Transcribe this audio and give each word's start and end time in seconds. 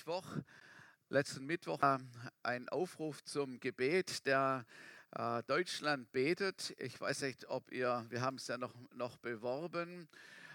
Mittwoch, 0.00 0.38
letzten 1.10 1.44
Mittwoch, 1.44 1.82
äh, 1.82 1.98
ein 2.42 2.70
Aufruf 2.70 3.22
zum 3.22 3.60
Gebet, 3.60 4.24
der 4.24 4.64
äh, 5.10 5.42
Deutschland 5.42 6.10
betet. 6.10 6.74
Ich 6.78 6.98
weiß 6.98 7.20
nicht, 7.20 7.50
ob 7.50 7.70
ihr, 7.70 8.06
wir 8.08 8.22
haben 8.22 8.36
es 8.36 8.46
ja 8.46 8.56
noch, 8.56 8.72
noch 8.94 9.18
beworben 9.18 10.08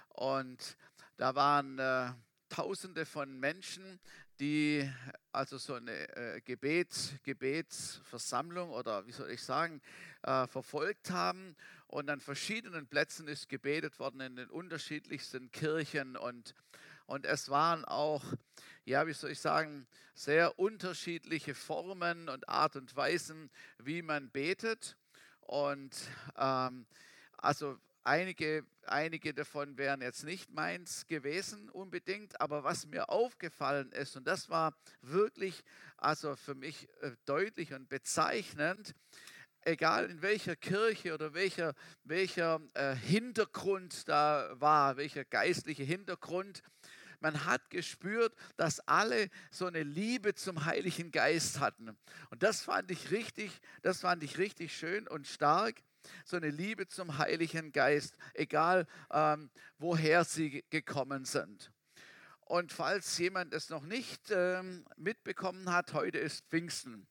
und 0.10 0.78
da 1.18 1.36
waren 1.36 1.78
äh, 1.78 2.12
Tausende 2.50 3.06
von 3.06 3.40
Menschen, 3.40 4.00
die 4.40 4.92
also 5.32 5.60
so 5.60 5.76
eine 5.76 5.92
äh, 6.16 6.42
Gebets, 6.42 7.14
Gebetsversammlung 7.22 8.72
oder 8.72 9.06
wie 9.06 9.12
soll 9.12 9.30
ich 9.30 9.44
sagen, 9.44 9.80
äh, 10.24 10.48
verfolgt 10.48 11.12
haben. 11.12 11.56
Und 11.86 12.10
an 12.10 12.20
verschiedenen 12.20 12.88
Plätzen 12.88 13.28
ist 13.28 13.48
gebetet 13.48 14.00
worden 14.00 14.22
in 14.22 14.38
den 14.38 14.50
unterschiedlichsten 14.50 15.52
Kirchen 15.52 16.18
und 16.18 16.56
und 17.06 17.26
es 17.26 17.50
waren 17.50 17.86
auch, 17.86 18.24
ja, 18.84 19.06
wie 19.08 19.14
soll 19.14 19.32
ich 19.32 19.40
sagen, 19.40 19.88
sehr 20.14 20.58
unterschiedliche 20.58 21.54
Formen 21.54 22.30
und 22.30 22.48
Art 22.48 22.76
und 22.76 22.96
Weisen, 22.96 23.52
wie 23.78 24.02
man 24.02 24.30
betet. 24.30 24.98
Und 25.42 25.96
ähm, 26.38 26.86
also 27.38 27.78
einige, 28.04 28.66
einige 28.86 29.34
davon 29.34 29.78
wären 29.78 30.02
jetzt 30.02 30.24
nicht 30.24 30.52
meins 30.52 31.06
gewesen 31.08 31.70
unbedingt, 31.70 32.40
aber 32.40 32.64
was 32.64 32.86
mir 32.86 33.10
aufgefallen 33.10 33.92
ist, 33.92 34.16
und 34.16 34.26
das 34.26 34.50
war 34.50 34.74
wirklich 35.02 35.64
also 35.98 36.36
für 36.36 36.56
mich 36.56 36.88
äh, 37.02 37.12
deutlich 37.26 37.74
und 37.74 37.90
bezeichnend, 37.90 38.96
egal 39.62 40.10
in 40.10 40.22
welcher 40.22 40.56
Kirche 40.56 41.14
oder 41.14 41.34
welcher, 41.34 41.74
welcher 42.04 42.62
äh, 42.76 42.96
Hintergrund 42.96 44.08
da 44.08 44.50
war, 44.54 44.98
welcher 44.98 45.26
geistliche 45.26 45.84
Hintergrund, 45.84 46.62
man 47.26 47.46
hat 47.46 47.72
gespürt, 47.72 48.36
dass 48.56 48.80
alle 48.82 49.32
so 49.50 49.66
eine 49.66 49.82
Liebe 49.82 50.36
zum 50.36 50.66
Heiligen 50.66 51.10
Geist 51.10 51.60
hatten. 51.60 51.98
Und 52.30 52.44
das 52.44 52.62
fand 52.62 52.92
ich 52.92 53.10
richtig, 53.10 53.52
das 53.82 54.02
fand 54.02 54.22
ich 54.22 54.38
richtig 54.38 54.78
schön 54.78 55.08
und 55.08 55.26
stark. 55.26 55.82
So 56.24 56.38
eine 56.38 56.52
Liebe 56.52 56.88
zum 56.88 57.18
Heiligen 57.18 57.72
Geist, 57.72 58.16
egal 58.36 58.86
ähm, 59.12 59.50
woher 59.80 60.24
sie 60.24 60.64
gekommen 60.70 61.26
sind. 61.26 61.72
Und 62.42 62.72
falls 62.72 63.18
jemand 63.18 63.56
es 63.56 63.72
noch 63.72 63.82
nicht 63.82 64.30
ähm, 64.30 64.86
mitbekommen 64.96 65.72
hat, 65.72 65.94
heute 65.94 66.20
ist 66.20 66.46
Pfingsten. 66.52 67.08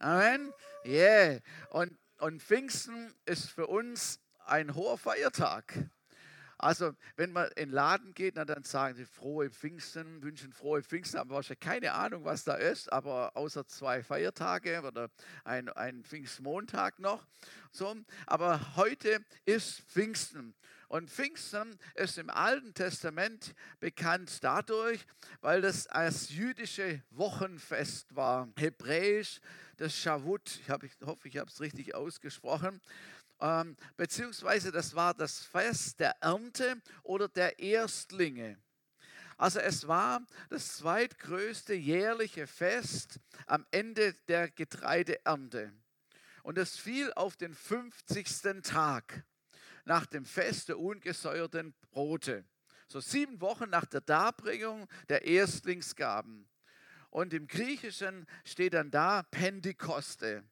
Amen. 0.00 0.52
Yeah. 0.84 1.38
Und, 1.70 1.96
und 2.18 2.42
Pfingsten 2.42 3.14
ist 3.24 3.50
für 3.50 3.68
uns 3.68 4.18
ein 4.46 4.74
hoher 4.74 4.98
Feiertag. 4.98 5.90
Also, 6.58 6.94
wenn 7.16 7.32
man 7.32 7.48
in 7.48 7.68
den 7.68 7.70
Laden 7.70 8.14
geht, 8.14 8.36
dann 8.36 8.62
sagen 8.62 8.94
sie 8.94 9.04
frohe 9.04 9.50
Pfingsten, 9.50 10.22
wünschen 10.22 10.52
frohe 10.52 10.82
Pfingsten, 10.82 11.18
aber 11.18 11.34
wahrscheinlich 11.34 11.60
keine 11.60 11.92
Ahnung, 11.92 12.24
was 12.24 12.44
da 12.44 12.54
ist, 12.54 12.92
aber 12.92 13.36
außer 13.36 13.66
zwei 13.66 14.02
Feiertage 14.02 14.82
oder 14.82 15.10
ein, 15.44 15.68
ein 15.70 16.04
Pfingstmontag 16.04 16.98
noch. 16.98 17.26
So, 17.72 17.96
aber 18.26 18.76
heute 18.76 19.24
ist 19.44 19.80
Pfingsten. 19.82 20.54
Und 20.88 21.10
Pfingsten 21.10 21.76
ist 21.94 22.18
im 22.18 22.30
Alten 22.30 22.72
Testament 22.72 23.54
bekannt 23.80 24.44
dadurch, 24.44 25.04
weil 25.40 25.60
das 25.60 25.88
als 25.88 26.30
jüdische 26.30 27.02
Wochenfest 27.10 28.14
war. 28.14 28.48
Hebräisch, 28.56 29.40
das 29.76 29.96
Shavut, 29.96 30.60
ich, 30.60 30.68
ich 30.68 31.06
hoffe, 31.06 31.26
ich 31.26 31.36
habe 31.38 31.50
es 31.50 31.60
richtig 31.60 31.96
ausgesprochen 31.96 32.80
ähm, 33.44 33.76
beziehungsweise 33.98 34.72
das 34.72 34.94
war 34.94 35.12
das 35.12 35.40
Fest 35.40 36.00
der 36.00 36.16
Ernte 36.22 36.80
oder 37.02 37.28
der 37.28 37.58
Erstlinge. 37.58 38.56
Also 39.36 39.58
es 39.58 39.86
war 39.86 40.26
das 40.48 40.78
zweitgrößte 40.78 41.74
jährliche 41.74 42.46
Fest 42.46 43.20
am 43.46 43.66
Ende 43.70 44.14
der 44.28 44.50
Getreideernte. 44.50 45.74
Und 46.42 46.56
es 46.56 46.78
fiel 46.78 47.12
auf 47.14 47.36
den 47.36 47.52
50. 47.52 48.62
Tag 48.62 49.26
nach 49.84 50.06
dem 50.06 50.24
Fest 50.24 50.70
der 50.70 50.78
ungesäuerten 50.78 51.74
Brote. 51.90 52.46
So 52.88 53.00
sieben 53.00 53.42
Wochen 53.42 53.68
nach 53.68 53.84
der 53.84 54.00
Darbringung 54.00 54.88
der 55.10 55.26
Erstlingsgaben. 55.26 56.48
Und 57.10 57.34
im 57.34 57.46
Griechischen 57.46 58.26
steht 58.44 58.72
dann 58.72 58.90
da 58.90 59.22
Pentekoste. 59.24 60.44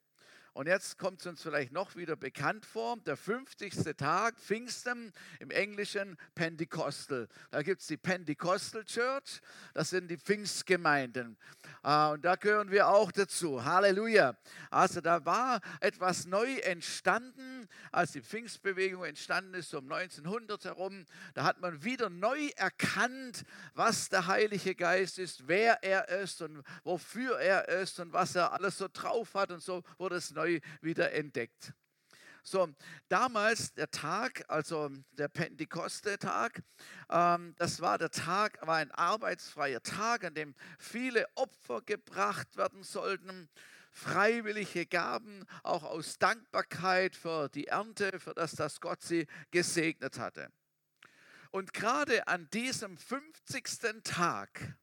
Und 0.55 0.67
jetzt 0.67 0.99
kommt 0.99 1.21
es 1.21 1.27
uns 1.27 1.43
vielleicht 1.43 1.73
noch 1.73 1.97
wieder 1.97 2.15
bekannt 2.15 2.67
vor, 2.67 2.99
der 2.99 3.17
50. 3.17 3.97
Tag, 3.97 4.39
Pfingsten, 4.39 5.13
im 5.41 5.51
Englischen 5.51 6.19
Pentecostal. 6.35 7.27
Da 7.51 7.63
gibt 7.63 7.81
es 7.81 7.87
die 7.87 7.97
Pentecostal 7.97 8.85
Church, 8.85 9.41
das 9.73 9.91
sind 9.91 10.09
die 10.09 10.19
Pfingstgemeinden. 10.19 11.39
Ah, 11.83 12.11
und 12.11 12.25
da 12.25 12.37
gehören 12.37 12.71
wir 12.71 12.89
auch 12.89 13.11
dazu. 13.11 13.65
Halleluja. 13.65 14.37
Also 14.71 15.01
da 15.01 15.25
war 15.25 15.61
etwas 15.81 16.27
neu 16.27 16.57
entstanden, 16.59 17.52
als 17.91 18.13
die 18.13 18.23
Pfingstbewegung 18.23 19.05
entstanden 19.05 19.55
ist, 19.55 19.75
um 19.75 19.91
1900 19.91 20.65
herum. 20.65 21.05
Da 21.35 21.45
hat 21.45 21.61
man 21.61 21.83
wieder 21.85 22.11
neu 22.11 22.49
erkannt, 22.57 23.45
was 23.75 24.09
der 24.09 24.27
Heilige 24.27 24.75
Geist 24.75 25.19
ist, 25.19 25.49
wer 25.49 25.83
er 25.83 26.09
ist 26.09 26.43
und 26.43 26.63
wofür 26.85 27.39
er 27.39 27.69
ist 27.69 28.01
und 28.01 28.13
was 28.13 28.35
er 28.35 28.53
alles 28.53 28.79
so 28.79 28.89
drauf 28.93 29.35
hat. 29.35 29.51
Und 29.51 29.63
so 29.63 29.83
wurde 29.99 30.17
es 30.17 30.31
neu 30.31 30.61
wieder 30.81 31.13
entdeckt. 31.13 31.73
So, 32.45 32.69
damals 33.09 33.73
der 33.75 33.89
Tag, 33.93 34.45
also 34.49 34.91
der 35.13 35.29
Pentekoste-Tag, 35.29 36.63
ähm, 37.09 37.55
das 37.57 37.81
war 37.81 37.99
der 37.99 38.11
Tag, 38.11 38.59
war 38.67 38.79
ein 38.79 38.91
arbeitsfreier 38.91 39.81
Tag, 39.81 40.25
an 40.25 40.35
dem 40.35 40.57
viele 40.77 41.25
Opfer 41.37 41.83
gebracht 41.83 42.57
werden 42.57 42.83
sollten, 42.83 43.49
freiwillige 43.93 44.87
Gaben, 44.87 45.45
auch 45.63 45.85
aus 45.85 46.19
Dankbarkeit 46.19 47.15
für 47.15 47.49
die 47.49 47.69
Ernte, 47.69 48.19
für 48.19 48.35
das, 48.35 48.53
dass 48.53 48.81
Gott 48.81 49.03
sie 49.03 49.27
gesegnet 49.51 50.19
hatte. 50.19 50.49
Und 51.51 51.75
gerade 51.75 52.27
an 52.27 52.49
diesem 52.51 52.97
50. 52.97 54.03
Tag, 54.03 54.77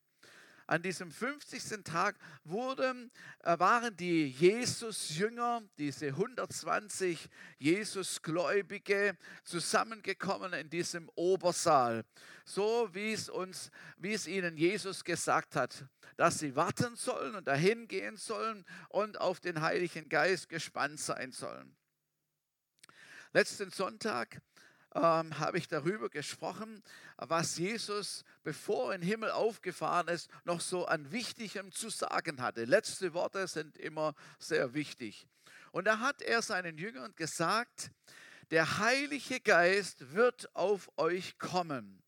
an 0.69 0.83
diesem 0.83 1.09
50. 1.11 1.83
Tag 1.83 2.15
wurden, 2.43 3.11
äh, 3.39 3.57
waren 3.57 3.95
die 3.97 4.27
Jesus-Jünger, 4.27 5.63
diese 5.79 6.07
120 6.15 7.27
Jesus-Gläubige, 7.57 9.17
zusammengekommen 9.43 10.53
in 10.53 10.69
diesem 10.69 11.09
Obersaal. 11.15 12.05
So 12.45 12.87
wie 12.93 13.13
es 13.13 13.29
uns, 13.29 13.71
wie 13.97 14.13
es 14.13 14.27
ihnen 14.27 14.57
Jesus 14.57 15.03
gesagt 15.03 15.55
hat, 15.55 15.85
dass 16.17 16.37
sie 16.37 16.55
warten 16.55 16.95
sollen 16.95 17.33
und 17.33 17.47
dahin 17.47 17.87
gehen 17.87 18.15
sollen 18.15 18.63
und 18.89 19.19
auf 19.19 19.39
den 19.39 19.61
Heiligen 19.61 20.07
Geist 20.07 20.49
gespannt 20.49 20.99
sein 20.99 21.31
sollen. 21.31 21.75
Letzten 23.33 23.71
Sonntag 23.71 24.39
ähm, 24.95 25.37
habe 25.39 25.57
ich 25.57 25.67
darüber 25.67 26.09
gesprochen, 26.09 26.81
was 27.17 27.57
Jesus, 27.57 28.23
bevor 28.43 28.89
er 28.89 28.95
in 28.95 29.01
den 29.01 29.09
Himmel 29.09 29.31
aufgefahren 29.31 30.07
ist, 30.07 30.29
noch 30.45 30.61
so 30.61 30.85
an 30.85 31.11
Wichtigem 31.11 31.71
zu 31.71 31.89
sagen 31.89 32.41
hatte. 32.41 32.65
Letzte 32.65 33.13
Worte 33.13 33.47
sind 33.47 33.77
immer 33.77 34.15
sehr 34.39 34.73
wichtig. 34.73 35.27
Und 35.71 35.85
da 35.85 35.99
hat 35.99 36.21
er 36.21 36.41
seinen 36.41 36.77
Jüngern 36.77 37.13
gesagt, 37.15 37.91
der 38.51 38.79
Heilige 38.79 39.39
Geist 39.39 40.13
wird 40.13 40.55
auf 40.55 40.89
euch 40.97 41.37
kommen. 41.37 42.01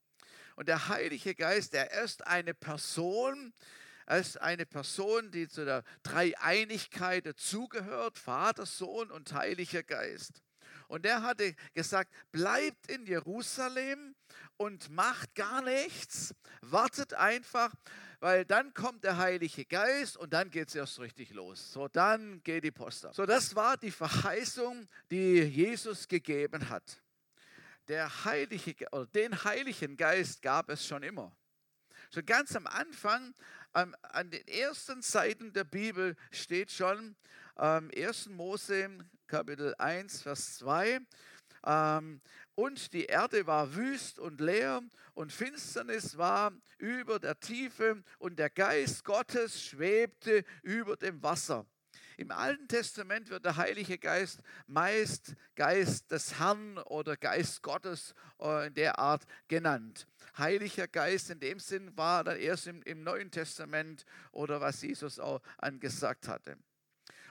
Und 0.55 0.67
der 0.67 0.87
Heilige 0.87 1.35
Geist, 1.35 1.73
der 1.73 1.91
ist 2.03 2.25
eine 2.25 2.53
Person, 2.53 3.53
er 4.07 4.17
ist 4.17 4.41
eine 4.41 4.65
Person, 4.65 5.31
die 5.31 5.47
zu 5.47 5.65
der 5.65 5.83
Dreieinigkeit 6.03 7.25
dazugehört, 7.25 8.17
Vater, 8.17 8.65
Sohn 8.65 9.11
und 9.11 9.31
Heiliger 9.33 9.83
Geist. 9.83 10.41
Und 10.91 11.05
er 11.05 11.23
hatte 11.23 11.55
gesagt, 11.73 12.13
bleibt 12.33 12.91
in 12.91 13.05
Jerusalem 13.05 14.13
und 14.57 14.89
macht 14.89 15.33
gar 15.35 15.61
nichts, 15.61 16.35
wartet 16.59 17.13
einfach, 17.13 17.73
weil 18.19 18.43
dann 18.43 18.73
kommt 18.73 19.05
der 19.05 19.15
Heilige 19.15 19.63
Geist 19.63 20.17
und 20.17 20.33
dann 20.33 20.51
geht 20.51 20.67
es 20.67 20.75
erst 20.75 20.99
richtig 20.99 21.29
los. 21.31 21.71
So, 21.71 21.87
dann 21.87 22.43
geht 22.43 22.65
die 22.65 22.71
Post 22.71 23.05
ab. 23.05 23.15
So, 23.15 23.25
das 23.25 23.55
war 23.55 23.77
die 23.77 23.89
Verheißung, 23.89 24.85
die 25.09 25.39
Jesus 25.43 26.09
gegeben 26.09 26.67
hat. 26.67 27.01
Der 27.87 28.25
Heilige, 28.25 28.85
oder 28.91 29.05
den 29.05 29.45
Heiligen 29.45 29.95
Geist 29.95 30.41
gab 30.41 30.69
es 30.69 30.85
schon 30.85 31.03
immer. 31.03 31.33
Schon 32.13 32.25
ganz 32.25 32.53
am 32.57 32.67
Anfang, 32.67 33.33
an 33.71 34.29
den 34.29 34.45
ersten 34.45 35.01
Seiten 35.01 35.53
der 35.53 35.63
Bibel 35.63 36.17
steht 36.31 36.69
schon, 36.69 37.15
ähm, 37.57 37.91
1. 37.95 38.29
Mose 38.29 38.89
Kapitel 39.27 39.73
1, 39.77 40.23
Vers 40.23 40.57
2. 40.57 40.99
Ähm, 41.65 42.21
und 42.55 42.93
die 42.93 43.05
Erde 43.05 43.47
war 43.47 43.75
wüst 43.75 44.19
und 44.19 44.41
leer 44.41 44.81
und 45.13 45.31
Finsternis 45.31 46.17
war 46.17 46.51
über 46.77 47.19
der 47.19 47.39
Tiefe 47.39 48.03
und 48.17 48.39
der 48.39 48.49
Geist 48.49 49.03
Gottes 49.03 49.63
schwebte 49.63 50.43
über 50.63 50.97
dem 50.97 51.21
Wasser. 51.23 51.65
Im 52.17 52.31
Alten 52.31 52.67
Testament 52.67 53.29
wird 53.29 53.45
der 53.45 53.55
Heilige 53.55 53.97
Geist 53.97 54.41
meist 54.67 55.35
Geist 55.55 56.11
des 56.11 56.39
Herrn 56.39 56.77
oder 56.77 57.17
Geist 57.17 57.63
Gottes 57.63 58.13
äh, 58.39 58.67
in 58.67 58.73
der 58.73 58.99
Art 58.99 59.23
genannt. 59.47 60.07
Heiliger 60.37 60.87
Geist 60.87 61.29
in 61.29 61.39
dem 61.39 61.59
Sinn 61.59 61.95
war 61.97 62.23
dann 62.23 62.37
erst 62.37 62.67
im, 62.67 62.83
im 62.83 63.03
Neuen 63.03 63.31
Testament 63.31 64.05
oder 64.31 64.61
was 64.61 64.81
Jesus 64.81 65.19
auch 65.19 65.41
angesagt 65.57 66.27
hatte. 66.27 66.57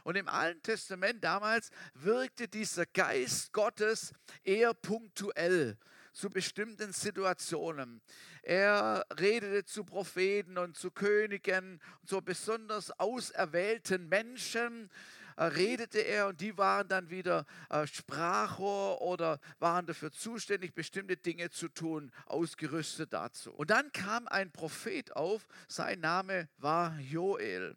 Und 0.05 0.17
im 0.17 0.29
Alten 0.29 0.63
Testament 0.63 1.23
damals 1.23 1.71
wirkte 1.95 2.49
dieser 2.49 2.87
Geist 2.87 3.53
Gottes 3.53 4.13
eher 4.43 4.75
punktuell 4.75 5.77
zu 6.13 6.31
bestimmten 6.31 6.93
Situationen. 6.93 8.01
Er 8.43 9.05
redete 9.19 9.65
zu 9.65 9.85
Propheten 9.85 10.59
und 10.59 10.77
zu 10.77 10.91
Königen 10.91 11.81
zu 12.05 12.21
besonders 12.23 12.91
auserwählten 12.99 14.09
Menschen 14.09 14.91
äh, 15.37 15.45
redete 15.45 16.01
er 16.01 16.29
und 16.29 16.41
die 16.41 16.57
waren 16.59 16.87
dann 16.89 17.09
wieder 17.09 17.47
äh, 17.71 17.87
Sprachrohr 17.87 19.01
oder 19.01 19.41
waren 19.59 19.87
dafür 19.87 20.13
zuständig, 20.13 20.75
bestimmte 20.75 21.17
Dinge 21.17 21.51
zu 21.51 21.69
tun, 21.69 22.13
ausgerüstet 22.27 23.13
dazu. 23.13 23.51
Und 23.53 23.71
dann 23.71 23.91
kam 23.93 24.29
ein 24.29 24.51
Prophet 24.53 25.17
auf, 25.17 25.47
sein 25.67 26.01
Name 26.01 26.49
war 26.59 26.99
Joel. 26.99 27.75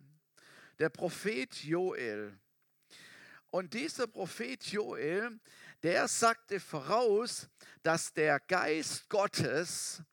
Der 0.83 0.89
Prophet 0.89 1.63
Joel. 1.63 2.37
Und 3.51 3.73
dieser 3.73 4.05
Prophet 4.05 4.61
Joel, 4.65 5.39
der 5.81 6.09
sagte 6.09 6.59
voraus, 6.59 7.47
dass 7.83 8.11
der 8.11 8.41
Geist 8.41 9.07
Gottes 9.07 10.03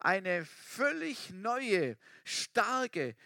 eine 0.00 0.44
völlig 0.44 1.30
neue, 1.30 1.96
starke, 2.24 3.16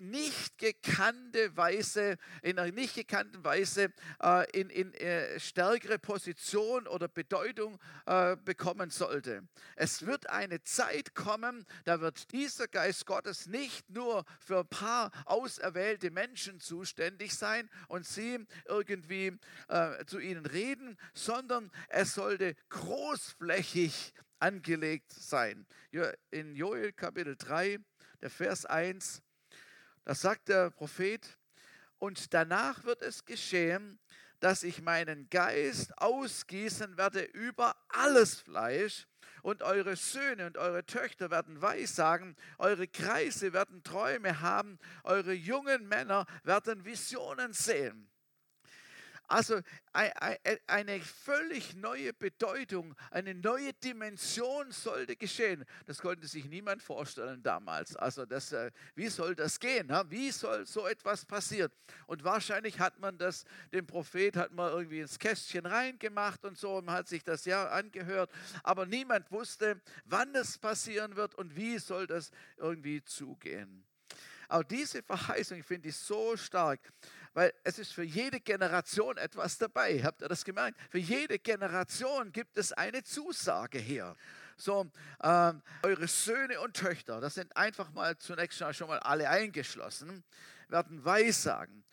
nicht 0.00 0.58
gekannte 0.58 1.56
Weise, 1.56 2.16
in 2.42 2.58
einer 2.58 2.72
nicht 2.72 2.94
gekannten 2.94 3.44
Weise 3.44 3.92
äh, 4.22 4.50
in, 4.58 4.70
in 4.70 4.94
äh, 4.94 5.38
stärkere 5.38 5.98
Position 5.98 6.86
oder 6.86 7.08
Bedeutung 7.08 7.78
äh, 8.06 8.36
bekommen 8.36 8.90
sollte. 8.90 9.42
Es 9.76 10.06
wird 10.06 10.28
eine 10.30 10.62
Zeit 10.62 11.14
kommen, 11.14 11.64
da 11.84 12.00
wird 12.00 12.32
dieser 12.32 12.68
Geist 12.68 13.06
Gottes 13.06 13.46
nicht 13.46 13.88
nur 13.90 14.24
für 14.40 14.60
ein 14.60 14.68
paar 14.68 15.10
auserwählte 15.24 16.10
Menschen 16.10 16.60
zuständig 16.60 17.34
sein 17.34 17.68
und 17.88 18.06
sie 18.06 18.46
irgendwie 18.66 19.32
äh, 19.68 20.04
zu 20.06 20.18
ihnen 20.18 20.46
reden, 20.46 20.98
sondern 21.14 21.70
es 21.88 22.14
sollte 22.14 22.54
großflächig 22.68 24.14
angelegt 24.38 25.10
sein. 25.12 25.66
In 26.30 26.54
Joel 26.54 26.92
Kapitel 26.92 27.36
3, 27.36 27.78
der 28.20 28.30
Vers 28.30 28.66
1, 28.66 29.22
da 30.08 30.14
sagt 30.14 30.48
der 30.48 30.70
Prophet, 30.70 31.36
und 31.98 32.32
danach 32.32 32.84
wird 32.84 33.02
es 33.02 33.26
geschehen, 33.26 34.00
dass 34.40 34.62
ich 34.62 34.80
meinen 34.80 35.28
Geist 35.28 35.98
ausgießen 35.98 36.96
werde 36.96 37.20
über 37.20 37.76
alles 37.90 38.40
Fleisch 38.40 39.06
und 39.42 39.62
eure 39.62 39.96
Söhne 39.96 40.46
und 40.46 40.56
eure 40.56 40.86
Töchter 40.86 41.30
werden 41.30 41.60
Weissagen, 41.60 42.36
eure 42.56 42.88
Kreise 42.88 43.52
werden 43.52 43.82
Träume 43.82 44.40
haben, 44.40 44.78
eure 45.04 45.34
jungen 45.34 45.86
Männer 45.88 46.24
werden 46.42 46.86
Visionen 46.86 47.52
sehen. 47.52 48.10
Also 49.28 49.60
eine 50.66 51.00
völlig 51.00 51.76
neue 51.76 52.14
Bedeutung, 52.14 52.94
eine 53.10 53.34
neue 53.34 53.74
Dimension 53.74 54.72
sollte 54.72 55.16
geschehen. 55.16 55.66
Das 55.84 55.98
konnte 55.98 56.26
sich 56.26 56.46
niemand 56.46 56.82
vorstellen 56.82 57.42
damals. 57.42 57.94
Also 57.94 58.24
das, 58.24 58.52
äh, 58.52 58.70
wie 58.94 59.08
soll 59.08 59.34
das 59.34 59.60
gehen? 59.60 59.90
Wie 60.08 60.30
soll 60.30 60.64
so 60.66 60.86
etwas 60.86 61.26
passieren? 61.26 61.70
Und 62.06 62.24
wahrscheinlich 62.24 62.80
hat 62.80 62.98
man 63.00 63.18
das, 63.18 63.44
dem 63.70 63.86
Prophet 63.86 64.34
hat 64.34 64.52
man 64.52 64.72
irgendwie 64.72 65.00
ins 65.00 65.18
Kästchen 65.18 65.66
reingemacht 65.66 66.46
und 66.46 66.56
so, 66.56 66.80
man 66.80 66.94
hat 66.94 67.08
sich 67.08 67.22
das 67.22 67.44
ja 67.44 67.68
angehört, 67.68 68.32
aber 68.62 68.86
niemand 68.86 69.30
wusste, 69.30 69.78
wann 70.06 70.34
es 70.34 70.56
passieren 70.56 71.16
wird 71.16 71.34
und 71.34 71.54
wie 71.54 71.78
soll 71.78 72.06
das 72.06 72.30
irgendwie 72.56 73.04
zugehen. 73.04 73.84
Auch 74.48 74.62
diese 74.62 75.02
Verheißung 75.02 75.62
finde 75.62 75.90
ich 75.90 75.96
so 75.96 76.34
stark 76.34 76.80
weil 77.38 77.54
es 77.62 77.78
ist 77.78 77.92
für 77.92 78.02
jede 78.02 78.40
Generation 78.40 79.16
etwas 79.16 79.58
dabei. 79.58 80.02
Habt 80.02 80.22
ihr 80.22 80.28
das 80.28 80.44
gemerkt? 80.44 80.76
Für 80.90 80.98
jede 80.98 81.38
Generation 81.38 82.32
gibt 82.32 82.58
es 82.58 82.72
eine 82.72 83.04
Zusage 83.04 83.78
hier. 83.78 84.16
So, 84.56 84.90
ähm, 85.22 85.62
eure 85.84 86.08
Söhne 86.08 86.60
und 86.60 86.74
Töchter, 86.74 87.20
das 87.20 87.34
sind 87.34 87.56
einfach 87.56 87.92
mal 87.92 88.18
zunächst 88.18 88.58
schon 88.74 88.88
mal 88.88 88.98
alle 88.98 89.30
eingeschlossen, 89.30 90.24
werden 90.66 91.04
Weissagen. 91.04 91.84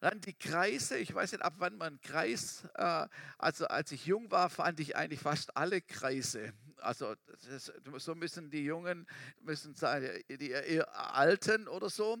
Dann 0.00 0.20
die 0.20 0.34
Kreise, 0.34 0.98
ich 0.98 1.14
weiß 1.14 1.30
nicht, 1.30 1.44
ab 1.44 1.54
wann 1.58 1.76
man 1.76 2.00
Kreis, 2.00 2.64
äh, 2.74 3.06
also 3.38 3.68
als 3.68 3.92
ich 3.92 4.04
jung 4.04 4.28
war, 4.32 4.50
fand 4.50 4.80
ich 4.80 4.96
eigentlich 4.96 5.20
fast 5.20 5.56
alle 5.56 5.80
Kreise 5.80 6.52
also 6.80 7.14
ist, 7.50 7.72
so 7.98 8.14
müssen 8.14 8.50
die 8.50 8.64
Jungen, 8.64 9.06
müssen 9.40 9.74
sein, 9.74 10.22
die, 10.28 10.36
die 10.38 10.82
Alten 10.82 11.68
oder 11.68 11.90
so. 11.90 12.18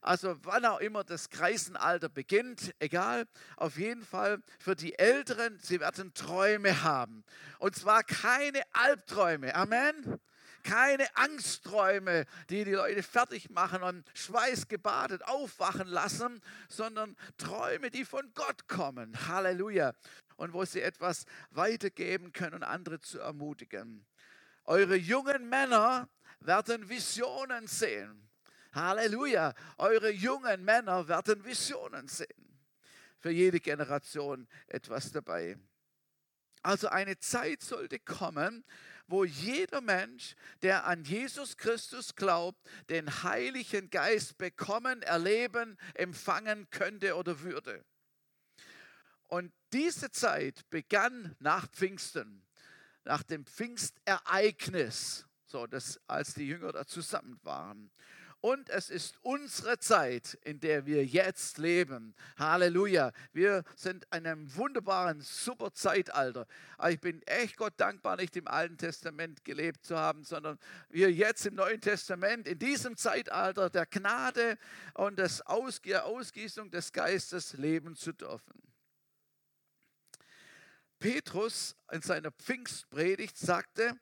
Also 0.00 0.36
wann 0.42 0.64
auch 0.64 0.80
immer 0.80 1.04
das 1.04 1.30
Kreisenalter 1.30 2.08
beginnt, 2.08 2.74
egal, 2.78 3.26
auf 3.56 3.78
jeden 3.78 4.04
Fall 4.04 4.42
für 4.58 4.74
die 4.74 4.98
Älteren, 4.98 5.58
sie 5.60 5.80
werden 5.80 6.14
Träume 6.14 6.82
haben. 6.82 7.24
Und 7.58 7.76
zwar 7.76 8.02
keine 8.02 8.62
Albträume. 8.72 9.54
Amen 9.54 10.20
keine 10.62 11.06
Angstträume, 11.16 12.26
die 12.48 12.64
die 12.64 12.72
Leute 12.72 13.02
fertig 13.02 13.50
machen 13.50 13.82
und 13.82 14.04
schweißgebadet 14.14 15.22
aufwachen 15.26 15.88
lassen, 15.88 16.40
sondern 16.68 17.16
Träume, 17.38 17.90
die 17.90 18.04
von 18.04 18.32
Gott 18.34 18.68
kommen. 18.68 19.28
Halleluja 19.28 19.94
und 20.36 20.52
wo 20.52 20.64
sie 20.64 20.80
etwas 20.80 21.26
weitergeben 21.50 22.32
können, 22.32 22.62
andere 22.62 23.00
zu 23.00 23.18
ermutigen. 23.20 24.06
Eure 24.64 24.96
jungen 24.96 25.48
Männer 25.48 26.08
werden 26.40 26.88
Visionen 26.88 27.66
sehen. 27.66 28.28
Halleluja. 28.72 29.54
Eure 29.78 30.10
jungen 30.10 30.64
Männer 30.64 31.06
werden 31.08 31.44
Visionen 31.44 32.08
sehen. 32.08 32.58
Für 33.18 33.30
jede 33.30 33.60
Generation 33.60 34.48
etwas 34.66 35.12
dabei. 35.12 35.58
Also 36.62 36.88
eine 36.88 37.18
Zeit 37.18 37.62
sollte 37.62 37.98
kommen, 37.98 38.64
wo 39.10 39.24
jeder 39.24 39.80
Mensch, 39.80 40.36
der 40.62 40.86
an 40.86 41.04
Jesus 41.04 41.56
Christus 41.56 42.14
glaubt, 42.14 42.58
den 42.88 43.22
Heiligen 43.22 43.90
Geist 43.90 44.38
bekommen, 44.38 45.02
erleben, 45.02 45.76
empfangen 45.94 46.70
könnte 46.70 47.16
oder 47.16 47.40
würde. 47.40 47.84
Und 49.26 49.52
diese 49.72 50.10
Zeit 50.10 50.68
begann 50.70 51.36
nach 51.38 51.68
Pfingsten, 51.68 52.44
nach 53.04 53.22
dem 53.22 53.44
Pfingstereignis, 53.46 55.26
so 55.46 55.66
dass, 55.66 56.00
als 56.06 56.34
die 56.34 56.46
Jünger 56.46 56.72
da 56.72 56.86
zusammen 56.86 57.38
waren. 57.42 57.90
Und 58.42 58.70
es 58.70 58.88
ist 58.88 59.18
unsere 59.20 59.78
Zeit, 59.78 60.38
in 60.44 60.60
der 60.60 60.86
wir 60.86 61.04
jetzt 61.04 61.58
leben. 61.58 62.14
Halleluja. 62.38 63.12
Wir 63.32 63.64
sind 63.76 64.04
in 64.04 64.26
einem 64.26 64.56
wunderbaren, 64.56 65.20
super 65.20 65.74
Zeitalter. 65.74 66.46
Aber 66.78 66.90
ich 66.90 67.00
bin 67.00 67.20
echt 67.26 67.58
Gott 67.58 67.74
dankbar, 67.76 68.16
nicht 68.16 68.34
im 68.36 68.48
Alten 68.48 68.78
Testament 68.78 69.44
gelebt 69.44 69.84
zu 69.84 69.98
haben, 69.98 70.24
sondern 70.24 70.58
wir 70.88 71.12
jetzt 71.12 71.44
im 71.44 71.54
Neuen 71.54 71.82
Testament, 71.82 72.48
in 72.48 72.58
diesem 72.58 72.96
Zeitalter 72.96 73.68
der 73.68 73.84
Gnade 73.84 74.56
und 74.94 75.18
der 75.18 75.30
Ausgießung 75.44 76.70
des 76.70 76.92
Geistes 76.92 77.52
leben 77.54 77.94
zu 77.94 78.12
dürfen. 78.12 78.62
Petrus 80.98 81.76
in 81.92 82.00
seiner 82.00 82.30
Pfingstpredigt 82.30 83.36
sagte, 83.36 83.98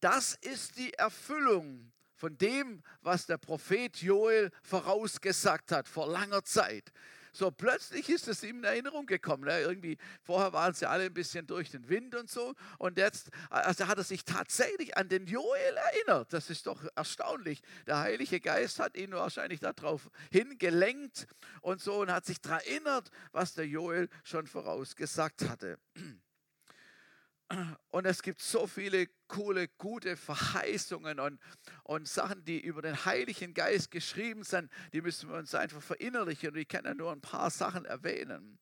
das 0.00 0.34
ist 0.34 0.76
die 0.76 0.92
Erfüllung 0.94 1.92
von 2.16 2.36
dem, 2.38 2.82
was 3.02 3.26
der 3.26 3.38
Prophet 3.38 3.96
Joel 3.98 4.50
vorausgesagt 4.62 5.70
hat 5.70 5.88
vor 5.88 6.08
langer 6.08 6.42
Zeit. 6.42 6.92
So 7.36 7.50
plötzlich 7.50 8.08
ist 8.08 8.28
es 8.28 8.42
ihm 8.42 8.58
in 8.58 8.64
Erinnerung 8.64 9.04
gekommen. 9.04 9.44
Ne? 9.44 9.60
Irgendwie, 9.60 9.98
vorher 10.22 10.54
waren 10.54 10.72
sie 10.72 10.88
alle 10.88 11.04
ein 11.04 11.12
bisschen 11.12 11.46
durch 11.46 11.70
den 11.70 11.86
Wind 11.90 12.14
und 12.14 12.30
so. 12.30 12.54
Und 12.78 12.96
jetzt 12.96 13.28
also 13.50 13.86
hat 13.88 13.98
er 13.98 14.04
sich 14.04 14.24
tatsächlich 14.24 14.96
an 14.96 15.10
den 15.10 15.26
Joel 15.26 15.76
erinnert. 15.76 16.32
Das 16.32 16.48
ist 16.48 16.66
doch 16.66 16.82
erstaunlich. 16.94 17.60
Der 17.86 17.98
Heilige 17.98 18.40
Geist 18.40 18.78
hat 18.78 18.96
ihn 18.96 19.12
wahrscheinlich 19.12 19.60
darauf 19.60 20.08
hingelenkt 20.32 21.26
und 21.60 21.82
so 21.82 22.00
und 22.00 22.10
hat 22.10 22.24
sich 22.24 22.40
daran 22.40 22.60
erinnert, 22.60 23.10
was 23.32 23.52
der 23.52 23.66
Joel 23.66 24.08
schon 24.24 24.46
vorausgesagt 24.46 25.46
hatte. 25.46 25.78
Und 27.90 28.06
es 28.06 28.22
gibt 28.22 28.40
so 28.40 28.66
viele 28.66 29.06
coole, 29.28 29.68
gute 29.68 30.16
Verheißungen 30.16 31.20
und, 31.20 31.40
und 31.84 32.08
Sachen, 32.08 32.44
die 32.44 32.60
über 32.60 32.82
den 32.82 33.04
Heiligen 33.04 33.54
Geist 33.54 33.90
geschrieben 33.90 34.42
sind, 34.42 34.70
die 34.92 35.00
müssen 35.00 35.28
wir 35.30 35.36
uns 35.36 35.54
einfach 35.54 35.82
verinnerlichen. 35.82 36.50
Und 36.50 36.56
ich 36.56 36.68
kann 36.68 36.84
ja 36.84 36.94
nur 36.94 37.12
ein 37.12 37.20
paar 37.20 37.50
Sachen 37.50 37.84
erwähnen. 37.84 38.58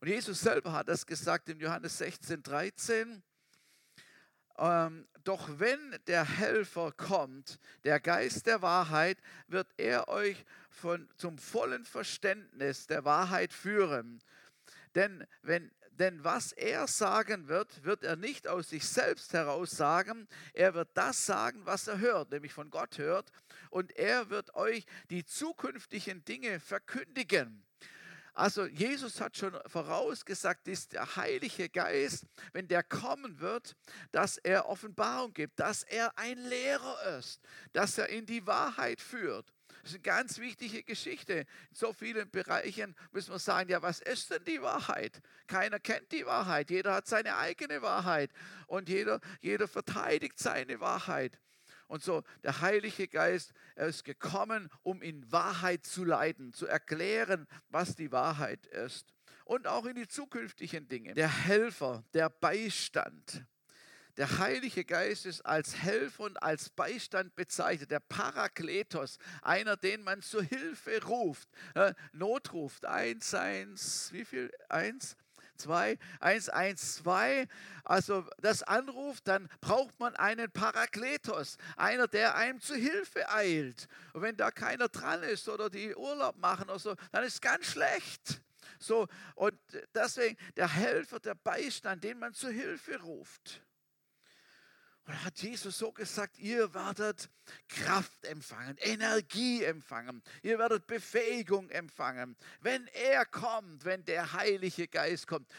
Und 0.00 0.08
Jesus 0.08 0.40
selber 0.40 0.72
hat 0.72 0.88
das 0.88 1.06
gesagt 1.06 1.48
in 1.48 1.60
Johannes 1.60 1.98
16, 1.98 2.42
13. 2.42 3.22
ähm, 4.58 5.06
doch 5.24 5.58
wenn 5.58 5.98
der 6.06 6.24
Helfer 6.24 6.92
kommt, 6.92 7.58
der 7.84 8.00
Geist 8.00 8.46
der 8.46 8.62
Wahrheit, 8.62 9.18
wird 9.48 9.68
er 9.76 10.08
euch 10.08 10.44
von, 10.70 11.08
zum 11.16 11.36
vollen 11.36 11.84
Verständnis 11.84 12.86
der 12.86 13.04
Wahrheit 13.04 13.52
führen. 13.52 14.22
Denn, 14.94 15.26
wenn, 15.42 15.70
denn 15.98 16.22
was 16.24 16.52
er 16.52 16.86
sagen 16.86 17.48
wird, 17.48 17.84
wird 17.84 18.04
er 18.04 18.16
nicht 18.16 18.46
aus 18.48 18.70
sich 18.70 18.86
selbst 18.86 19.32
heraus 19.32 19.72
sagen. 19.72 20.28
Er 20.52 20.74
wird 20.74 20.90
das 20.94 21.26
sagen, 21.26 21.60
was 21.64 21.88
er 21.88 21.98
hört, 21.98 22.30
nämlich 22.30 22.52
von 22.52 22.70
Gott 22.70 22.98
hört. 22.98 23.30
Und 23.70 23.96
er 23.96 24.30
wird 24.30 24.54
euch 24.54 24.86
die 25.10 25.24
zukünftigen 25.24 26.24
Dinge 26.24 26.60
verkündigen. 26.60 27.64
Also 28.38 28.66
Jesus 28.66 29.20
hat 29.20 29.36
schon 29.36 29.58
vorausgesagt, 29.66 30.68
dass 30.68 30.86
der 30.88 31.16
Heilige 31.16 31.68
Geist, 31.68 32.24
wenn 32.52 32.68
der 32.68 32.84
kommen 32.84 33.40
wird, 33.40 33.74
dass 34.12 34.38
er 34.38 34.68
Offenbarung 34.68 35.34
gibt, 35.34 35.58
dass 35.58 35.82
er 35.82 36.16
ein 36.16 36.38
Lehrer 36.38 37.18
ist, 37.18 37.40
dass 37.72 37.98
er 37.98 38.08
in 38.10 38.26
die 38.26 38.46
Wahrheit 38.46 39.00
führt. 39.00 39.52
Das 39.82 39.90
ist 39.90 39.96
eine 39.96 40.02
ganz 40.02 40.38
wichtige 40.38 40.82
Geschichte. 40.82 41.40
In 41.40 41.46
so 41.74 41.92
vielen 41.92 42.30
Bereichen 42.30 42.94
müssen 43.12 43.32
wir 43.32 43.38
sagen, 43.38 43.70
ja, 43.70 43.82
was 43.82 44.00
ist 44.00 44.30
denn 44.30 44.44
die 44.44 44.60
Wahrheit? 44.62 45.20
Keiner 45.46 45.78
kennt 45.78 46.12
die 46.12 46.26
Wahrheit. 46.26 46.70
Jeder 46.70 46.94
hat 46.94 47.06
seine 47.06 47.36
eigene 47.36 47.82
Wahrheit 47.82 48.30
und 48.66 48.88
jeder, 48.88 49.20
jeder 49.40 49.68
verteidigt 49.68 50.38
seine 50.38 50.80
Wahrheit. 50.80 51.38
Und 51.88 52.02
so, 52.02 52.22
der 52.42 52.60
Heilige 52.60 53.08
Geist, 53.08 53.52
er 53.74 53.86
ist 53.86 54.04
gekommen, 54.04 54.68
um 54.82 55.00
in 55.00 55.30
Wahrheit 55.32 55.86
zu 55.86 56.04
leiten, 56.04 56.52
zu 56.52 56.66
erklären, 56.66 57.46
was 57.68 57.96
die 57.96 58.12
Wahrheit 58.12 58.66
ist. 58.66 59.14
Und 59.44 59.66
auch 59.66 59.86
in 59.86 59.96
die 59.96 60.06
zukünftigen 60.06 60.88
Dinge. 60.88 61.14
Der 61.14 61.30
Helfer, 61.30 62.04
der 62.12 62.28
Beistand. 62.28 63.46
Der 64.18 64.38
Heilige 64.38 64.84
Geist 64.84 65.26
ist 65.26 65.46
als 65.46 65.76
Helfer 65.76 66.24
und 66.24 66.42
als 66.42 66.70
Beistand 66.70 67.36
bezeichnet, 67.36 67.92
der 67.92 68.00
Parakletos, 68.00 69.18
einer, 69.42 69.76
den 69.76 70.02
man 70.02 70.22
zur 70.22 70.42
Hilfe 70.42 71.04
ruft, 71.04 71.48
äh, 71.76 71.94
notruft. 72.12 72.84
Eins, 72.84 73.32
eins, 73.32 74.12
wie 74.12 74.24
viel? 74.24 74.50
Eins? 74.68 75.16
2, 75.56 75.98
112, 76.20 77.48
also 77.84 78.24
das 78.40 78.62
anruft, 78.62 79.26
dann 79.26 79.48
braucht 79.60 79.98
man 79.98 80.14
einen 80.16 80.50
Parakletos, 80.50 81.56
einer, 81.76 82.06
der 82.06 82.36
einem 82.36 82.60
zu 82.60 82.74
Hilfe 82.74 83.28
eilt. 83.28 83.88
Und 84.12 84.22
wenn 84.22 84.36
da 84.36 84.50
keiner 84.50 84.88
dran 84.88 85.22
ist 85.22 85.48
oder 85.48 85.68
die 85.70 85.94
Urlaub 85.94 86.36
machen 86.38 86.64
oder 86.64 86.78
so, 86.78 86.94
dann 87.12 87.24
ist 87.24 87.42
ganz 87.42 87.66
schlecht. 87.66 88.40
So, 88.78 89.08
und 89.34 89.58
deswegen 89.94 90.36
der 90.56 90.72
Helfer, 90.72 91.18
der 91.18 91.34
Beistand, 91.34 92.04
den 92.04 92.18
man 92.18 92.34
zu 92.34 92.48
Hilfe 92.48 93.00
ruft. 93.00 93.62
Und 95.08 95.24
hat 95.24 95.38
Jesus 95.38 95.78
so 95.78 95.90
gesagt, 95.90 96.38
ihr 96.38 96.74
werdet 96.74 97.30
Kraft 97.66 98.26
empfangen, 98.26 98.76
Energie 98.76 99.64
empfangen, 99.64 100.22
ihr 100.42 100.58
werdet 100.58 100.86
Befähigung 100.86 101.70
empfangen. 101.70 102.36
Wenn 102.60 102.86
er 102.88 103.24
kommt, 103.24 103.86
wenn 103.86 104.04
der 104.04 104.34
Heilige 104.34 104.86
Geist 104.86 105.26
kommt, 105.26 105.50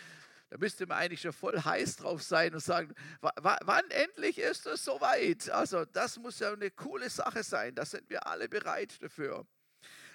da 0.51 0.57
müsste 0.59 0.85
man 0.85 0.99
eigentlich 0.99 1.21
schon 1.21 1.33
voll 1.33 1.59
heiß 1.59 1.95
drauf 1.95 2.21
sein 2.21 2.53
und 2.53 2.59
sagen, 2.59 2.93
wann 3.21 3.89
endlich 3.89 4.37
ist 4.37 4.67
es 4.67 4.85
soweit? 4.85 5.49
Also 5.49 5.83
das 5.83 6.19
muss 6.19 6.37
ja 6.37 6.53
eine 6.53 6.69
coole 6.69 7.09
Sache 7.09 7.41
sein, 7.41 7.73
da 7.73 7.85
sind 7.85 8.07
wir 8.11 8.27
alle 8.27 8.49
bereit 8.49 9.01
dafür. 9.01 9.47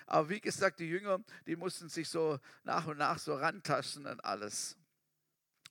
Aber 0.06 0.28
wie 0.28 0.40
gesagt, 0.40 0.78
die 0.78 0.88
Jünger, 0.88 1.18
die 1.48 1.56
mussten 1.56 1.88
sich 1.88 2.08
so 2.08 2.38
nach 2.62 2.86
und 2.86 2.98
nach 2.98 3.18
so 3.18 3.34
rantasten 3.34 4.06
und 4.06 4.24
alles. 4.24 4.76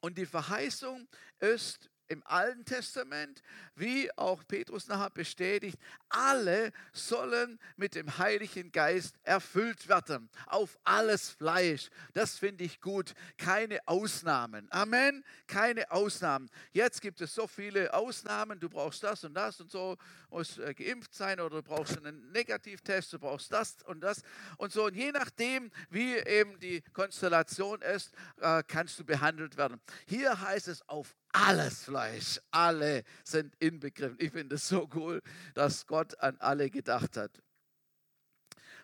Und 0.01 0.17
die 0.17 0.25
Verheißung 0.25 1.07
ist 1.39 1.89
im 2.13 2.23
Alten 2.25 2.63
Testament, 2.63 3.41
wie 3.75 4.09
auch 4.17 4.43
Petrus 4.47 4.87
nachher 4.87 5.09
bestätigt, 5.09 5.77
alle 6.09 6.71
sollen 6.93 7.59
mit 7.75 7.95
dem 7.95 8.17
Heiligen 8.17 8.71
Geist 8.71 9.15
erfüllt 9.23 9.89
werden. 9.89 10.29
Auf 10.45 10.77
alles 10.83 11.31
Fleisch. 11.31 11.89
Das 12.13 12.37
finde 12.37 12.63
ich 12.63 12.79
gut. 12.79 13.13
Keine 13.37 13.79
Ausnahmen. 13.87 14.67
Amen. 14.71 15.25
Keine 15.47 15.89
Ausnahmen. 15.91 16.49
Jetzt 16.71 17.01
gibt 17.01 17.19
es 17.21 17.33
so 17.33 17.47
viele 17.47 17.93
Ausnahmen. 17.93 18.59
Du 18.59 18.69
brauchst 18.69 19.03
das 19.03 19.23
und 19.23 19.33
das 19.33 19.59
und 19.59 19.71
so. 19.71 19.97
Musst 20.29 20.59
äh, 20.59 20.73
geimpft 20.73 21.13
sein 21.15 21.39
oder 21.39 21.61
du 21.61 21.63
brauchst 21.63 21.97
einen 21.97 22.31
Negativtest. 22.31 23.13
Du 23.13 23.19
brauchst 23.19 23.51
das 23.51 23.77
und 23.85 24.01
das 24.01 24.21
und 24.57 24.71
so. 24.71 24.85
Und 24.85 24.95
je 24.95 25.11
nachdem, 25.11 25.71
wie 25.89 26.15
eben 26.17 26.59
die 26.59 26.81
Konstellation 26.93 27.81
ist, 27.81 28.13
äh, 28.39 28.61
kannst 28.67 28.99
du 28.99 29.03
behandelt 29.03 29.57
werden. 29.57 29.81
Hier 30.07 30.39
heißt 30.39 30.67
es 30.67 30.87
auf 30.87 31.15
alles 31.33 31.83
Fleisch, 31.83 32.39
alle 32.51 33.03
sind 33.23 33.53
inbegriffen. 33.59 34.17
Ich 34.19 34.31
finde 34.31 34.55
es 34.55 34.67
so 34.67 34.89
cool, 34.93 35.21
dass 35.53 35.85
Gott 35.85 36.17
an 36.19 36.37
alle 36.39 36.69
gedacht 36.69 37.17
hat. 37.17 37.31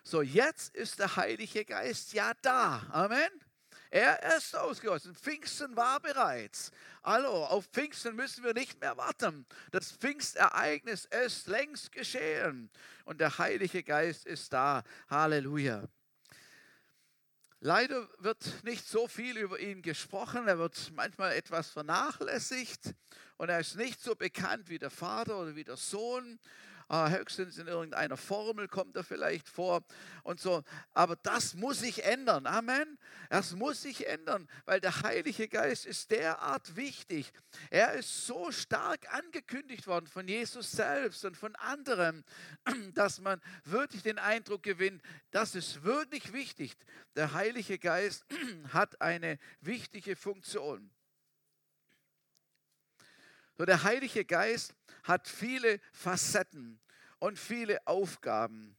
So, 0.02 0.22
jetzt 0.22 0.74
ist 0.74 0.98
der 0.98 1.16
Heilige 1.16 1.64
Geist 1.64 2.12
ja 2.12 2.32
da. 2.42 2.86
Amen. 2.90 3.30
Er 3.90 4.36
ist 4.36 4.54
ausgegossen. 4.54 5.14
Pfingsten 5.16 5.76
war 5.76 5.98
bereits. 6.00 6.70
Hallo, 7.02 7.44
auf 7.44 7.66
Pfingsten 7.66 8.14
müssen 8.14 8.44
wir 8.44 8.54
nicht 8.54 8.80
mehr 8.80 8.96
warten. 8.96 9.46
Das 9.72 9.90
Pfingstereignis 9.90 11.06
ist 11.24 11.48
längst 11.48 11.90
geschehen. 11.90 12.70
Und 13.04 13.20
der 13.20 13.36
Heilige 13.38 13.82
Geist 13.82 14.26
ist 14.26 14.52
da. 14.52 14.84
Halleluja. 15.08 15.88
Leider 17.62 18.08
wird 18.20 18.64
nicht 18.64 18.88
so 18.88 19.06
viel 19.06 19.36
über 19.36 19.60
ihn 19.60 19.82
gesprochen. 19.82 20.48
Er 20.48 20.58
wird 20.58 20.92
manchmal 20.94 21.32
etwas 21.32 21.68
vernachlässigt 21.68 22.94
und 23.36 23.50
er 23.50 23.60
ist 23.60 23.76
nicht 23.76 24.00
so 24.00 24.14
bekannt 24.14 24.70
wie 24.70 24.78
der 24.78 24.88
Vater 24.88 25.38
oder 25.38 25.54
wie 25.54 25.64
der 25.64 25.76
Sohn. 25.76 26.40
Ah, 26.92 27.08
höchstens 27.08 27.56
in 27.56 27.68
irgendeiner 27.68 28.16
Formel 28.16 28.66
kommt 28.66 28.96
er 28.96 29.04
vielleicht 29.04 29.48
vor 29.48 29.84
und 30.24 30.40
so. 30.40 30.64
Aber 30.92 31.14
das 31.14 31.54
muss 31.54 31.78
sich 31.78 32.02
ändern. 32.02 32.48
Amen. 32.48 32.98
Das 33.28 33.52
muss 33.52 33.82
sich 33.82 34.08
ändern, 34.08 34.48
weil 34.64 34.80
der 34.80 35.02
Heilige 35.02 35.46
Geist 35.46 35.86
ist 35.86 36.10
derart 36.10 36.74
wichtig. 36.74 37.32
Er 37.70 37.92
ist 37.92 38.26
so 38.26 38.50
stark 38.50 39.14
angekündigt 39.14 39.86
worden 39.86 40.08
von 40.08 40.26
Jesus 40.26 40.72
selbst 40.72 41.24
und 41.24 41.36
von 41.36 41.54
anderen, 41.54 42.24
dass 42.94 43.20
man 43.20 43.40
wirklich 43.62 44.02
den 44.02 44.18
Eindruck 44.18 44.64
gewinnt, 44.64 45.00
das 45.30 45.54
ist 45.54 45.84
wirklich 45.84 46.32
wichtig. 46.32 46.76
Der 47.14 47.34
Heilige 47.34 47.78
Geist 47.78 48.24
hat 48.72 49.00
eine 49.00 49.38
wichtige 49.60 50.16
Funktion. 50.16 50.90
So, 53.60 53.66
der 53.66 53.82
Heilige 53.82 54.24
Geist 54.24 54.72
hat 55.02 55.28
viele 55.28 55.80
Facetten 55.92 56.80
und 57.18 57.38
viele 57.38 57.86
Aufgaben 57.86 58.74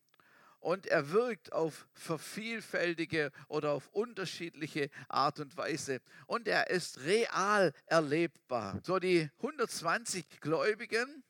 und 0.60 0.88
er 0.88 1.12
wirkt 1.12 1.54
auf 1.54 1.88
vervielfältige 1.94 3.32
oder 3.48 3.74
auf 3.74 3.90
unterschiedliche 3.90 4.90
Art 5.08 5.40
und 5.40 5.56
Weise 5.56 6.02
und 6.26 6.48
er 6.48 6.72
ist 6.72 7.02
real 7.02 7.74
erlebbar. 7.86 8.80
So 8.82 8.98
die 8.98 9.30
120 9.38 10.42
Gläubigen, 10.42 11.24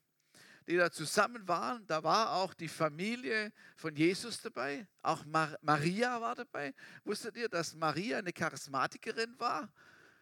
die 0.65 0.77
da 0.77 0.89
zusammen 0.89 1.45
waren, 1.45 1.85
da 1.87 2.05
war 2.05 2.35
auch 2.35 2.53
die 2.53 2.69
Familie 2.69 3.51
von 3.75 3.93
Jesus 3.97 4.41
dabei, 4.41 4.87
auch 5.01 5.25
Mar 5.25 5.57
Maria 5.61 6.21
war 6.21 6.35
dabei. 6.35 6.73
Wusstet 7.03 7.35
ihr, 7.35 7.49
dass 7.49 7.75
Maria 7.75 8.19
eine 8.19 8.31
Charismatikerin 8.31 9.37
war? 9.37 9.67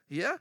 Ja, 0.07 0.39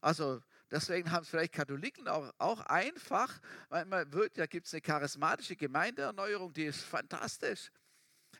also 0.00 0.40
Deswegen 0.70 1.10
haben 1.10 1.22
es 1.22 1.28
vielleicht 1.28 1.52
Katholiken 1.52 2.06
auch, 2.06 2.32
auch 2.38 2.60
einfach, 2.60 3.40
weil 3.68 3.84
man 3.86 4.12
wird, 4.12 4.38
da 4.38 4.46
gibt 4.46 4.66
es 4.66 4.72
eine 4.72 4.80
charismatische 4.80 5.56
Gemeindeerneuerung, 5.56 6.52
die 6.52 6.64
ist 6.64 6.82
fantastisch. 6.82 7.70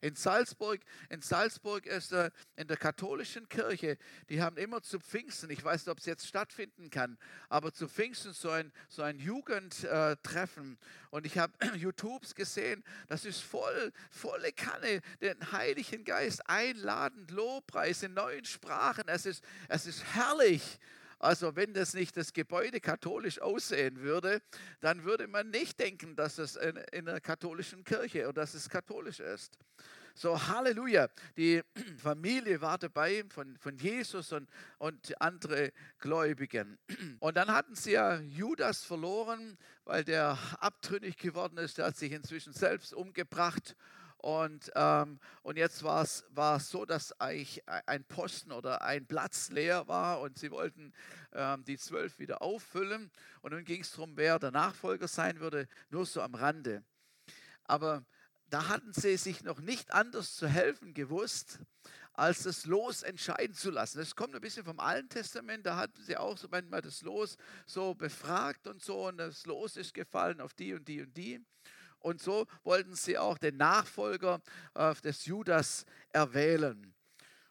In 0.03 0.15
Salzburg, 0.15 0.81
in 1.11 1.21
Salzburg 1.21 1.85
ist 1.85 2.13
äh, 2.13 2.31
in 2.57 2.67
der 2.69 2.79
katholischen 2.79 3.49
Kirche, 3.51 3.99
die 4.31 4.41
haben 4.41 4.57
immer 4.57 4.81
zu 4.81 4.99
Pfingsten, 4.99 5.51
ich 5.51 5.63
weiß 5.63 5.85
nicht, 5.85 5.93
ob 5.93 5.99
es 5.99 6.07
jetzt 6.07 6.27
stattfinden 6.27 6.89
kann, 6.89 7.19
aber 7.51 7.75
zu 7.75 7.87
Pfingsten 7.87 8.33
so 8.33 8.49
ein, 8.49 8.73
so 8.89 9.03
ein 9.03 9.19
Jugendtreffen. 9.19 10.79
Und 11.11 11.27
ich 11.27 11.37
habe 11.37 11.53
YouTubes 11.77 12.35
gesehen, 12.35 12.83
das 13.09 13.27
ist 13.27 13.41
voll, 13.41 13.93
volle 14.11 14.53
Kanne, 14.53 15.03
den 15.21 15.53
Heiligen 15.53 16.05
Geist 16.05 16.49
einladend, 16.49 17.31
Lobpreis 17.31 18.03
in 18.03 18.15
neuen 18.15 18.47
Sprachen. 18.47 19.05
Es 19.07 19.27
ist, 19.27 19.45
es 19.69 19.87
ist 19.87 20.03
herrlich. 20.15 20.79
Also 21.21 21.55
wenn 21.55 21.75
das 21.75 21.93
nicht 21.93 22.17
das 22.17 22.33
Gebäude 22.33 22.81
katholisch 22.81 23.41
aussehen 23.41 24.01
würde, 24.01 24.41
dann 24.81 25.05
würde 25.05 25.29
man 25.29 25.51
nicht 25.51 25.79
denken, 25.79 26.17
dass 26.17 26.39
es 26.39 26.57
in, 26.57 26.77
in 26.93 27.09
einer 27.09 27.21
katholischen 27.21 27.85
Kirche 27.85 28.23
oder 28.25 28.41
dass 28.41 28.55
es 28.55 28.71
katholisch 28.71 29.21
ist. 29.21 29.59
So, 30.15 30.49
Halleluja. 30.49 31.09
Die 31.37 31.63
Familie 31.99 32.61
war 32.63 32.79
dabei 32.79 33.25
von, 33.29 33.57
von 33.59 33.77
Jesus 33.77 34.33
und, 34.33 34.49
und 34.79 35.21
andere 35.21 35.73
Gläubigen. 35.99 36.79
Und 37.21 37.37
dann 37.37 37.49
hatten 37.53 37.75
sie 37.75 37.93
ja 37.93 38.19
Judas 38.21 38.83
verloren, 38.83 39.59
weil 39.85 40.05
der 40.05 40.39
abtrünnig 40.59 41.19
geworden 41.19 41.59
ist. 41.59 41.79
Der 41.79 41.87
hat 41.87 41.97
sich 41.97 42.13
inzwischen 42.13 42.55
selbst 42.55 42.95
umgebracht. 42.95 43.77
Und, 44.23 44.71
ähm, 44.75 45.19
und 45.43 45.57
jetzt 45.57 45.83
war 45.83 46.03
es 46.03 46.71
so, 46.71 46.85
dass 46.85 47.19
eigentlich 47.21 47.67
ein 47.87 48.05
Posten 48.05 48.53
oder 48.53 48.83
ein 48.83 49.07
Platz 49.07 49.49
leer 49.49 49.89
war 49.89 50.21
und 50.21 50.39
sie 50.39 50.51
wollten 50.51 50.93
ähm, 51.33 51.65
die 51.65 51.79
zwölf 51.79 52.19
wieder 52.19 52.43
auffüllen. 52.43 53.11
Und 53.41 53.53
nun 53.53 53.65
ging 53.65 53.81
es 53.81 53.93
darum, 53.93 54.17
wer 54.17 54.39
der 54.39 54.51
Nachfolger 54.51 55.09
sein 55.09 55.41
würde, 55.41 55.69
nur 55.89 56.05
so 56.05 56.21
am 56.21 56.35
Rande. 56.35 56.85
Aber 57.65 58.05
da 58.51 58.69
hatten 58.69 58.93
sie 58.93 59.17
sich 59.17 59.43
noch 59.43 59.61
nicht 59.61 59.95
anders 59.95 60.35
zu 60.35 60.47
helfen 60.47 60.93
gewusst, 60.93 61.61
als 62.13 62.43
das 62.43 62.67
Los 62.67 63.03
entscheiden 63.03 63.55
zu 63.55 63.71
lassen. 63.71 63.99
Das 63.99 64.15
kommt 64.15 64.35
ein 64.35 64.41
bisschen 64.43 64.65
vom 64.65 64.81
Alten 64.81 65.09
Testament, 65.09 65.65
da 65.65 65.77
hatten 65.77 66.03
sie 66.03 66.19
auch 66.19 66.37
so 66.37 66.49
manchmal 66.51 66.83
das 66.83 67.01
Los 67.01 67.39
so 67.65 67.95
befragt 67.95 68.67
und 68.67 68.83
so 68.83 69.07
und 69.07 69.17
das 69.17 69.47
Los 69.47 69.79
ist 69.79 69.95
gefallen 69.95 70.43
auf 70.43 70.53
die 70.53 70.75
und 70.75 70.87
die 70.89 71.01
und 71.01 71.17
die. 71.17 71.41
Und 72.01 72.21
so 72.21 72.47
wollten 72.65 72.95
sie 72.97 73.19
auch 73.19 73.39
den 73.39 73.57
Nachfolger 73.57 74.41
äh, 74.75 74.95
des 74.97 75.27
Judas 75.27 75.85
erwählen. 76.13 76.95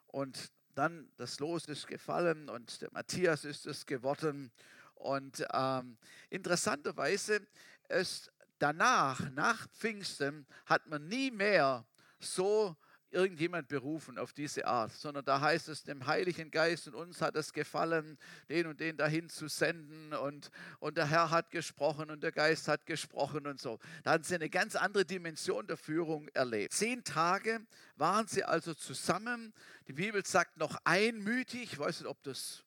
Und 0.07 0.51
dann 0.75 1.09
das 1.17 1.39
Los 1.39 1.65
ist 1.65 1.87
gefallen 1.87 2.49
und 2.49 2.81
der 2.81 2.91
Matthias 2.91 3.45
ist 3.45 3.65
es 3.67 3.85
geworden. 3.85 4.51
Und 4.95 5.45
ähm, 5.53 5.97
interessanterweise 6.29 7.45
ist 7.89 8.31
danach, 8.59 9.29
nach 9.31 9.67
Pfingsten, 9.69 10.45
hat 10.65 10.87
man 10.87 11.07
nie 11.07 11.31
mehr 11.31 11.85
so 12.19 12.75
irgendjemand 13.11 13.67
berufen 13.67 14.17
auf 14.17 14.33
diese 14.33 14.67
Art, 14.67 14.91
sondern 14.91 15.25
da 15.25 15.41
heißt 15.41 15.69
es 15.69 15.83
dem 15.83 16.05
Heiligen 16.05 16.51
Geist 16.51 16.87
und 16.87 16.95
uns 16.95 17.21
hat 17.21 17.35
es 17.35 17.53
gefallen, 17.53 18.17
den 18.49 18.67
und 18.67 18.79
den 18.79 18.97
dahin 18.97 19.29
zu 19.29 19.47
senden 19.47 20.13
und, 20.13 20.51
und 20.79 20.97
der 20.97 21.07
Herr 21.07 21.31
hat 21.31 21.49
gesprochen 21.49 22.11
und 22.11 22.21
der 22.21 22.31
Geist 22.31 22.67
hat 22.67 22.85
gesprochen 22.85 23.47
und 23.47 23.59
so. 23.59 23.79
Da 24.03 24.11
hatten 24.11 24.23
sie 24.23 24.35
eine 24.35 24.49
ganz 24.49 24.75
andere 24.75 25.05
Dimension 25.05 25.67
der 25.67 25.77
Führung 25.77 26.27
erlebt. 26.29 26.73
Zehn 26.73 27.03
Tage 27.03 27.61
waren 27.95 28.27
sie 28.27 28.43
also 28.43 28.73
zusammen. 28.73 29.53
Die 29.87 29.93
Bibel 29.93 30.25
sagt 30.25 30.57
noch 30.57 30.77
einmütig, 30.83 31.73
ich 31.73 31.79
weiß 31.79 32.01
nicht, 32.01 32.09
ob 32.09 32.21
das 32.23 32.63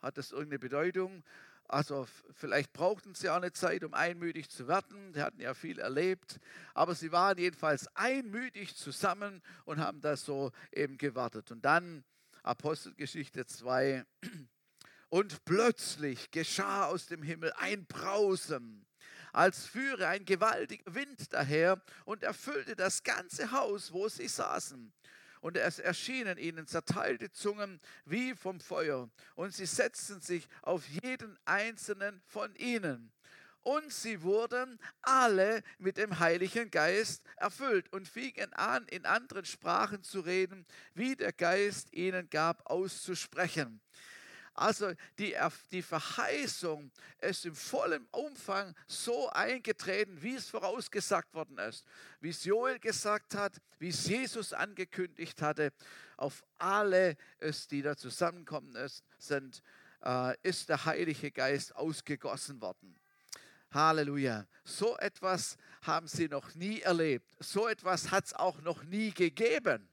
hat 0.00 0.16
das 0.16 0.30
irgendeine 0.30 0.60
Bedeutung, 0.60 1.24
also 1.68 2.08
vielleicht 2.32 2.72
brauchten 2.72 3.14
sie 3.14 3.28
auch 3.28 3.36
eine 3.36 3.52
Zeit, 3.52 3.84
um 3.84 3.92
einmütig 3.92 4.48
zu 4.48 4.68
werden. 4.68 5.12
Sie 5.12 5.22
hatten 5.22 5.40
ja 5.40 5.52
viel 5.52 5.78
erlebt. 5.78 6.40
Aber 6.72 6.94
sie 6.94 7.12
waren 7.12 7.36
jedenfalls 7.36 7.86
einmütig 7.94 8.74
zusammen 8.74 9.42
und 9.66 9.78
haben 9.78 10.00
das 10.00 10.24
so 10.24 10.50
eben 10.72 10.96
gewartet. 10.96 11.50
Und 11.50 11.66
dann 11.66 12.04
Apostelgeschichte 12.42 13.44
2. 13.46 14.04
Und 15.10 15.42
plötzlich 15.46 16.30
geschah 16.32 16.84
aus 16.84 17.06
dem 17.06 17.22
Himmel 17.22 17.50
ein 17.56 17.86
Brausen, 17.86 18.86
als 19.32 19.64
führe 19.64 20.06
ein 20.06 20.26
gewaltiger 20.26 20.94
Wind 20.94 21.32
daher 21.32 21.80
und 22.04 22.22
erfüllte 22.22 22.76
das 22.76 23.04
ganze 23.04 23.50
Haus, 23.50 23.90
wo 23.90 24.10
sie 24.10 24.28
saßen 24.28 24.92
und 25.40 25.56
es 25.56 25.78
erschienen 25.78 26.38
ihnen 26.38 26.66
zerteilte 26.66 27.30
Zungen 27.30 27.80
wie 28.04 28.34
vom 28.34 28.60
Feuer, 28.60 29.08
und 29.34 29.54
sie 29.54 29.66
setzten 29.66 30.20
sich 30.20 30.48
auf 30.62 30.86
jeden 30.86 31.38
einzelnen 31.44 32.20
von 32.26 32.54
ihnen. 32.56 33.12
Und 33.62 33.92
sie 33.92 34.22
wurden 34.22 34.78
alle 35.02 35.62
mit 35.78 35.98
dem 35.98 36.20
Heiligen 36.20 36.70
Geist 36.70 37.22
erfüllt 37.36 37.92
und 37.92 38.08
fingen 38.08 38.52
an, 38.54 38.86
in 38.88 39.04
anderen 39.04 39.44
Sprachen 39.44 40.02
zu 40.02 40.20
reden, 40.20 40.64
wie 40.94 41.16
der 41.16 41.32
Geist 41.32 41.92
ihnen 41.92 42.30
gab, 42.30 42.70
auszusprechen. 42.70 43.80
Also 44.58 44.92
die, 45.18 45.36
die 45.70 45.82
Verheißung 45.82 46.90
ist 47.20 47.46
im 47.46 47.54
vollen 47.54 48.06
Umfang 48.10 48.74
so 48.86 49.28
eingetreten, 49.30 50.20
wie 50.20 50.34
es 50.34 50.48
vorausgesagt 50.48 51.32
worden 51.32 51.58
ist. 51.58 51.84
Wie 52.20 52.30
es 52.30 52.44
Joel 52.44 52.80
gesagt 52.80 53.34
hat, 53.34 53.52
wie 53.78 53.90
es 53.90 54.06
Jesus 54.06 54.52
angekündigt 54.52 55.40
hatte. 55.42 55.72
Auf 56.16 56.42
alle, 56.58 57.16
ist, 57.38 57.70
die 57.70 57.82
da 57.82 57.96
zusammenkommen 57.96 58.74
ist, 58.74 59.04
sind, 59.18 59.62
äh, 60.04 60.34
ist 60.42 60.68
der 60.68 60.84
Heilige 60.84 61.30
Geist 61.30 61.76
ausgegossen 61.76 62.60
worden. 62.60 62.96
Halleluja. 63.70 64.46
So 64.64 64.96
etwas 64.96 65.56
haben 65.82 66.08
sie 66.08 66.28
noch 66.28 66.54
nie 66.54 66.80
erlebt. 66.80 67.30
So 67.38 67.68
etwas 67.68 68.10
hat 68.10 68.26
es 68.26 68.34
auch 68.34 68.60
noch 68.62 68.82
nie 68.82 69.12
gegeben. 69.12 69.88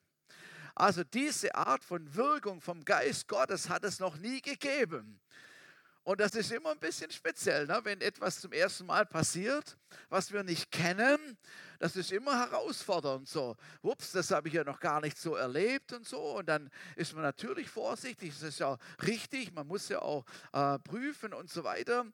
Also 0.75 1.05
diese 1.05 1.55
Art 1.55 1.84
von 1.86 2.15
Wirkung 2.15 2.60
vom 2.60 2.84
Geist 2.84 3.29
Gottes 3.29 3.70
hat 3.70 3.86
es 3.86 4.00
noch 4.00 4.17
nie 4.17 4.41
gegeben. 4.41 5.22
Und 6.03 6.20
das 6.20 6.36
ist 6.36 6.51
immer 6.51 6.72
ein 6.72 6.79
bisschen 6.79 7.10
speziell, 7.10 7.65
ne? 7.65 7.79
wenn 7.84 8.00
etwas 8.01 8.39
zum 8.39 8.51
ersten 8.51 8.86
Mal 8.86 9.05
passiert, 9.05 9.77
was 10.10 10.32
wir 10.32 10.44
nicht 10.44 10.70
kennen. 10.72 11.38
Das 11.79 11.96
ist 11.96 12.12
immer 12.12 12.39
herausfordernd. 12.39 13.27
So, 13.27 13.55
ups, 13.82 14.12
das 14.12 14.32
habe 14.32 14.48
ich 14.48 14.53
ja 14.53 14.63
noch 14.63 14.79
gar 14.79 15.01
nicht 15.01 15.17
so 15.17 15.36
erlebt 15.36 15.94
und 15.94 16.08
so. 16.08 16.38
Und 16.38 16.48
dann 16.48 16.70
ist 16.96 17.13
man 17.13 17.24
natürlich 17.24 17.70
vorsichtig. 17.70 18.34
Das 18.34 18.44
ist 18.44 18.60
ja 18.60 18.77
richtig. 19.05 19.54
Man 19.54 19.67
muss 19.67 19.89
ja 19.89 20.02
auch 20.02 20.26
äh, 20.54 20.80
prüfen 20.80 21.34
und 21.34 21.49
so 21.49 21.63
weiter. 21.63 22.06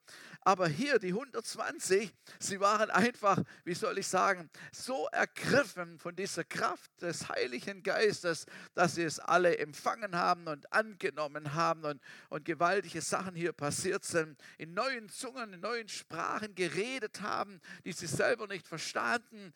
Aber 0.44 0.68
hier 0.68 0.98
die 0.98 1.10
120, 1.10 2.12
sie 2.40 2.60
waren 2.60 2.90
einfach, 2.90 3.38
wie 3.64 3.76
soll 3.76 4.00
ich 4.00 4.08
sagen, 4.08 4.50
so 4.72 5.08
ergriffen 5.12 6.00
von 6.00 6.16
dieser 6.16 6.44
Kraft 6.44 6.90
des 7.02 7.30
Heiligen 7.30 7.84
Geistes, 7.84 8.46
dass 8.74 8.96
sie 8.96 9.04
es 9.04 9.20
alle 9.20 9.58
empfangen 9.60 10.16
haben 10.16 10.48
und 10.48 10.72
angenommen 10.74 11.54
haben 11.54 11.86
und, 11.86 12.02
und 12.30 12.46
gewaltige 12.46 13.02
Sachen 13.02 13.36
hier 13.36 13.54
passiert 13.54 14.04
sind. 14.04 14.40
In 14.58 14.74
neuen 14.74 15.10
Zungen, 15.10 15.54
in 15.54 15.60
neuen 15.60 15.88
Sprachen 15.88 16.56
geredet 16.56 17.22
haben, 17.22 17.62
die 17.86 17.92
sie 17.92 18.08
selber 18.08 18.48
nicht 18.48 18.68
verstanden. 18.68 19.51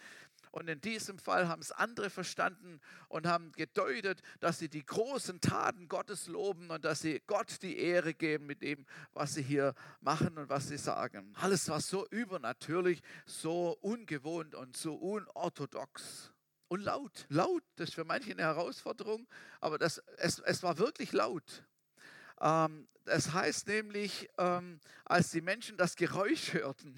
Und 0.55 0.69
in 0.69 0.79
diesem 0.79 1.19
Fall 1.19 1.49
haben 1.49 1.62
es 1.62 1.73
andere 1.73 2.10
verstanden 2.10 2.79
und 3.10 3.27
haben 3.27 3.51
gedeutet, 3.51 4.21
dass 4.39 4.58
sie 4.58 4.69
die 4.69 4.86
großen 4.86 5.41
Taten 5.41 5.89
Gottes 5.89 6.27
loben 6.27 6.69
und 6.69 6.86
dass 6.86 7.01
sie 7.01 7.21
Gott 7.27 7.62
die 7.62 7.77
Ehre 7.77 8.13
geben 8.13 8.45
mit 8.45 8.62
dem, 8.62 8.86
was 9.12 9.34
sie 9.34 9.43
hier 9.43 9.75
machen 9.99 10.38
und 10.38 10.47
was 10.47 10.69
sie 10.69 10.77
sagen. 10.77 11.34
Alles 11.36 11.67
war 11.67 11.81
so 11.81 12.08
übernatürlich, 12.08 13.01
so 13.25 13.77
ungewohnt 13.81 14.55
und 14.55 14.77
so 14.77 14.95
unorthodox. 14.95 16.31
Und 16.69 16.84
laut, 16.84 17.25
laut, 17.27 17.63
das 17.75 17.89
ist 17.89 17.95
für 17.95 18.05
manche 18.05 18.31
eine 18.31 18.43
Herausforderung, 18.43 19.27
aber 19.60 19.77
das, 19.77 20.01
es, 20.19 20.39
es 20.39 20.63
war 20.63 20.77
wirklich 20.77 21.12
laut. 21.12 21.65
Ähm, 22.39 22.88
das 23.03 23.34
heißt 23.34 23.67
nämlich, 23.67 24.29
ähm, 24.38 24.79
als 25.03 25.31
die 25.31 25.41
Menschen 25.41 25.77
das 25.77 25.97
Geräusch 25.97 26.53
hörten, 26.53 26.95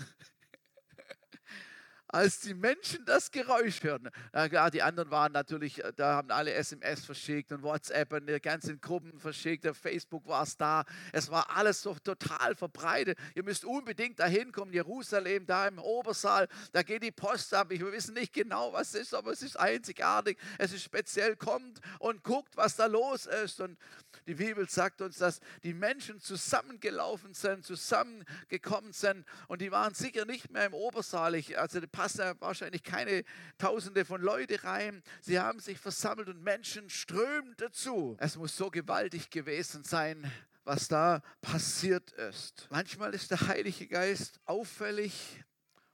als 2.18 2.40
die 2.40 2.56
Menschen 2.56 3.06
das 3.06 3.30
Geräusch 3.30 3.84
hörten. 3.84 4.10
Na 4.34 4.50
klar, 4.50 4.72
die 4.72 4.82
anderen 4.82 5.12
waren 5.12 5.32
natürlich, 5.34 5.84
äh, 5.84 5.94
da 5.96 6.16
haben 6.16 6.32
alle 6.32 6.52
SMS 6.52 7.06
verschickt 7.06 7.52
und 7.52 7.62
WhatsApp 7.62 8.12
und 8.12 8.28
die 8.28 8.40
ganzen 8.40 8.82
Gruppen 8.82 9.20
verschickt, 9.20 9.68
Facebook 9.76 10.26
war 10.28 10.42
es 10.42 10.58
da. 10.58 10.84
Es 11.14 11.30
war 11.30 11.56
alles 11.56 11.84
so 11.84 11.94
total 11.94 12.56
verbreitet. 12.56 13.20
Ihr 13.36 13.44
müsst 13.44 13.66
unbedingt 13.66 14.20
dahin 14.20 14.52
kommen, 14.52 14.74
Jerusalem, 14.74 15.46
da 15.46 15.68
im 15.68 15.78
Obersaal, 15.78 16.48
da 16.72 16.82
geht 16.82 17.04
die 17.04 17.12
Post 17.12 17.54
ab. 17.54 17.70
Wir 17.70 17.92
wissen 17.92 18.16
nicht 18.16 18.34
genau, 18.34 18.74
was 18.74 18.96
es 18.96 19.02
ist, 19.02 19.14
aber 19.14 19.32
es 19.32 19.44
ist 19.44 19.56
einzigartig. 19.56 20.40
Es 20.58 20.74
ist 20.74 20.84
speziell, 20.84 21.36
kommt 21.36 21.82
und 22.00 22.24
guckt, 22.24 22.58
was 22.58 22.76
da 22.76 22.88
los 22.88 23.28
ist. 23.28 23.62
Und 23.62 23.78
die 24.26 24.34
Bibel 24.34 24.68
sagt 24.68 25.02
uns, 25.02 25.20
dass 25.20 25.40
die 25.62 25.76
Menschen 25.76 26.20
zusammengelaufen 26.20 27.36
sind, 27.36 27.64
zusammengekommen 27.64 28.92
sind 28.92 29.24
und 29.48 29.62
die 29.62 29.72
waren 29.72 29.94
sicher 29.94 30.26
nicht 30.26 30.50
mehr 30.50 30.66
im 30.66 30.74
Obersaal. 30.74 31.28
Also 31.56 31.80
die 31.80 31.88
passen 32.08 32.20
da 32.20 32.40
wahrscheinlich 32.40 32.84
keine 32.84 33.26
Tausende 33.58 34.06
von 34.06 34.22
Leute 34.22 34.64
rein. 34.64 35.04
Sie 35.22 35.42
haben 35.42 35.60
sich 35.60 35.78
versammelt 35.78 36.30
und 36.30 36.42
Menschen 36.42 36.90
strömen 36.90 37.54
dazu. 37.58 38.16
Es 38.22 38.38
muss 38.38 38.56
so 38.56 38.72
gewaltig 38.72 39.30
gewesen 39.30 39.84
sein, 39.84 40.32
was 40.64 40.88
da 40.88 41.22
passiert 41.42 42.14
ist. 42.14 42.70
Manchmal 42.72 43.14
ist 43.14 43.32
der 43.32 43.46
Heilige 43.50 43.88
Geist 43.88 44.40
auffällig 44.46 45.44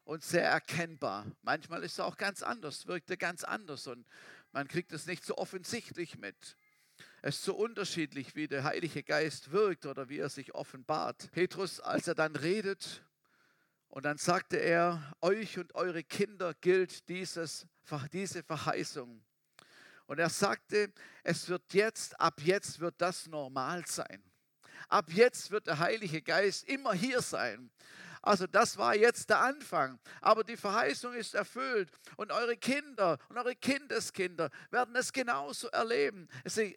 und 0.03 0.23
sehr 0.23 0.43
erkennbar. 0.47 1.25
Manchmal 1.41 1.83
ist 1.83 1.97
er 1.97 2.05
auch 2.05 2.17
ganz 2.17 2.43
anders, 2.43 2.85
wirkt 2.85 3.09
er 3.09 3.17
ganz 3.17 3.43
anders 3.43 3.87
und 3.87 4.05
man 4.51 4.67
kriegt 4.67 4.93
es 4.93 5.07
nicht 5.07 5.25
so 5.25 5.37
offensichtlich 5.37 6.19
mit. 6.19 6.57
Es 7.23 7.37
ist 7.37 7.45
so 7.45 7.55
unterschiedlich, 7.55 8.35
wie 8.35 8.47
der 8.47 8.65
Heilige 8.65 9.01
Geist 9.01 9.51
wirkt 9.51 9.87
oder 9.87 10.09
wie 10.09 10.19
er 10.19 10.29
sich 10.29 10.53
offenbart. 10.53 11.31
Petrus, 11.31 11.79
als 11.79 12.07
er 12.07 12.13
dann 12.13 12.35
redet, 12.35 13.03
und 13.93 14.05
dann 14.05 14.17
sagte 14.17 14.57
er, 14.57 15.15
euch 15.21 15.59
und 15.59 15.75
eure 15.75 16.03
Kinder 16.03 16.55
gilt 16.55 17.07
dieses, 17.09 17.67
diese 18.11 18.41
Verheißung. 18.41 19.23
Und 20.07 20.17
er 20.17 20.31
sagte, 20.31 20.91
es 21.21 21.47
wird 21.47 21.75
jetzt, 21.75 22.19
ab 22.19 22.41
jetzt 22.41 22.79
wird 22.79 22.95
das 22.97 23.27
normal 23.27 23.85
sein. 23.85 24.23
Ab 24.89 25.11
jetzt 25.11 25.51
wird 25.51 25.67
der 25.67 25.77
Heilige 25.77 26.23
Geist 26.23 26.63
immer 26.63 26.95
hier 26.95 27.21
sein. 27.21 27.69
Also 28.23 28.47
das 28.47 28.77
war 28.77 28.95
jetzt 28.95 29.29
der 29.29 29.39
Anfang. 29.39 29.99
Aber 30.21 30.45
die 30.45 30.55
Verheißung 30.55 31.13
ist 31.13 31.35
erfüllt 31.35 31.91
und 32.15 32.31
eure 32.31 32.55
Kinder 32.55 33.19
und 33.27 33.37
eure 33.37 33.53
Kindeskinder 33.53 34.49
werden 34.71 34.95
es 34.95 35.11
genauso 35.11 35.67
erleben. 35.67 36.29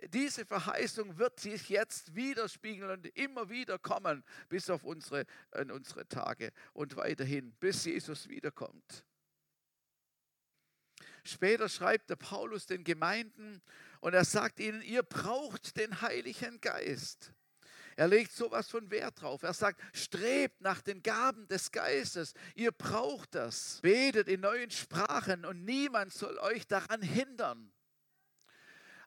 Diese 0.08 0.44
Verheißung 0.44 1.18
wird 1.18 1.38
sich 1.38 1.68
jetzt 1.68 2.16
widerspiegeln 2.16 2.90
und 2.90 3.06
immer 3.16 3.48
wieder 3.48 3.78
kommen 3.78 4.24
bis 4.48 4.68
auf 4.68 4.82
unsere, 4.82 5.24
unsere 5.52 6.08
Tage 6.08 6.52
und 6.72 6.96
weiterhin, 6.96 7.52
bis 7.52 7.84
Jesus 7.84 8.28
wiederkommt. 8.28 9.04
Später 11.22 11.68
schreibt 11.68 12.10
der 12.10 12.16
Paulus 12.16 12.66
den 12.66 12.82
Gemeinden 12.82 13.62
und 14.00 14.14
er 14.14 14.24
sagt 14.24 14.58
ihnen, 14.58 14.82
ihr 14.82 15.04
braucht 15.04 15.76
den 15.76 16.00
Heiligen 16.00 16.60
Geist. 16.60 17.32
Er 17.96 18.08
legt 18.08 18.32
sowas 18.32 18.68
von 18.68 18.90
Wert 18.90 19.22
drauf. 19.22 19.42
Er 19.42 19.54
sagt, 19.54 19.80
strebt 19.96 20.60
nach 20.60 20.82
den 20.82 21.02
Gaben 21.02 21.48
des 21.48 21.72
Geistes. 21.72 22.34
Ihr 22.54 22.70
braucht 22.70 23.34
das. 23.34 23.80
Betet 23.80 24.28
in 24.28 24.40
neuen 24.40 24.70
Sprachen 24.70 25.46
und 25.46 25.64
niemand 25.64 26.12
soll 26.12 26.38
euch 26.38 26.66
daran 26.66 27.00
hindern. 27.00 27.72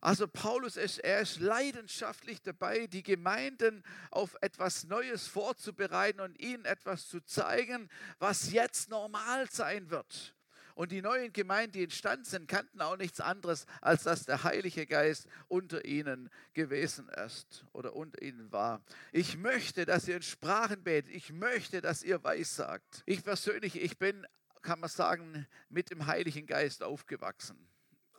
Also 0.02 0.28
Paulus 0.28 0.78
ist, 0.78 1.00
er 1.00 1.20
ist 1.20 1.40
leidenschaftlich 1.40 2.42
dabei, 2.42 2.88
die 2.88 3.04
Gemeinden 3.04 3.84
auf 4.12 4.36
etwas 4.42 4.86
Neues 4.86 5.28
vorzubereiten 5.28 6.22
und 6.22 6.40
ihnen 6.40 6.66
etwas 6.66 7.08
zu 7.08 7.20
zeigen, 7.22 7.90
was 8.18 8.52
jetzt 8.52 8.90
normal 8.90 9.50
sein 9.52 9.90
wird. 9.90 10.36
Und 10.80 10.94
die 10.94 11.02
neuen 11.02 11.34
Gemeinden, 11.34 11.74
die 11.74 11.84
entstanden 11.84 12.24
sind, 12.24 12.48
kannten 12.48 12.80
auch 12.80 12.96
nichts 12.96 13.20
anderes, 13.20 13.66
als 13.82 14.04
dass 14.04 14.24
der 14.24 14.46
Heilige 14.46 14.88
Geist 14.88 15.28
unter 15.50 15.84
ihnen 15.84 16.30
gewesen 16.54 17.10
ist 17.10 17.66
oder 17.74 17.98
unter 17.98 18.22
ihnen 18.22 18.50
war. 18.54 18.82
Ich 19.12 19.36
möchte, 19.36 19.86
dass 19.86 20.08
ihr 20.08 20.16
in 20.16 20.22
Sprachen 20.22 20.82
betet. 20.82 21.14
Ich 21.14 21.34
möchte, 21.34 21.82
dass 21.82 22.02
ihr 22.02 22.24
weissagt. 22.24 23.04
Ich 23.06 23.26
persönlich, 23.26 23.76
ich 23.76 23.98
bin, 23.98 24.26
kann 24.62 24.80
man 24.80 24.90
sagen, 24.90 25.46
mit 25.68 25.92
dem 25.92 26.06
Heiligen 26.06 26.46
Geist 26.46 26.82
aufgewachsen. 26.82 27.58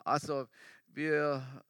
Also 0.05 0.47
wir, 0.95 1.65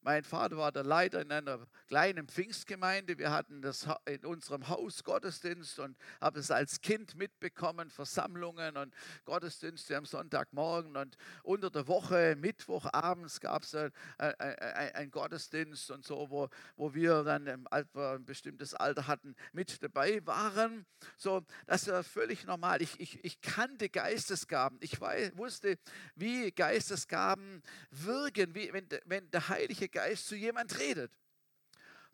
mein 0.00 0.24
Vater 0.24 0.56
war 0.56 0.72
der 0.72 0.84
Leiter 0.84 1.20
in 1.20 1.30
einer 1.30 1.66
kleinen 1.88 2.26
Pfingstgemeinde. 2.26 3.18
Wir 3.18 3.30
hatten 3.30 3.62
das 3.62 3.86
in 4.06 4.24
unserem 4.24 4.68
Haus 4.68 5.04
Gottesdienst 5.04 5.78
und 5.78 5.96
habe 6.20 6.40
es 6.40 6.50
als 6.50 6.80
Kind 6.80 7.14
mitbekommen, 7.14 7.90
Versammlungen 7.90 8.76
und 8.76 8.94
Gottesdienste 9.24 9.96
am 9.96 10.06
Sonntagmorgen 10.06 10.96
und 10.96 11.16
unter 11.42 11.70
der 11.70 11.86
Woche, 11.86 12.34
Mittwochabends 12.36 13.40
gab 13.40 13.62
es 13.62 13.74
ein, 13.74 13.92
ein, 14.18 14.38
ein, 14.38 15.10
Gottesdienst 15.10 15.90
und 15.90 16.04
so, 16.04 16.30
wo, 16.30 16.48
wo 16.76 16.94
wir 16.94 17.22
dann 17.22 17.46
im 17.46 17.66
Alter, 17.70 18.14
ein 18.14 18.24
bestimmtes 18.24 18.74
Alter 18.74 19.06
hatten, 19.06 19.34
mit 19.52 19.82
dabei 19.82 20.24
waren. 20.26 20.86
So, 21.16 21.42
das 21.66 21.88
war 21.88 22.02
völlig 22.02 22.44
normal. 22.46 22.82
Ich, 22.82 22.98
ich, 22.98 23.22
ich 23.24 23.40
kannte 23.40 23.88
Geistesgaben. 23.88 24.78
Ich 24.80 25.00
weiß, 25.00 25.36
wusste, 25.36 25.78
wie 26.14 26.50
Geistesgaben 26.50 27.62
wirken, 27.90 28.54
wie 28.54 28.61
wenn, 28.72 28.86
wenn 29.06 29.30
der 29.30 29.48
Heilige 29.48 29.88
Geist 29.88 30.26
zu 30.26 30.36
jemand 30.36 30.78
redet. 30.78 31.10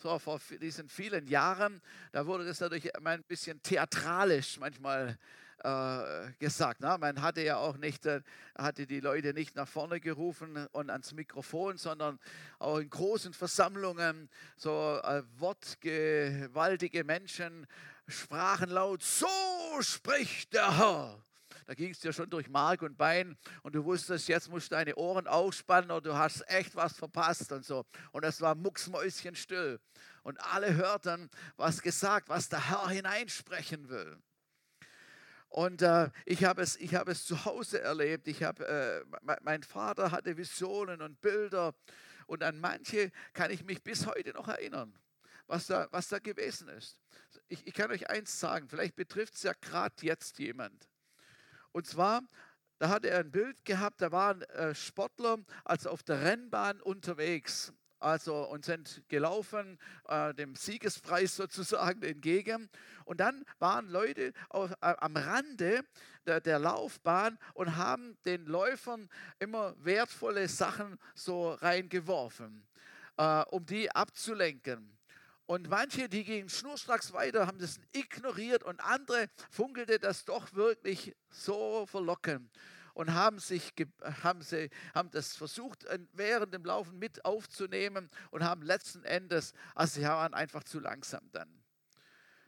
So, 0.01 0.17
vor 0.21 0.41
diesen 0.61 0.89
vielen 0.89 1.27
Jahren, 1.27 1.83
da 2.13 2.25
wurde 2.25 2.45
das 2.45 2.61
immer 2.61 3.11
ein 3.11 3.25
bisschen 3.25 3.61
theatralisch 3.63 4.59
manchmal 4.61 5.19
äh, 5.65 6.33
gesagt. 6.39 6.81
Ne? 6.81 6.97
Man 7.01 7.21
hatte 7.21 7.43
ja 7.43 7.57
auch 7.57 7.77
nicht, 7.77 8.07
äh, 8.07 8.21
hatte 8.57 8.87
die 8.87 9.01
Leute 9.01 9.35
nicht 9.35 9.57
nach 9.57 9.67
vorne 9.67 9.99
gerufen 9.99 10.69
und 10.71 10.91
ans 10.91 11.13
Mikrofon, 11.13 11.79
sondern 11.79 12.21
auch 12.61 12.79
in 12.79 12.89
großen 12.89 13.33
Versammlungen, 13.33 14.31
so 14.57 15.01
äh, 15.03 15.25
wortgewaltige 15.37 17.03
Menschen 17.03 17.67
sprachen 18.07 18.71
laut, 18.71 19.03
so 19.03 19.27
spricht 19.81 20.53
der 20.55 20.79
Herr 20.79 21.25
da 21.69 21.75
ging 21.75 21.91
es 21.91 22.01
dir 22.01 22.15
schon 22.15 22.31
durch 22.31 22.49
Mark 22.49 22.81
und 22.81 22.97
Bein 22.97 23.37
und 23.63 23.75
du 23.75 23.85
wusstest, 23.85 24.27
jetzt 24.27 24.49
musst 24.49 24.71
du 24.71 24.77
deine 24.77 24.97
Ohren 24.97 25.27
aufspannen 25.27 25.91
oder 25.91 26.01
du 26.01 26.17
hast 26.17 26.43
echt 26.49 26.75
was 26.75 26.97
verpasst 26.97 27.53
und 27.53 27.63
so. 27.63 27.85
Und 28.11 28.25
es 28.25 28.41
war 28.41 28.55
mucksmäuschenstill. 28.55 29.79
Und 30.23 30.41
alle 30.41 30.77
hörten, 30.77 31.29
was 31.59 31.83
gesagt, 31.83 32.31
was 32.31 32.49
der 32.49 32.71
Herr 32.71 32.89
hineinsprechen 32.89 33.91
will. 33.91 34.17
Und 35.49 35.83
äh, 35.83 36.09
ich 36.25 36.43
habe 36.45 36.63
es, 36.63 36.77
hab 36.77 37.07
es 37.07 37.27
zu 37.27 37.45
Hause 37.45 37.83
erlebt. 37.83 38.29
Ich 38.29 38.43
hab, 38.43 38.61
äh, 38.61 39.03
mein 39.43 39.63
Vater 39.63 40.11
hatte 40.11 40.39
Visionen 40.39 41.03
und 41.03 41.21
Bilder 41.21 41.75
und 42.27 42.43
an 42.43 42.59
manche 42.61 43.13
kann 43.35 43.51
ich 43.51 43.63
mich 43.63 43.83
bis 43.83 44.07
heute 44.07 44.33
noch 44.33 44.49
erinnern, 44.49 44.99
was 45.47 45.67
da, 45.67 45.87
was 45.91 46.09
da 46.09 46.19
gewesen 46.19 46.69
ist. 46.69 46.99
Ich, 47.49 47.67
ich 47.67 47.75
kann 47.75 47.91
euch 47.91 48.09
eins 48.09 48.41
sagen, 48.41 48.71
vielleicht 48.71 48.97
betrifft 48.97 49.35
es 49.35 49.43
ja 49.43 49.53
gerade 49.53 49.95
jetzt 50.01 50.39
jemand. 50.39 50.89
Und 51.79 51.87
zwar, 51.87 52.25
da 52.81 52.89
hatte 52.89 53.09
er 53.09 53.21
ein 53.21 53.31
Bild 53.31 53.65
gehabt, 53.65 54.03
da 54.03 54.11
waren 54.11 54.43
äh, 54.43 54.75
Sportler 54.75 55.39
also 55.65 55.91
auf 55.91 56.03
der 56.03 56.23
Rennbahn 56.23 56.81
unterwegs. 56.81 57.73
Also 58.01 58.35
und 58.49 58.65
sind 58.65 59.05
gelaufen, 59.07 59.79
äh, 60.09 60.35
dem 60.35 60.57
Siegespreis 60.57 61.37
sozusagen 61.37 62.03
entgegen. 62.15 62.69
Und 63.05 63.21
dann 63.21 63.45
waren 63.61 63.89
Leute 63.89 64.33
auf, 64.49 64.73
äh, 64.73 64.75
am 64.81 65.17
Rande 65.17 65.85
der, 66.27 66.41
der 66.41 66.59
Laufbahn 66.59 67.39
und 67.55 67.77
haben 67.77 68.19
den 68.25 68.45
Läufern 68.47 69.09
immer 69.39 69.77
wertvolle 69.79 70.49
Sachen 70.49 70.99
so 71.15 71.53
reingeworfen, 71.53 72.67
äh, 73.19 73.45
um 73.51 73.65
die 73.65 73.89
abzulenken. 73.89 74.98
Und 75.49 75.71
manche, 75.71 76.11
die 76.11 76.25
gingen 76.25 76.51
schnurstracks 76.51 77.15
weiter, 77.15 77.47
haben 77.47 77.59
das 77.59 77.81
ignoriert 77.93 78.63
und 78.65 78.81
andere 78.81 79.31
funkelte 79.51 79.99
das 79.99 80.27
doch 80.27 80.53
wirklich 80.53 81.17
so 81.31 81.87
verlockend 81.87 82.51
und 82.93 83.15
haben, 83.15 83.39
sich, 83.39 83.73
haben, 84.23 84.43
sie, 84.43 84.69
haben 84.95 85.11
das 85.11 85.37
versucht, 85.37 85.87
während 86.13 86.53
dem 86.53 86.67
Laufen 86.67 86.99
mit 86.99 87.25
aufzunehmen 87.25 88.11
und 88.31 88.45
haben 88.45 88.61
letzten 88.61 89.05
Endes, 89.05 89.55
also 89.75 90.01
sie 90.01 90.07
waren 90.07 90.35
einfach 90.35 90.65
zu 90.65 90.81
langsam 90.81 91.27
dann. 91.33 91.49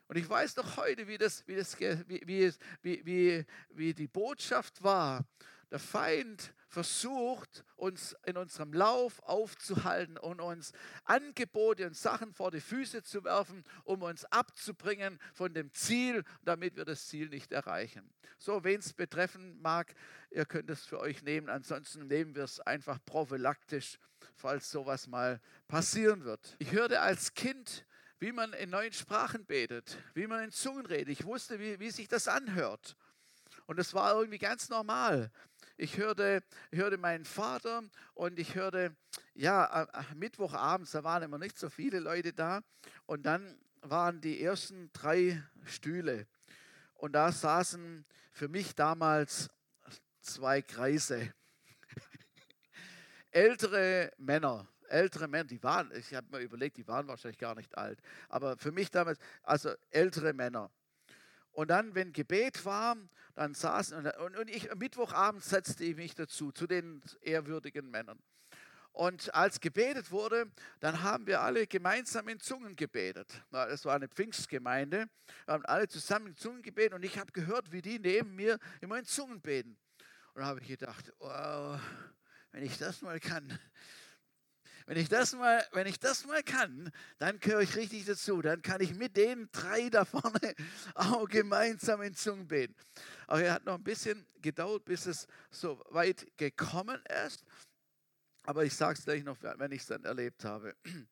Und 0.06 0.16
ich 0.18 0.28
weiß 0.28 0.56
noch 0.56 0.76
heute, 0.76 1.08
wie, 1.08 1.16
das, 1.16 1.48
wie, 1.48 1.56
das, 1.56 1.80
wie, 1.80 2.20
wie, 2.26 2.52
wie, 2.82 3.46
wie 3.70 3.94
die 3.94 4.08
Botschaft 4.08 4.82
war. 4.82 5.24
Der 5.70 5.78
Feind 5.78 6.52
versucht, 6.70 7.64
uns 7.74 8.16
in 8.24 8.36
unserem 8.36 8.72
Lauf 8.72 9.20
aufzuhalten 9.24 10.16
und 10.16 10.40
uns 10.40 10.72
Angebote 11.04 11.86
und 11.86 11.96
Sachen 11.96 12.32
vor 12.32 12.52
die 12.52 12.60
Füße 12.60 13.02
zu 13.02 13.24
werfen, 13.24 13.64
um 13.82 14.02
uns 14.02 14.24
abzubringen 14.26 15.18
von 15.34 15.52
dem 15.52 15.74
Ziel, 15.74 16.22
damit 16.42 16.76
wir 16.76 16.84
das 16.84 17.08
Ziel 17.08 17.28
nicht 17.28 17.50
erreichen. 17.50 18.08
So, 18.38 18.62
wen 18.62 18.78
es 18.78 18.92
betreffen 18.92 19.60
mag, 19.60 19.94
ihr 20.30 20.46
könnt 20.46 20.70
es 20.70 20.86
für 20.86 21.00
euch 21.00 21.22
nehmen. 21.22 21.48
Ansonsten 21.48 22.06
nehmen 22.06 22.36
wir 22.36 22.44
es 22.44 22.60
einfach 22.60 23.04
prophylaktisch, 23.04 23.98
falls 24.36 24.70
sowas 24.70 25.08
mal 25.08 25.40
passieren 25.66 26.24
wird. 26.24 26.54
Ich 26.60 26.70
hörte 26.70 27.00
als 27.00 27.34
Kind, 27.34 27.84
wie 28.20 28.32
man 28.32 28.52
in 28.52 28.70
neuen 28.70 28.92
Sprachen 28.92 29.44
betet, 29.44 29.98
wie 30.14 30.28
man 30.28 30.44
in 30.44 30.52
Zungen 30.52 30.86
redet. 30.86 31.08
Ich 31.08 31.24
wusste, 31.24 31.58
wie, 31.58 31.80
wie 31.80 31.90
sich 31.90 32.06
das 32.06 32.28
anhört. 32.28 32.96
Und 33.66 33.78
es 33.78 33.92
war 33.92 34.14
irgendwie 34.14 34.38
ganz 34.38 34.68
normal 34.68 35.30
ich 35.80 35.96
hörte, 35.96 36.42
ich 36.70 36.78
hörte 36.78 36.98
meinen 36.98 37.24
Vater 37.24 37.82
und 38.12 38.38
ich 38.38 38.54
hörte, 38.54 38.94
ja, 39.34 39.88
Mittwochabends, 40.14 40.90
da 40.90 41.02
waren 41.04 41.22
immer 41.22 41.38
nicht 41.38 41.58
so 41.58 41.70
viele 41.70 42.00
Leute 42.00 42.34
da. 42.34 42.60
Und 43.06 43.24
dann 43.24 43.58
waren 43.80 44.20
die 44.20 44.42
ersten 44.42 44.90
drei 44.92 45.42
Stühle. 45.64 46.26
Und 46.94 47.12
da 47.14 47.32
saßen 47.32 48.04
für 48.30 48.48
mich 48.48 48.74
damals 48.74 49.48
zwei 50.20 50.60
Kreise. 50.60 51.32
ältere 53.30 54.12
Männer, 54.18 54.68
ältere 54.86 55.28
Männer, 55.28 55.44
die 55.44 55.62
waren, 55.62 55.90
ich 55.94 56.12
habe 56.12 56.26
mir 56.30 56.42
überlegt, 56.42 56.76
die 56.76 56.86
waren 56.86 57.08
wahrscheinlich 57.08 57.38
gar 57.38 57.54
nicht 57.54 57.76
alt, 57.78 57.98
aber 58.28 58.58
für 58.58 58.70
mich 58.70 58.90
damals, 58.90 59.18
also 59.42 59.70
ältere 59.88 60.34
Männer. 60.34 60.70
Und 61.60 61.68
dann, 61.68 61.94
wenn 61.94 62.14
Gebet 62.14 62.64
war, 62.64 62.96
dann 63.34 63.52
saßen 63.52 64.06
und, 64.06 64.34
und 64.38 64.48
ich 64.48 64.74
Mittwochabend 64.76 65.44
setzte 65.44 65.84
ich 65.84 65.94
mich 65.94 66.14
dazu, 66.14 66.52
zu 66.52 66.66
den 66.66 67.02
ehrwürdigen 67.20 67.90
Männern. 67.90 68.18
Und 68.92 69.34
als 69.34 69.60
gebetet 69.60 70.10
wurde, 70.10 70.50
dann 70.80 71.02
haben 71.02 71.26
wir 71.26 71.42
alle 71.42 71.66
gemeinsam 71.66 72.28
in 72.28 72.40
Zungen 72.40 72.76
gebetet. 72.76 73.44
Das 73.50 73.84
war 73.84 73.94
eine 73.94 74.08
Pfingstgemeinde. 74.08 75.10
Wir 75.44 75.52
haben 75.52 75.66
alle 75.66 75.86
zusammen 75.86 76.28
in 76.28 76.36
Zungen 76.38 76.62
gebetet 76.62 76.94
und 76.94 77.04
ich 77.04 77.18
habe 77.18 77.30
gehört, 77.30 77.70
wie 77.72 77.82
die 77.82 77.98
neben 77.98 78.34
mir 78.36 78.58
immer 78.80 78.98
in 78.98 79.04
Zungen 79.04 79.42
beten. 79.42 79.76
Und 80.32 80.40
da 80.40 80.46
habe 80.46 80.60
ich 80.60 80.68
gedacht, 80.68 81.12
wow, 81.18 81.78
wenn 82.52 82.62
ich 82.62 82.78
das 82.78 83.02
mal 83.02 83.20
kann, 83.20 83.58
wenn 84.90 84.98
ich 84.98 85.08
das 85.08 85.36
mal, 85.36 85.64
wenn 85.70 85.86
ich 85.86 86.00
das 86.00 86.26
mal 86.26 86.42
kann, 86.42 86.90
dann 87.18 87.38
gehöre 87.38 87.60
ich 87.60 87.76
richtig 87.76 88.06
dazu. 88.06 88.42
Dann 88.42 88.60
kann 88.60 88.80
ich 88.80 88.92
mit 88.96 89.16
den 89.16 89.48
drei 89.52 89.88
da 89.88 90.04
vorne 90.04 90.52
auch 90.96 91.28
gemeinsam 91.28 92.02
in 92.02 92.12
Zungen 92.12 92.48
beten. 92.48 92.74
Aber 93.28 93.40
er 93.40 93.52
hat 93.52 93.64
noch 93.64 93.76
ein 93.76 93.84
bisschen 93.84 94.26
gedauert, 94.42 94.84
bis 94.84 95.06
es 95.06 95.28
so 95.48 95.80
weit 95.90 96.26
gekommen 96.36 97.00
ist. 97.24 97.44
Aber 98.42 98.64
ich 98.64 98.74
sage 98.74 98.98
es 98.98 99.04
gleich 99.04 99.22
noch, 99.22 99.36
wenn 99.40 99.70
ich 99.70 99.82
es 99.82 99.86
dann 99.86 100.02
erlebt 100.02 100.44
habe. 100.44 100.74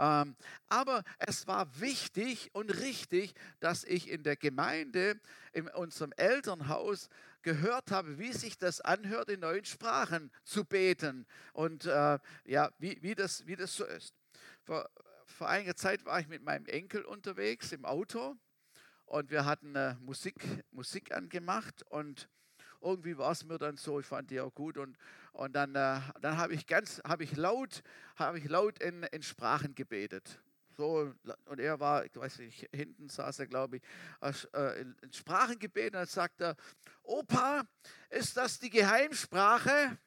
Ähm, 0.00 0.36
aber 0.68 1.02
es 1.18 1.48
war 1.48 1.80
wichtig 1.80 2.50
und 2.52 2.70
richtig, 2.70 3.34
dass 3.58 3.82
ich 3.82 4.08
in 4.08 4.22
der 4.22 4.36
Gemeinde, 4.36 5.20
in 5.52 5.66
unserem 5.66 6.12
Elternhaus, 6.16 7.08
gehört 7.42 7.90
habe, 7.90 8.18
wie 8.18 8.32
sich 8.32 8.58
das 8.58 8.80
anhört, 8.80 9.28
in 9.28 9.40
neuen 9.40 9.64
Sprachen 9.64 10.30
zu 10.44 10.64
beten 10.64 11.26
und 11.52 11.86
äh, 11.86 12.18
ja, 12.44 12.70
wie, 12.78 12.98
wie, 13.02 13.14
das, 13.14 13.46
wie 13.46 13.56
das 13.56 13.74
so 13.74 13.84
ist. 13.84 14.14
Vor, 14.64 14.88
vor 15.26 15.48
einiger 15.48 15.76
Zeit 15.76 16.04
war 16.04 16.20
ich 16.20 16.28
mit 16.28 16.42
meinem 16.42 16.66
Enkel 16.66 17.04
unterwegs 17.04 17.72
im 17.72 17.84
Auto 17.84 18.36
und 19.06 19.30
wir 19.30 19.44
hatten 19.44 19.74
äh, 19.76 19.94
Musik, 20.00 20.36
Musik 20.70 21.12
angemacht 21.14 21.82
und, 21.90 22.28
irgendwie 22.80 23.18
war 23.18 23.32
es 23.32 23.44
mir 23.44 23.58
dann 23.58 23.76
so, 23.76 24.00
ich 24.00 24.06
fand 24.06 24.30
die 24.30 24.40
auch 24.40 24.54
gut 24.54 24.78
und, 24.78 24.96
und 25.32 25.54
dann, 25.54 25.74
äh, 25.74 26.00
dann 26.20 26.36
habe 26.36 26.54
ich 26.54 26.66
ganz, 26.66 27.00
habe 27.06 27.24
ich 27.24 27.36
laut, 27.36 27.82
habe 28.16 28.38
ich 28.38 28.48
laut 28.48 28.78
in, 28.78 29.02
in 29.04 29.22
Sprachen 29.22 29.74
gebetet. 29.74 30.40
So, 30.78 31.12
und 31.46 31.58
er 31.58 31.80
war, 31.80 32.04
ich 32.04 32.14
weiß 32.14 32.38
nicht, 32.38 32.68
hinten 32.72 33.08
saß 33.08 33.40
er, 33.40 33.48
glaube 33.48 33.78
ich, 33.78 33.82
äh, 34.54 34.80
in 34.80 35.12
Sprachen 35.12 35.58
gebeten 35.58 35.96
und 35.96 36.02
dann 36.02 36.06
sagt 36.06 36.40
er, 36.40 36.54
Opa, 37.02 37.64
ist 38.10 38.36
das 38.36 38.60
die 38.60 38.70
Geheimsprache? 38.70 39.98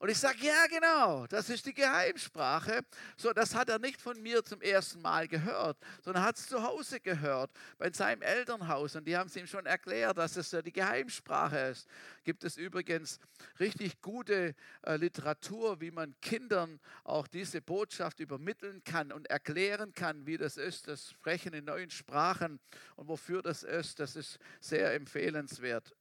Und 0.00 0.10
ich 0.10 0.18
sage, 0.18 0.38
ja 0.42 0.66
genau, 0.68 1.26
das 1.26 1.50
ist 1.50 1.66
die 1.66 1.74
Geheimsprache. 1.74 2.82
So, 3.16 3.32
das 3.32 3.54
hat 3.54 3.68
er 3.68 3.80
nicht 3.80 4.00
von 4.00 4.20
mir 4.22 4.44
zum 4.44 4.60
ersten 4.60 5.02
Mal 5.02 5.26
gehört, 5.26 5.76
sondern 6.02 6.22
hat 6.22 6.36
es 6.36 6.46
zu 6.46 6.62
Hause 6.62 7.00
gehört, 7.00 7.50
bei 7.78 7.90
seinem 7.92 8.22
Elternhaus. 8.22 8.94
Und 8.94 9.06
die 9.06 9.16
haben 9.16 9.26
es 9.26 9.34
ihm 9.34 9.48
schon 9.48 9.66
erklärt, 9.66 10.16
dass 10.16 10.36
es 10.36 10.50
die 10.64 10.72
Geheimsprache 10.72 11.58
ist. 11.70 11.88
Gibt 12.22 12.44
es 12.44 12.56
übrigens 12.56 13.18
richtig 13.58 14.00
gute 14.00 14.54
äh, 14.82 14.96
Literatur, 14.96 15.80
wie 15.80 15.90
man 15.90 16.14
Kindern 16.20 16.78
auch 17.02 17.26
diese 17.26 17.60
Botschaft 17.60 18.20
übermitteln 18.20 18.84
kann 18.84 19.10
und 19.10 19.28
erklären 19.28 19.94
kann, 19.94 20.26
wie 20.26 20.36
das 20.36 20.58
ist, 20.58 20.86
das 20.86 21.10
Sprechen 21.10 21.54
in 21.54 21.64
neuen 21.64 21.90
Sprachen 21.90 22.60
und 22.94 23.08
wofür 23.08 23.42
das 23.42 23.64
ist. 23.64 23.98
Das 23.98 24.14
ist 24.14 24.38
sehr 24.60 24.94
empfehlenswert. 24.94 25.92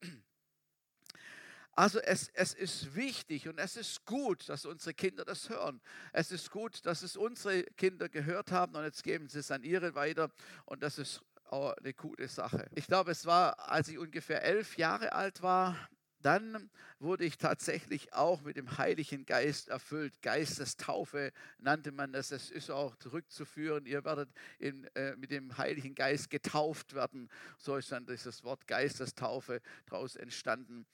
Also 1.78 2.00
es, 2.00 2.30
es 2.34 2.56
ist 2.56 2.96
wichtig 2.96 3.48
und 3.48 3.60
es 3.60 3.78
ist 3.78 4.04
gut, 4.04 4.50
dass 4.50 4.66
unsere 4.66 4.96
Kinder 4.96 5.24
das 5.24 5.48
hören. 5.48 5.80
Es 6.12 6.32
ist 6.32 6.50
gut, 6.50 6.84
dass 6.88 7.04
es 7.04 7.16
unsere 7.16 7.66
Kinder 7.78 8.10
gehört 8.10 8.52
haben 8.52 8.76
und 8.76 8.84
jetzt 8.84 9.04
geben 9.04 9.30
sie 9.30 9.40
es 9.40 9.52
an 9.52 9.62
ihre 9.62 9.94
weiter 9.94 10.32
und 10.66 10.82
das 10.82 10.98
ist 10.98 11.22
auch 11.52 11.78
eine 11.78 11.94
gute 11.94 12.28
Sache. 12.30 12.68
Ich 12.74 12.88
glaube, 12.88 13.12
es 13.12 13.28
war, 13.28 13.70
als 13.70 13.90
ich 13.90 14.00
ungefähr 14.00 14.42
elf 14.44 14.76
Jahre 14.78 15.14
alt 15.14 15.44
war, 15.44 15.76
dann 16.22 16.70
wurde 17.00 17.26
ich 17.26 17.38
tatsächlich 17.38 18.12
auch 18.14 18.42
mit 18.42 18.58
dem 18.58 18.78
Heiligen 18.78 19.26
Geist 19.26 19.70
erfüllt. 19.70 20.20
Geistestaufe 20.22 21.32
nannte 21.60 21.92
man 21.92 22.12
das. 22.12 22.32
Es 22.32 22.50
ist 22.50 22.72
auch 22.72 22.96
zurückzuführen. 22.96 23.86
Ihr 23.86 24.04
werdet 24.04 24.30
in, 24.58 24.86
äh, 24.96 25.16
mit 25.16 25.30
dem 25.30 25.58
Heiligen 25.58 25.94
Geist 25.94 26.32
getauft 26.32 26.96
werden. 26.96 27.30
So 27.58 27.76
ist 27.76 27.92
dann 27.92 28.08
dieses 28.08 28.44
Wort 28.44 28.66
Geistestaufe 28.68 29.62
daraus 29.86 30.16
entstanden. 30.16 30.88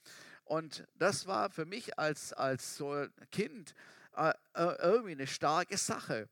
Und 0.44 0.86
das 0.94 1.26
war 1.26 1.50
für 1.50 1.64
mich 1.64 1.98
als, 1.98 2.32
als 2.32 2.76
so 2.76 3.06
Kind 3.32 3.74
äh, 4.16 4.32
äh, 4.54 4.76
irgendwie 4.80 5.12
eine 5.12 5.26
starke 5.26 5.76
Sache. 5.76 6.28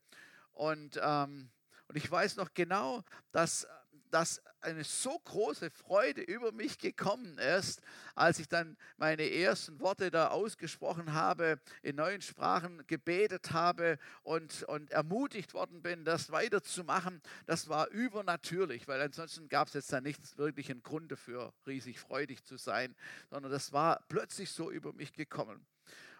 Und, 0.51 0.99
ähm, 1.01 1.49
und 1.87 1.95
ich 1.95 2.09
weiß 2.09 2.37
noch 2.37 2.53
genau, 2.53 3.03
dass 3.31 3.67
dass 4.13 4.43
eine 4.61 4.83
so 4.83 5.17
große 5.17 5.71
Freude 5.71 6.21
über 6.21 6.51
mich 6.51 6.77
gekommen 6.77 7.39
ist, 7.39 7.81
als 8.13 8.37
ich 8.37 8.47
dann 8.47 8.77
meine 8.97 9.27
ersten 9.27 9.79
Worte 9.79 10.11
da 10.11 10.27
ausgesprochen 10.27 11.13
habe, 11.13 11.59
in 11.81 11.95
neuen 11.95 12.21
Sprachen 12.21 12.85
gebetet 12.85 13.53
habe 13.53 13.97
und, 14.21 14.63
und 14.63 14.91
ermutigt 14.91 15.55
worden 15.55 15.81
bin, 15.81 16.05
das 16.05 16.31
weiterzumachen. 16.31 17.23
Das 17.47 17.69
war 17.69 17.89
übernatürlich, 17.89 18.87
weil 18.87 19.01
ansonsten 19.01 19.49
gab 19.49 19.67
es 19.67 19.73
jetzt 19.73 19.91
da 19.91 19.99
nichts 19.99 20.37
wirklich 20.37 20.69
einen 20.69 20.83
Grund 20.83 21.11
dafür, 21.11 21.51
riesig 21.65 21.99
freudig 21.99 22.45
zu 22.45 22.57
sein, 22.57 22.95
sondern 23.31 23.51
das 23.51 23.73
war 23.73 24.05
plötzlich 24.09 24.51
so 24.51 24.69
über 24.69 24.93
mich 24.93 25.13
gekommen. 25.13 25.65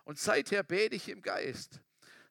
Und 0.04 0.18
seither 0.18 0.64
bete 0.64 0.96
ich 0.96 1.10
im 1.10 1.22
Geist. 1.22 1.80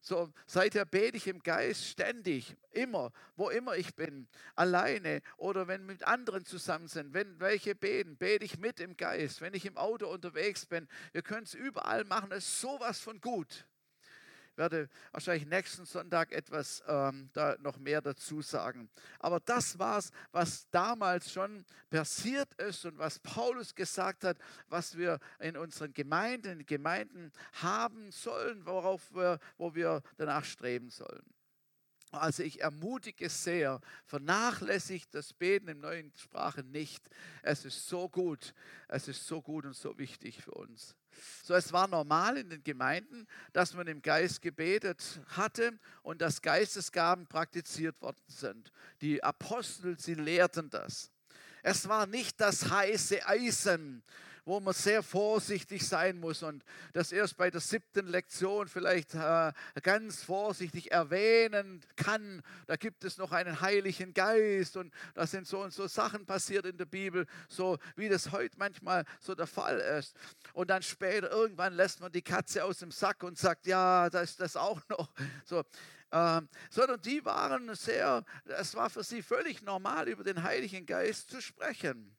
So, 0.05 0.33
seither 0.47 0.85
bete 0.85 1.17
ich 1.17 1.29
im 1.29 1.45
Geist 1.45 1.87
ständig, 1.87 2.57
immer, 2.73 3.13
wo 3.37 3.51
immer 3.51 3.77
ich 3.77 3.95
bin, 3.95 4.27
alleine 4.57 5.23
oder 5.37 5.69
wenn 5.69 5.87
mit 5.87 6.03
anderen 6.03 6.45
zusammen 6.45 6.89
sind. 6.89 7.15
Wenn 7.15 7.39
welche 7.39 7.77
beten, 7.77 8.17
bete 8.17 8.45
ich 8.45 8.59
mit 8.59 8.81
im 8.81 8.97
Geist. 8.97 9.41
Wenn 9.41 9.55
ich 9.55 9.65
im 9.65 9.77
Auto 9.77 10.09
unterwegs 10.09 10.67
bin, 10.67 10.89
wir 11.13 11.23
können 11.23 11.45
es 11.45 11.55
überall 11.55 12.03
machen, 12.03 12.33
es 12.33 12.45
ist 12.45 12.61
sowas 12.61 12.99
von 12.99 13.21
gut 13.21 13.65
werde 14.57 14.89
wahrscheinlich 15.11 15.47
nächsten 15.47 15.85
Sonntag 15.85 16.33
etwas 16.33 16.83
ähm, 16.87 17.31
da 17.33 17.57
noch 17.61 17.79
mehr 17.79 18.01
dazu 18.01 18.43
sagen. 18.43 18.89
Aber 19.19 19.41
das 19.41 19.79
war 19.79 19.99
es, 19.99 20.11
was 20.31 20.69
damals 20.71 21.33
schon 21.33 21.65
passiert 21.91 22.53
ist 22.55 22.85
und 22.85 22.99
was 22.99 23.19
Paulus 23.19 23.75
gesagt 23.75 24.25
hat, 24.25 24.39
was 24.69 24.97
wir 24.97 25.19
in 25.39 25.57
unseren 25.57 25.93
Gemeinden, 25.93 26.67
Gemeinden 26.67 27.33
haben 27.55 28.11
sollen, 28.11 28.65
worauf 28.67 29.13
wir, 29.15 29.39
wo 29.57 29.75
wir 29.75 30.03
danach 30.17 30.45
streben 30.45 30.91
sollen. 30.91 31.23
Also 32.13 32.43
ich 32.43 32.61
ermutige 32.61 33.31
sehr, 33.31 33.81
vernachlässigt 34.05 35.15
das 35.15 35.33
Beten 35.33 35.69
in 35.69 35.81
neuen 35.81 36.13
Sprachen 36.15 36.71
nicht. 36.71 37.09
Es 37.43 37.65
ist 37.65 37.89
so 37.89 38.09
gut, 38.09 38.53
es 38.89 39.09
ist 39.09 39.27
so 39.27 39.41
gut 39.41 39.65
und 39.65 39.75
so 39.75 39.97
wichtig 39.97 40.43
für 40.43 40.53
uns. 40.53 40.95
So, 41.43 41.55
es 41.55 41.73
war 41.73 41.89
normal 41.89 42.39
in 42.39 42.51
den 42.51 42.63
Gemeinden, 42.63 43.27
dass 43.53 43.75
man 43.75 43.87
im 43.87 44.03
Geist 44.03 44.43
gebetet 44.43 45.21
hatte 45.29 45.79
und 46.03 46.21
dass 46.21 46.43
Geistesgaben 46.43 47.27
praktiziert 47.27 48.01
worden 48.01 48.23
sind. 48.27 48.73
Die 49.01 49.23
Apostel, 49.23 49.99
sie 49.99 50.15
lehrten 50.15 50.71
das. 50.71 51.11
Es 51.63 51.89
war 51.89 52.07
nicht 52.07 52.41
das 52.41 52.71
heiße 52.71 53.27
Eisen, 53.27 54.03
wo 54.45 54.61
man 54.61 54.75
sehr 54.75 55.03
vorsichtig 55.03 55.87
sein 55.87 56.19
muss 56.19 56.43
und 56.43 56.65
das 56.93 57.13
erst 57.13 57.37
bei 57.37 57.51
der 57.51 57.61
siebten 57.61 58.07
Lektion 58.09 58.69
vielleicht 58.69 59.15
äh, 59.15 59.53
ganz 59.83 60.23
vorsichtig 60.23 60.91
erwähnen 60.91 61.81
kann. 61.97 62.43
Da 62.67 62.77
gibt 62.77 63.05
es 63.05 63.19
noch 63.19 63.33
einen 63.33 63.61
Heiligen 63.61 64.15
Geist 64.15 64.77
und 64.77 64.93
da 65.15 65.27
sind 65.27 65.47
so 65.47 65.63
und 65.63 65.73
so 65.73 65.87
Sachen 65.87 66.27
passiert 66.27 66.67
in 66.67 66.77
der 66.77 66.87
Bibel, 66.87 67.27
so 67.49 67.79
wie 67.97 68.09
das 68.09 68.33
heute 68.33 68.57
manchmal 68.59 69.05
so 69.21 69.35
der 69.35 69.47
Fall 69.47 69.79
ist. 69.99 70.17
Und 70.53 70.71
dann 70.71 70.83
später 70.83 71.31
irgendwann 71.31 71.75
lässt 71.75 72.01
man 72.01 72.11
die 72.11 72.23
Katze 72.23 72.65
aus 72.65 72.79
dem 72.79 72.91
Sack 72.91 73.23
und 73.23 73.39
sagt, 73.39 73.67
ja, 73.67 74.11
da 74.11 74.23
ist 74.23 74.41
das 74.41 74.57
auch 74.57 74.81
noch. 74.89 75.13
So, 75.45 75.63
ähm, 76.13 76.49
sondern 76.71 77.01
die 77.01 77.25
waren 77.25 77.75
sehr, 77.75 78.25
es 78.45 78.75
war 78.75 78.91
für 78.91 79.03
sie 79.03 79.23
völlig 79.23 79.63
normal, 79.63 80.09
über 80.09 80.25
den 80.25 80.43
Heiligen 80.43 80.85
Geist 80.85 81.31
zu 81.31 81.41
sprechen. 81.41 82.15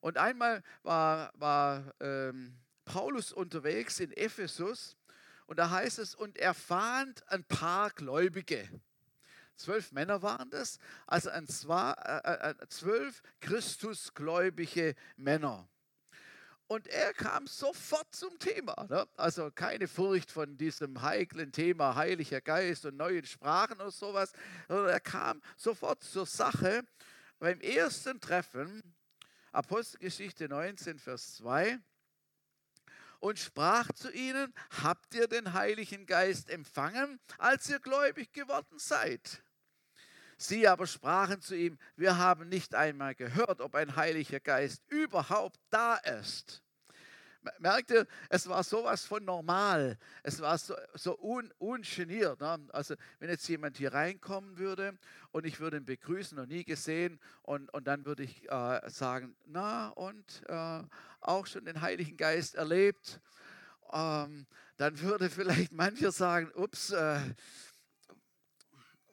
Und 0.00 0.18
einmal 0.18 0.62
war, 0.82 1.32
war 1.34 1.94
ähm, 2.00 2.56
Paulus 2.84 3.32
unterwegs 3.32 4.00
in 4.00 4.12
Ephesus 4.12 4.96
und 5.48 5.58
da 5.58 5.70
heißt 5.70 5.98
es, 5.98 6.14
und 6.14 6.36
er 6.36 6.52
fand 6.52 7.26
ein 7.30 7.42
paar 7.42 7.88
Gläubige. 7.90 8.68
Zwölf 9.56 9.92
Männer 9.92 10.20
waren 10.22 10.50
das, 10.50 10.78
also 11.06 11.30
ein, 11.30 11.48
zwei, 11.48 11.92
äh, 11.92 12.50
äh, 12.50 12.68
zwölf 12.68 13.22
Christusgläubige 13.40 14.94
Männer. 15.16 15.66
Und 16.66 16.86
er 16.86 17.14
kam 17.14 17.46
sofort 17.46 18.14
zum 18.14 18.38
Thema. 18.38 18.86
Ne? 18.90 19.08
Also 19.16 19.50
keine 19.50 19.88
Furcht 19.88 20.30
von 20.30 20.58
diesem 20.58 21.00
heiklen 21.00 21.50
Thema 21.50 21.94
Heiliger 21.94 22.42
Geist 22.42 22.84
und 22.84 22.98
neuen 22.98 23.24
Sprachen 23.24 23.80
oder 23.80 23.90
sowas, 23.90 24.32
sondern 24.68 24.90
er 24.90 25.00
kam 25.00 25.40
sofort 25.56 26.04
zur 26.04 26.26
Sache. 26.26 26.84
Beim 27.38 27.60
ersten 27.60 28.20
Treffen 28.20 28.82
Apostelgeschichte 29.52 30.48
19, 30.48 30.98
Vers 30.98 31.36
2 31.36 31.78
und 33.20 33.38
sprach 33.38 33.90
zu 33.92 34.12
ihnen, 34.12 34.54
habt 34.82 35.14
ihr 35.14 35.26
den 35.26 35.52
Heiligen 35.52 36.06
Geist 36.06 36.50
empfangen, 36.50 37.20
als 37.38 37.68
ihr 37.68 37.80
gläubig 37.80 38.32
geworden 38.32 38.78
seid? 38.78 39.42
Sie 40.36 40.68
aber 40.68 40.86
sprachen 40.86 41.40
zu 41.40 41.56
ihm, 41.56 41.78
wir 41.96 42.16
haben 42.16 42.48
nicht 42.48 42.74
einmal 42.74 43.16
gehört, 43.16 43.60
ob 43.60 43.74
ein 43.74 43.96
Heiliger 43.96 44.38
Geist 44.38 44.82
überhaupt 44.86 45.58
da 45.70 45.96
ist. 45.96 46.62
Merkt 47.58 47.90
ihr, 47.90 48.06
es 48.28 48.48
war 48.48 48.62
sowas 48.64 49.04
von 49.04 49.24
normal. 49.24 49.96
Es 50.22 50.40
war 50.40 50.58
so, 50.58 50.74
so 50.94 51.18
un, 51.20 51.52
ungeniert. 51.58 52.40
Ne? 52.40 52.58
Also, 52.72 52.94
wenn 53.20 53.30
jetzt 53.30 53.48
jemand 53.48 53.76
hier 53.76 53.92
reinkommen 53.92 54.58
würde 54.58 54.98
und 55.30 55.46
ich 55.46 55.60
würde 55.60 55.76
ihn 55.76 55.84
begrüßen, 55.84 56.36
noch 56.36 56.46
nie 56.46 56.64
gesehen, 56.64 57.20
und, 57.42 57.72
und 57.72 57.86
dann 57.86 58.04
würde 58.04 58.24
ich 58.24 58.50
äh, 58.50 58.80
sagen: 58.90 59.36
Na, 59.46 59.88
und 59.90 60.42
äh, 60.48 60.82
auch 61.20 61.46
schon 61.46 61.64
den 61.64 61.80
Heiligen 61.80 62.16
Geist 62.16 62.56
erlebt, 62.56 63.20
ähm, 63.92 64.46
dann 64.76 65.00
würde 65.00 65.30
vielleicht 65.30 65.72
mancher 65.72 66.10
sagen: 66.10 66.50
Ups, 66.54 66.90
äh, 66.90 67.20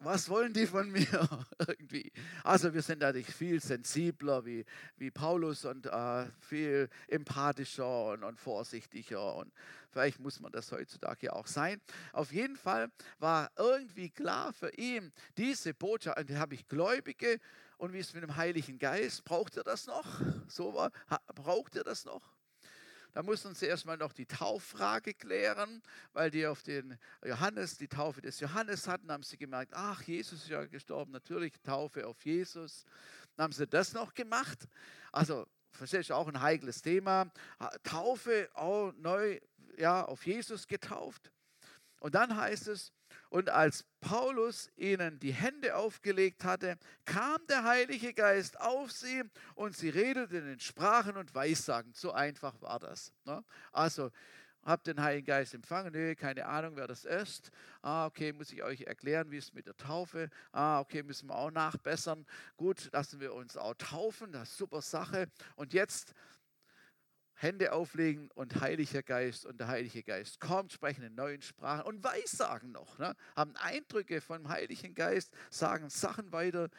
was 0.05 0.29
wollen 0.29 0.53
die 0.53 0.67
von 0.67 0.91
mir 0.91 1.07
irgendwie? 1.67 2.11
Also 2.43 2.73
wir 2.73 2.81
sind 2.81 2.99
natürlich 2.99 3.33
viel 3.33 3.59
sensibler 3.59 4.45
wie, 4.45 4.63
wie 4.97 5.09
Paulus 5.09 5.65
und 5.65 5.87
äh, 5.87 6.25
viel 6.39 6.89
empathischer 7.07 8.11
und, 8.11 8.23
und, 8.23 8.39
vorsichtiger 8.39 9.35
und 9.35 9.51
vielleicht 9.89 10.19
muss 10.19 10.39
man 10.39 10.51
das 10.51 10.71
heutzutage 10.71 11.33
auch 11.33 11.47
sein. 11.47 11.81
Auf 12.13 12.31
jeden 12.31 12.55
Fall 12.55 12.89
war 13.17 13.49
irgendwie 13.57 14.11
klar 14.11 14.53
für 14.53 14.69
ihn, 14.75 15.11
diese 15.37 15.73
Botschaft, 15.73 16.19
und 16.19 16.37
habe 16.37 16.53
ich 16.53 16.67
Gläubige 16.67 17.39
und 17.77 17.91
wie 17.91 17.99
ist 17.99 18.09
es 18.09 18.13
mit 18.13 18.23
dem 18.23 18.35
Heiligen 18.35 18.77
Geist, 18.77 19.25
braucht 19.25 19.57
er 19.57 19.63
das 19.63 19.87
noch? 19.87 20.21
So 20.47 20.73
war, 20.75 20.91
braucht 21.33 21.75
er 21.75 21.83
das 21.83 22.05
noch? 22.05 22.34
Da 23.15 23.23
mussten 23.23 23.55
sie 23.55 23.67
erstmal 23.67 23.95
noch 23.95 24.11
die 24.11 24.25
Tauffrage 24.25 25.13
klären, 25.13 25.81
weil 26.11 26.29
die 26.29 26.45
auf 26.45 26.63
den 26.63 26.97
Johannes, 27.23 27.77
die 27.77 27.87
Taufe 27.87 28.19
des 28.21 28.41
Johannes 28.41 28.89
hatten, 28.89 29.09
haben 29.09 29.23
sie 29.23 29.37
gemerkt, 29.37 29.71
ach, 29.73 30.01
Jesus 30.01 30.41
ist 30.43 30.49
ja 30.49 30.65
gestorben, 30.65 31.13
natürlich 31.13 31.53
Taufe 31.63 32.05
auf 32.07 32.25
Jesus. 32.25 32.83
Dann 33.37 33.45
haben 33.45 33.53
sie 33.53 33.67
das 33.67 33.93
noch 33.93 34.13
gemacht. 34.13 34.67
Also 35.13 35.47
verstehst 35.71 36.09
du, 36.09 36.13
auch 36.13 36.27
ein 36.27 36.41
heikles 36.41 36.81
Thema. 36.81 37.31
Taufe, 37.83 38.49
auch 38.53 38.91
neu, 38.97 39.39
ja, 39.77 40.03
auf 40.03 40.25
Jesus 40.25 40.67
getauft. 40.67 41.31
Und 41.99 42.15
dann 42.15 42.35
heißt 42.35 42.67
es, 42.67 42.91
und 43.29 43.49
als 43.49 43.85
Paulus 44.01 44.69
ihnen 44.75 45.19
die 45.19 45.33
Hände 45.33 45.75
aufgelegt 45.75 46.43
hatte, 46.43 46.77
kam 47.05 47.37
der 47.47 47.63
Heilige 47.63 48.13
Geist 48.13 48.59
auf 48.59 48.91
sie 48.91 49.23
und 49.55 49.75
sie 49.75 49.89
redeten 49.89 50.47
in 50.47 50.59
Sprachen 50.59 51.17
und 51.17 51.33
Weissagen. 51.33 51.93
So 51.93 52.11
einfach 52.11 52.61
war 52.61 52.79
das. 52.79 53.11
Ne? 53.25 53.43
Also, 53.71 54.11
habt 54.63 54.87
den 54.87 55.01
Heiligen 55.01 55.25
Geist 55.25 55.53
empfangen? 55.53 55.93
Nö, 55.93 56.15
keine 56.15 56.45
Ahnung, 56.45 56.75
wer 56.75 56.87
das 56.87 57.05
ist. 57.05 57.51
Ah, 57.81 58.05
okay, 58.05 58.33
muss 58.33 58.51
ich 58.51 58.63
euch 58.63 58.81
erklären, 58.81 59.31
wie 59.31 59.37
es 59.37 59.53
mit 59.53 59.67
der 59.67 59.77
Taufe. 59.77 60.29
Ah, 60.51 60.79
okay, 60.79 61.03
müssen 61.03 61.29
wir 61.29 61.35
auch 61.35 61.51
nachbessern. 61.51 62.25
Gut, 62.57 62.89
lassen 62.91 63.19
wir 63.19 63.33
uns 63.33 63.57
auch 63.57 63.75
taufen, 63.75 64.31
das 64.31 64.49
ist 64.49 64.57
super 64.57 64.81
Sache. 64.81 65.27
Und 65.55 65.73
jetzt 65.73 66.13
Hände 67.35 67.73
auflegen 67.73 68.31
und 68.31 68.61
Heiliger 68.61 69.03
Geist 69.03 69.45
und 69.45 69.59
der 69.59 69.67
Heilige 69.67 70.03
Geist 70.03 70.39
kommt, 70.39 70.71
sprechen 70.71 71.03
in 71.03 71.15
neuen 71.15 71.41
Sprachen 71.41 71.83
und 71.83 72.03
Weissagen 72.03 72.71
noch, 72.71 72.97
ne? 72.97 73.15
haben 73.35 73.55
Eindrücke 73.57 74.21
vom 74.21 74.47
Heiligen 74.47 74.95
Geist, 74.95 75.33
sagen 75.49 75.89
Sachen 75.89 76.31
weiter, 76.31 76.69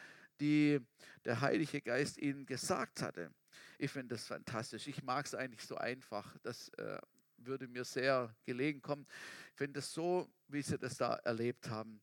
die 0.41 0.81
der 1.25 1.41
Heilige 1.41 1.81
Geist 1.81 2.19
ihnen 2.19 2.47
gesagt 2.47 3.03
hatte. 3.03 3.31
Ich 3.79 3.91
finde 3.91 4.15
das 4.15 4.27
fantastisch. 4.27 4.87
Ich 4.87 5.03
mag 5.03 5.27
es 5.27 5.35
eigentlich 5.35 5.63
so 5.63 5.77
einfach. 5.77 6.37
Das 6.43 6.69
äh, 6.71 6.99
würde 7.39 7.69
mir 7.69 7.85
sehr 7.85 8.35
gelegen 8.45 8.81
kommen. 8.83 9.07
Ich 9.53 9.59
finde 9.59 9.81
es 9.81 9.93
so, 9.93 10.29
wie 10.49 10.63
sie 10.63 10.79
das 10.79 10.97
da 10.97 11.15
erlebt 11.17 11.69
haben. 11.69 12.01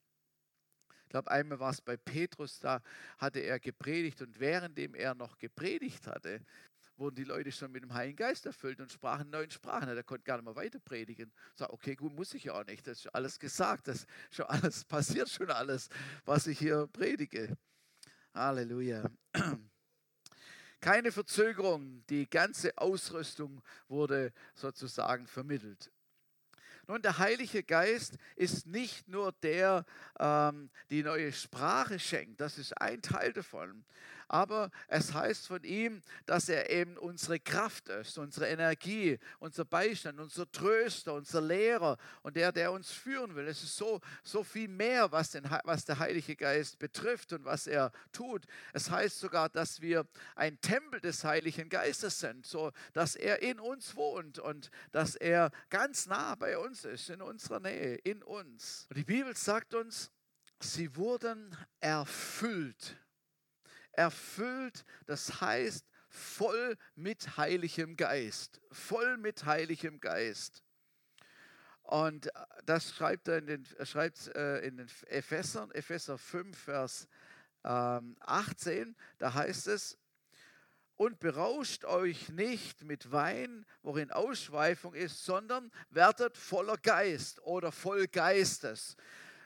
Ich 1.03 1.09
glaube, 1.09 1.29
einmal 1.29 1.59
war 1.59 1.71
es 1.71 1.81
bei 1.81 1.95
Petrus, 1.95 2.59
da 2.59 2.81
hatte 3.19 3.39
er 3.39 3.59
gepredigt 3.59 4.21
und 4.23 4.39
währenddem 4.39 4.95
er 4.95 5.13
noch 5.13 5.37
gepredigt 5.37 6.07
hatte, 6.07 6.41
wurden 6.97 7.15
die 7.15 7.23
Leute 7.23 7.51
schon 7.51 7.71
mit 7.71 7.83
dem 7.83 7.93
Heiligen 7.93 8.17
Geist 8.17 8.45
erfüllt 8.45 8.79
und 8.79 8.91
sprachen 8.91 9.29
neuen 9.29 9.49
Sprachen. 9.49 9.89
Er 9.89 10.03
konnte 10.03 10.23
gar 10.23 10.37
nicht 10.37 10.45
mehr 10.45 10.55
weiter 10.55 10.79
predigen. 10.79 11.31
Sag, 11.55 11.71
okay, 11.71 11.95
gut, 11.95 12.13
muss 12.13 12.33
ich 12.33 12.45
ja 12.45 12.53
auch 12.53 12.65
nicht. 12.65 12.85
Das 12.87 12.99
ist 12.99 13.15
alles 13.15 13.39
gesagt, 13.39 13.87
das 13.87 14.05
schon 14.31 14.45
alles 14.45 14.85
passiert, 14.85 15.29
schon 15.29 15.49
alles, 15.49 15.89
was 16.25 16.47
ich 16.47 16.59
hier 16.59 16.87
predige. 16.87 17.57
Halleluja. 18.33 19.09
Keine 20.79 21.11
Verzögerung, 21.11 22.03
die 22.09 22.29
ganze 22.29 22.77
Ausrüstung 22.77 23.61
wurde 23.87 24.33
sozusagen 24.53 25.27
vermittelt. 25.27 25.91
Nun, 26.87 27.01
der 27.01 27.17
Heilige 27.17 27.63
Geist 27.63 28.17
ist 28.35 28.67
nicht 28.67 29.07
nur 29.07 29.31
der, 29.31 29.85
ähm, 30.19 30.69
die 30.89 31.01
neue 31.01 31.31
Sprache 31.31 31.97
schenkt, 31.97 32.41
das 32.41 32.57
ist 32.57 32.73
ein 32.81 33.01
Teil 33.01 33.31
davon, 33.31 33.85
aber 34.33 34.71
es 34.87 35.13
heißt 35.13 35.45
von 35.45 35.63
ihm, 35.63 36.01
dass 36.25 36.49
er 36.49 36.71
eben 36.71 36.97
unsere 36.97 37.39
Kraft 37.39 37.87
ist, 37.89 38.17
unsere 38.17 38.47
Energie, 38.47 39.19
unser 39.37 39.63
Beistand, 39.63 40.19
unser 40.19 40.51
Tröster, 40.51 41.13
unser 41.13 41.39
Lehrer 41.39 41.97
und 42.23 42.35
der, 42.35 42.51
der 42.51 42.71
uns 42.71 42.91
führen 42.91 43.35
will. 43.35 43.47
Es 43.47 43.61
ist 43.61 43.77
so, 43.77 44.01
so 44.23 44.43
viel 44.43 44.67
mehr, 44.67 45.11
was, 45.11 45.29
den, 45.29 45.47
was 45.65 45.85
der 45.85 45.99
Heilige 45.99 46.35
Geist 46.35 46.79
betrifft 46.79 47.31
und 47.31 47.45
was 47.45 47.67
er 47.67 47.91
tut. 48.11 48.45
Es 48.73 48.89
heißt 48.89 49.19
sogar, 49.19 49.49
dass 49.49 49.81
wir 49.81 50.07
ein 50.35 50.59
Tempel 50.61 50.99
des 50.99 51.23
Heiligen 51.23 51.69
Geistes 51.69 52.19
sind, 52.19 52.47
so 52.47 52.71
dass 52.93 53.15
er 53.15 53.43
in 53.43 53.59
uns 53.59 53.95
wohnt 53.95 54.39
und 54.39 54.71
dass 54.91 55.15
er 55.15 55.51
ganz 55.69 56.07
nah 56.07 56.33
bei 56.33 56.57
uns 56.57 56.85
ist, 56.85 57.11
in 57.11 57.21
unserer 57.21 57.59
Nähe, 57.59 57.97
in 57.97 58.23
uns. 58.23 58.87
Und 58.89 58.97
die 58.97 59.03
Bibel 59.03 59.37
sagt 59.37 59.75
uns, 59.75 60.09
sie 60.59 60.95
wurden 60.95 61.55
erfüllt 61.79 62.97
erfüllt, 63.93 64.85
das 65.05 65.41
heißt 65.41 65.85
voll 66.09 66.77
mit 66.95 67.37
Heiligem 67.37 67.95
Geist, 67.95 68.61
voll 68.71 69.17
mit 69.17 69.45
Heiligem 69.45 69.99
Geist. 69.99 70.63
Und 71.83 72.27
äh, 72.27 72.39
das 72.65 72.95
schreibt 72.95 73.27
er 73.27 73.39
in 73.39 73.47
den, 73.47 73.67
er 73.77 73.85
schreibt, 73.85 74.27
äh, 74.35 74.59
in 74.59 74.77
den 74.77 74.87
Ephesern, 75.07 75.71
Epheser 75.71 76.17
5, 76.17 76.57
Vers 76.57 77.07
ähm, 77.63 78.15
18, 78.21 78.95
da 79.17 79.33
heißt 79.33 79.67
es, 79.67 79.97
und 80.95 81.19
berauscht 81.19 81.85
euch 81.85 82.29
nicht 82.29 82.83
mit 82.83 83.11
Wein, 83.11 83.65
worin 83.81 84.11
Ausschweifung 84.11 84.93
ist, 84.93 85.25
sondern 85.25 85.71
werdet 85.89 86.37
voller 86.37 86.77
Geist 86.77 87.41
oder 87.41 87.71
voll 87.71 88.07
Geistes. 88.07 88.95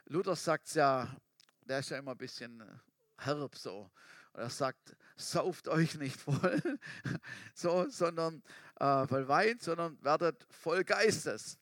Luther 0.05 0.35
sagt 0.35 0.67
es 0.67 0.73
ja, 0.73 1.07
der 1.61 1.79
ist 1.79 1.89
ja 1.89 1.97
immer 1.97 2.11
ein 2.11 2.17
bisschen 2.17 2.63
herb 3.17 3.55
so. 3.55 3.89
Er 4.37 4.51
sagt, 4.51 4.95
sauft 5.15 5.67
euch 5.67 5.95
nicht 5.95 6.19
voll, 6.19 6.61
so, 7.55 7.89
sondern 7.89 8.43
äh, 8.79 9.07
voll 9.07 9.27
Wein, 9.27 9.57
sondern 9.59 9.97
werdet 10.03 10.45
voll 10.51 10.83
Geistes. 10.83 11.57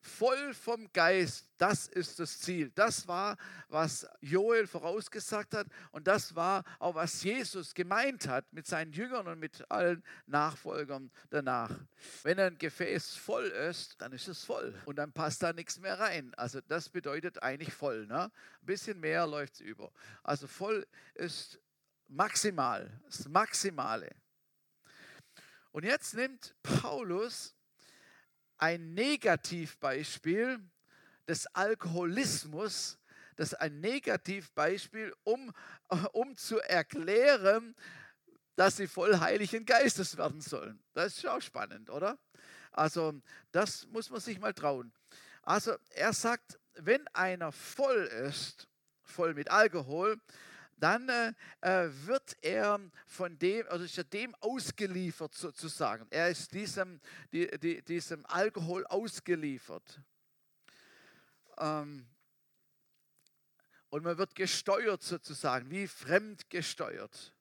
Voll 0.00 0.54
vom 0.54 0.92
Geist, 0.92 1.50
das 1.58 1.88
ist 1.88 2.20
das 2.20 2.38
Ziel. 2.38 2.70
Das 2.74 3.08
war, 3.08 3.36
was 3.68 4.06
Joel 4.20 4.66
vorausgesagt 4.66 5.54
hat 5.54 5.66
und 5.90 6.06
das 6.06 6.36
war 6.36 6.62
auch, 6.78 6.94
was 6.94 7.22
Jesus 7.24 7.74
gemeint 7.74 8.28
hat 8.28 8.52
mit 8.52 8.66
seinen 8.66 8.92
Jüngern 8.92 9.26
und 9.26 9.40
mit 9.40 9.68
allen 9.70 10.04
Nachfolgern 10.26 11.10
danach. 11.30 11.70
Wenn 12.22 12.38
ein 12.38 12.58
Gefäß 12.58 13.16
voll 13.16 13.46
ist, 13.46 14.00
dann 14.00 14.12
ist 14.12 14.28
es 14.28 14.44
voll 14.44 14.72
und 14.86 14.96
dann 14.96 15.12
passt 15.12 15.42
da 15.42 15.52
nichts 15.52 15.80
mehr 15.80 15.98
rein. 15.98 16.32
Also 16.36 16.60
das 16.60 16.88
bedeutet 16.88 17.42
eigentlich 17.42 17.74
voll. 17.74 18.06
Ne? 18.06 18.24
Ein 18.24 18.66
bisschen 18.66 19.00
mehr 19.00 19.26
läuft 19.26 19.54
es 19.54 19.60
über. 19.60 19.90
Also 20.22 20.46
voll 20.46 20.86
ist 21.14 21.58
maximal, 22.06 23.00
das 23.06 23.28
Maximale. 23.28 24.14
Und 25.72 25.84
jetzt 25.84 26.14
nimmt 26.14 26.54
Paulus 26.62 27.54
ein 28.58 28.94
Negativbeispiel 28.94 30.60
des 31.26 31.46
Alkoholismus, 31.54 32.98
das 33.36 33.52
ist 33.52 33.60
ein 33.60 33.80
Negativbeispiel, 33.80 35.14
um, 35.22 35.52
um 36.12 36.36
zu 36.36 36.58
erklären, 36.58 37.74
dass 38.56 38.76
sie 38.76 38.88
voll 38.88 39.20
Heiligen 39.20 39.64
Geistes 39.64 40.16
werden 40.16 40.40
sollen. 40.40 40.82
Das 40.92 41.16
ist 41.16 41.26
auch 41.26 41.40
spannend, 41.40 41.90
oder? 41.90 42.18
Also 42.72 43.20
das 43.52 43.86
muss 43.86 44.10
man 44.10 44.20
sich 44.20 44.40
mal 44.40 44.52
trauen. 44.52 44.92
Also 45.42 45.76
er 45.90 46.12
sagt, 46.12 46.58
wenn 46.74 47.06
einer 47.08 47.52
voll 47.52 48.04
ist, 48.04 48.68
voll 49.02 49.34
mit 49.34 49.50
Alkohol, 49.50 50.20
dann 50.80 51.08
äh, 51.08 51.32
äh, 51.60 51.90
wird 52.06 52.36
er 52.42 52.80
von 53.06 53.38
dem, 53.38 53.66
also 53.68 53.84
ist 53.84 53.98
er 53.98 54.04
dem 54.04 54.34
ausgeliefert 54.36 55.34
sozusagen. 55.34 56.06
Er 56.10 56.28
ist 56.28 56.52
diesem, 56.52 57.00
die, 57.32 57.48
die, 57.58 57.82
diesem 57.82 58.24
Alkohol 58.26 58.86
ausgeliefert. 58.86 60.00
Ähm, 61.58 62.06
und 63.90 64.04
man 64.04 64.18
wird 64.18 64.34
gesteuert 64.34 65.02
sozusagen, 65.02 65.70
wie 65.70 65.86
fremd 65.86 66.50
gesteuert. 66.50 67.34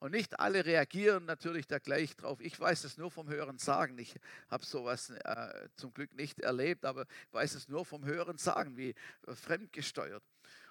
Und 0.00 0.10
nicht 0.10 0.38
alle 0.38 0.66
reagieren 0.66 1.24
natürlich 1.24 1.66
da 1.66 1.78
gleich 1.78 2.14
drauf. 2.16 2.38
Ich 2.40 2.60
weiß 2.60 2.84
es 2.84 2.98
nur 2.98 3.10
vom 3.10 3.28
Hören 3.28 3.58
sagen. 3.58 3.96
Ich 3.98 4.14
habe 4.50 4.64
sowas 4.64 5.08
äh, 5.08 5.68
zum 5.76 5.94
Glück 5.94 6.12
nicht 6.12 6.40
erlebt, 6.40 6.84
aber 6.84 7.06
weiß 7.30 7.54
es 7.54 7.68
nur 7.68 7.86
vom 7.86 8.04
Hören 8.04 8.36
sagen, 8.36 8.76
wie 8.76 8.94
äh, 9.26 9.34
fremdgesteuert. 9.34 10.22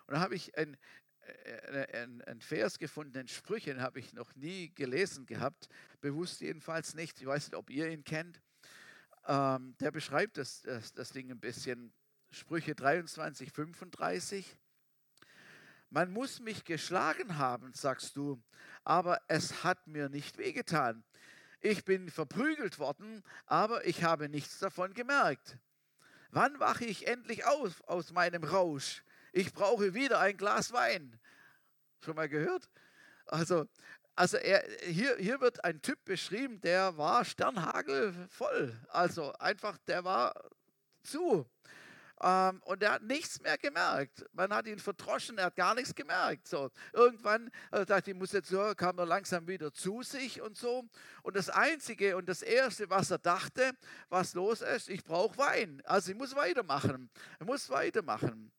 Und 0.06 0.13
da 0.13 0.19
habe 0.19 0.36
ich 0.36 0.56
ein, 0.58 0.78
ein, 1.94 2.22
ein 2.24 2.42
Vers 2.42 2.78
gefunden, 2.78 3.14
den 3.14 3.28
Sprüchen 3.28 3.82
habe 3.82 4.00
ich 4.00 4.14
noch 4.14 4.36
nie 4.36 4.74
gelesen 4.74 5.26
gehabt, 5.26 5.70
bewusst 6.02 6.42
jedenfalls 6.42 6.94
nicht. 6.94 7.22
Ich 7.22 7.28
weiß 7.28 7.48
nicht, 7.48 7.56
ob 7.56 7.70
ihr 7.70 7.90
ihn 7.90 8.04
kennt. 8.04 8.42
Ähm, 9.26 9.76
der 9.80 9.92
beschreibt 9.92 10.38
das, 10.38 10.62
das, 10.62 10.94
das 10.94 11.12
Ding 11.12 11.32
ein 11.32 11.40
bisschen. 11.40 11.94
Sprüche 12.32 12.76
23, 12.76 13.52
35. 13.52 14.58
Man 15.90 16.12
muss 16.12 16.40
mich 16.40 16.66
geschlagen 16.66 17.38
haben, 17.38 17.72
sagst 17.74 18.18
du, 18.18 18.42
aber 18.84 19.22
es 19.28 19.64
hat 19.64 19.86
mir 19.86 20.10
nicht 20.10 20.40
wehgetan. 20.40 21.04
Ich 21.62 21.86
bin 21.86 22.10
verprügelt 22.10 22.80
worden, 22.80 23.24
aber 23.46 23.86
ich 23.86 24.04
habe 24.04 24.28
nichts 24.28 24.58
davon 24.60 24.94
gemerkt. 24.94 25.58
Wann 26.32 26.60
wache 26.60 26.84
ich 26.86 27.08
endlich 27.08 27.46
auf 27.46 27.88
aus 27.88 28.12
meinem 28.12 28.44
Rausch? 28.44 29.04
Ich 29.34 29.52
brauche 29.52 29.93
wieder 29.93 30.19
ein 30.19 30.38
Glas 30.38 30.72
Wein. 30.72 31.19
Schon 32.06 32.15
mal 32.15 32.30
gehört? 32.30 32.69
Also, 33.26 33.65
also 34.15 34.38
er, 34.38 34.63
hier, 34.84 35.17
hier 35.17 35.41
wird 35.41 35.63
ein 35.65 35.82
Typ 35.82 36.06
beschrieben, 36.06 36.62
der 36.62 36.98
war 36.98 37.26
sternhagelvoll. 37.26 38.80
Also 38.89 39.34
einfach, 39.34 39.78
der 39.88 40.04
war 40.04 40.34
zu. 41.02 41.50
Ähm, 42.22 42.62
und 42.65 42.84
er 42.84 42.93
hat 42.93 43.02
nichts 43.02 43.41
mehr 43.41 43.58
gemerkt. 43.58 44.24
Man 44.34 44.54
hat 44.54 44.67
ihn 44.67 44.78
verdroschen, 44.78 45.39
er 45.39 45.46
hat 45.46 45.56
gar 45.56 45.74
nichts 45.74 45.96
gemerkt. 45.96 46.48
So, 46.48 46.69
irgendwann 46.93 47.50
also 47.72 47.86
dachte 47.86 48.12
ich, 48.12 48.17
muss 48.17 48.34
jetzt 48.34 48.50
so, 48.50 48.74
kam 48.76 49.00
er 49.00 49.08
langsam 49.08 49.48
wieder 49.48 49.74
zu 49.74 50.04
sich 50.04 50.41
und 50.41 50.56
so. 50.56 50.84
Und 51.24 51.36
das 51.36 51.50
Einzige 51.50 52.15
und 52.15 52.29
das 52.29 52.44
Erste, 52.44 52.90
was 52.92 53.10
er 53.10 53.17
dachte, 53.17 53.73
was 54.10 54.36
los 54.36 54.62
ist, 54.62 54.90
ich 54.90 55.04
brauche 55.04 55.38
Wein. 55.40 55.81
Also 55.86 56.12
ich 56.12 56.17
muss 56.17 56.36
weitermachen. 56.36 57.10
Ich 57.40 57.46
muss 57.48 57.69
weitermachen. 57.71 58.52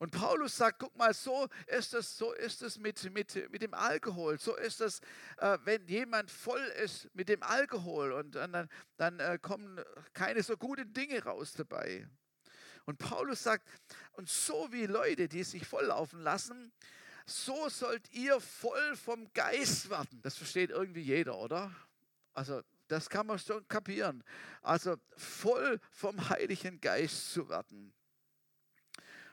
Und 0.00 0.12
Paulus 0.12 0.56
sagt, 0.56 0.78
guck 0.78 0.96
mal, 0.96 1.12
so 1.12 1.46
ist 1.66 1.92
es, 1.92 2.16
so 2.16 2.32
ist 2.32 2.62
es 2.62 2.78
mit, 2.78 3.12
mit, 3.12 3.52
mit 3.52 3.60
dem 3.60 3.74
Alkohol. 3.74 4.38
So 4.38 4.56
ist 4.56 4.80
es, 4.80 5.00
äh, 5.36 5.58
wenn 5.64 5.86
jemand 5.88 6.30
voll 6.30 6.62
ist 6.82 7.14
mit 7.14 7.28
dem 7.28 7.42
Alkohol 7.42 8.12
und 8.12 8.34
dann, 8.34 8.70
dann 8.96 9.20
äh, 9.20 9.38
kommen 9.42 9.78
keine 10.14 10.42
so 10.42 10.56
guten 10.56 10.90
Dinge 10.94 11.22
raus 11.22 11.52
dabei. 11.52 12.08
Und 12.86 12.96
Paulus 12.96 13.42
sagt, 13.42 13.68
und 14.12 14.26
so 14.26 14.72
wie 14.72 14.86
Leute, 14.86 15.28
die 15.28 15.44
sich 15.44 15.66
volllaufen 15.66 16.22
lassen, 16.22 16.72
so 17.26 17.68
sollt 17.68 18.10
ihr 18.10 18.40
voll 18.40 18.96
vom 18.96 19.30
Geist 19.34 19.90
werden. 19.90 20.22
Das 20.22 20.34
versteht 20.34 20.70
irgendwie 20.70 21.02
jeder, 21.02 21.36
oder? 21.36 21.76
Also 22.32 22.62
das 22.88 23.10
kann 23.10 23.26
man 23.26 23.38
schon 23.38 23.68
kapieren. 23.68 24.24
Also 24.62 24.96
voll 25.14 25.78
vom 25.90 26.30
Heiligen 26.30 26.80
Geist 26.80 27.34
zu 27.34 27.50
werden. 27.50 27.92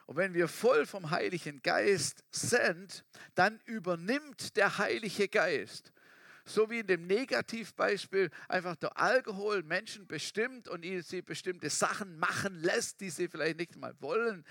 Und 0.08 0.16
wenn 0.16 0.32
wir 0.32 0.48
voll 0.48 0.86
vom 0.86 1.10
Heiligen 1.10 1.60
Geist 1.60 2.24
sind, 2.30 3.04
dann 3.34 3.60
übernimmt 3.66 4.56
der 4.56 4.78
Heilige 4.78 5.28
Geist. 5.28 5.92
So 6.46 6.70
wie 6.70 6.78
in 6.78 6.86
dem 6.86 7.06
Negativbeispiel 7.06 8.30
einfach 8.48 8.74
der 8.76 8.98
Alkohol 8.98 9.62
Menschen 9.62 10.06
bestimmt 10.06 10.66
und 10.66 10.82
sie 11.02 11.20
bestimmte 11.20 11.68
Sachen 11.68 12.18
machen 12.18 12.54
lässt, 12.54 13.02
die 13.02 13.10
sie 13.10 13.28
vielleicht 13.28 13.58
nicht 13.58 13.76
mal 13.76 13.94
wollen, 14.00 14.46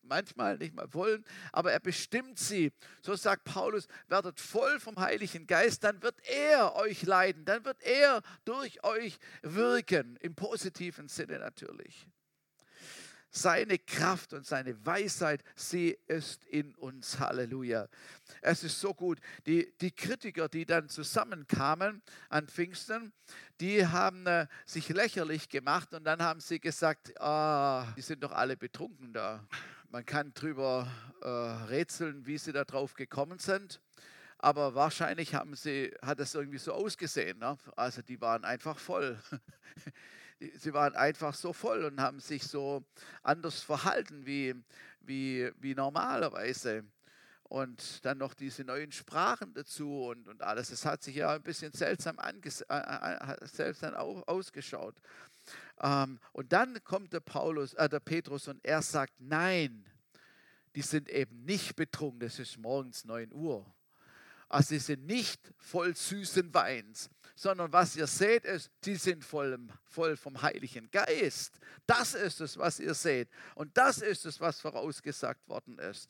manchmal 0.00 0.56
nicht 0.56 0.74
mal 0.74 0.88
wollen, 0.94 1.22
aber 1.52 1.70
er 1.70 1.80
bestimmt 1.80 2.38
sie. 2.38 2.72
So 3.02 3.14
sagt 3.14 3.44
Paulus, 3.44 3.88
werdet 4.08 4.40
voll 4.40 4.80
vom 4.80 4.98
Heiligen 4.98 5.46
Geist, 5.46 5.84
dann 5.84 6.02
wird 6.02 6.16
er 6.26 6.76
euch 6.76 7.02
leiden, 7.02 7.44
dann 7.44 7.62
wird 7.66 7.82
er 7.82 8.22
durch 8.46 8.82
euch 8.84 9.18
wirken, 9.42 10.16
im 10.22 10.34
positiven 10.34 11.08
Sinne 11.08 11.40
natürlich. 11.40 12.06
Seine 13.36 13.80
Kraft 13.80 14.32
und 14.32 14.46
seine 14.46 14.86
Weisheit, 14.86 15.42
sie 15.56 15.98
ist 16.06 16.44
in 16.44 16.72
uns. 16.76 17.18
Halleluja. 17.18 17.88
Es 18.40 18.62
ist 18.62 18.78
so 18.78 18.94
gut. 18.94 19.18
Die, 19.44 19.76
die 19.80 19.90
Kritiker, 19.90 20.48
die 20.48 20.64
dann 20.64 20.88
zusammenkamen 20.88 22.00
an 22.28 22.46
Pfingsten, 22.46 23.12
die 23.60 23.84
haben 23.84 24.24
äh, 24.28 24.46
sich 24.64 24.88
lächerlich 24.88 25.48
gemacht 25.48 25.92
und 25.94 26.04
dann 26.04 26.22
haben 26.22 26.38
sie 26.38 26.60
gesagt, 26.60 27.20
ah, 27.20 27.92
die 27.96 28.02
sind 28.02 28.22
doch 28.22 28.30
alle 28.30 28.56
betrunken 28.56 29.12
da. 29.12 29.44
Man 29.90 30.06
kann 30.06 30.32
drüber 30.32 30.86
äh, 31.20 31.28
rätseln, 31.28 32.26
wie 32.26 32.38
sie 32.38 32.52
da 32.52 32.64
drauf 32.64 32.94
gekommen 32.94 33.40
sind 33.40 33.80
aber 34.44 34.74
wahrscheinlich 34.74 35.34
haben 35.34 35.56
sie, 35.56 35.90
hat 36.02 36.20
es 36.20 36.34
irgendwie 36.34 36.58
so 36.58 36.74
ausgesehen. 36.74 37.38
Ne? 37.38 37.56
Also 37.76 38.02
die 38.02 38.20
waren 38.20 38.44
einfach 38.44 38.78
voll. 38.78 39.18
sie 40.56 40.72
waren 40.72 40.94
einfach 40.94 41.34
so 41.34 41.52
voll 41.52 41.84
und 41.84 42.00
haben 42.00 42.20
sich 42.20 42.44
so 42.44 42.84
anders 43.22 43.62
verhalten 43.62 44.26
wie, 44.26 44.54
wie, 45.00 45.50
wie 45.58 45.74
normalerweise. 45.74 46.84
Und 47.44 48.04
dann 48.04 48.18
noch 48.18 48.34
diese 48.34 48.64
neuen 48.64 48.90
Sprachen 48.90 49.52
dazu 49.54 50.06
und, 50.06 50.28
und 50.28 50.42
alles. 50.42 50.70
Es 50.70 50.84
hat 50.84 51.02
sich 51.02 51.16
ja 51.16 51.34
ein 51.34 51.42
bisschen 51.42 51.72
seltsam, 51.72 52.18
äh 52.18 53.46
seltsam 53.46 53.94
ausgeschaut. 53.94 54.96
Ähm, 55.80 56.18
und 56.32 56.52
dann 56.52 56.82
kommt 56.84 57.12
der, 57.12 57.20
Paulus, 57.20 57.74
äh, 57.74 57.88
der 57.88 58.00
Petrus 58.00 58.48
und 58.48 58.64
er 58.64 58.82
sagt, 58.82 59.20
nein, 59.20 59.84
die 60.74 60.82
sind 60.82 61.08
eben 61.08 61.44
nicht 61.44 61.76
betrunken, 61.76 62.20
das 62.20 62.38
ist 62.38 62.58
morgens 62.58 63.04
9 63.04 63.32
Uhr. 63.32 63.73
Also 64.48 64.70
sie 64.70 64.78
sind 64.78 65.06
nicht 65.06 65.40
voll 65.58 65.94
süßen 65.94 66.52
Weins, 66.54 67.10
sondern 67.34 67.72
was 67.72 67.96
ihr 67.96 68.06
seht 68.06 68.44
ist, 68.44 68.70
die 68.84 68.96
sind 68.96 69.24
voll, 69.24 69.58
voll 69.84 70.16
vom 70.16 70.40
Heiligen 70.40 70.90
Geist. 70.90 71.58
Das 71.86 72.14
ist 72.14 72.40
es, 72.40 72.56
was 72.56 72.78
ihr 72.80 72.94
seht. 72.94 73.28
Und 73.54 73.76
das 73.76 73.98
ist 73.98 74.24
es, 74.24 74.40
was 74.40 74.60
vorausgesagt 74.60 75.48
worden 75.48 75.78
ist. 75.78 76.08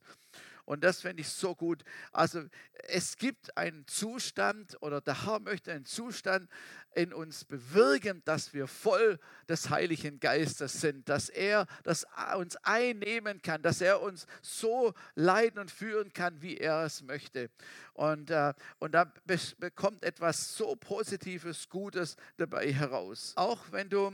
Und 0.65 0.83
das 0.83 1.03
finde 1.03 1.21
ich 1.23 1.29
so 1.29 1.55
gut. 1.55 1.85
Also 2.13 2.45
es 2.89 3.17
gibt 3.17 3.57
einen 3.57 3.87
Zustand 3.87 4.81
oder 4.83 5.01
der 5.01 5.27
Herr 5.27 5.41
möchte 5.41 5.73
einen 5.73 5.85
Zustand 5.85 6.49
in 6.95 7.13
uns 7.13 7.45
bewirken, 7.45 8.23
dass 8.25 8.55
wir 8.55 8.67
voll 8.67 9.19
des 9.49 9.71
Heiligen 9.71 10.21
Geistes 10.21 10.81
sind, 10.81 11.09
dass 11.09 11.29
er 11.29 11.67
das 11.83 12.07
uns 12.39 12.57
einnehmen 12.57 13.43
kann, 13.43 13.63
dass 13.63 13.81
er 13.81 14.01
uns 14.01 14.27
so 14.43 14.95
leiten 15.15 15.59
und 15.59 15.71
führen 15.71 16.13
kann, 16.13 16.41
wie 16.41 16.57
er 16.57 16.85
es 16.85 17.03
möchte. 17.03 17.51
Und, 17.93 18.31
äh, 18.31 18.55
und 18.79 18.93
da 18.93 19.13
bekommt 19.59 20.05
etwas 20.05 20.57
so 20.57 20.77
Positives, 20.77 21.69
Gutes 21.69 22.17
dabei 22.37 22.73
heraus. 22.73 23.33
Auch 23.37 23.61
wenn 23.71 23.89
du 23.89 24.13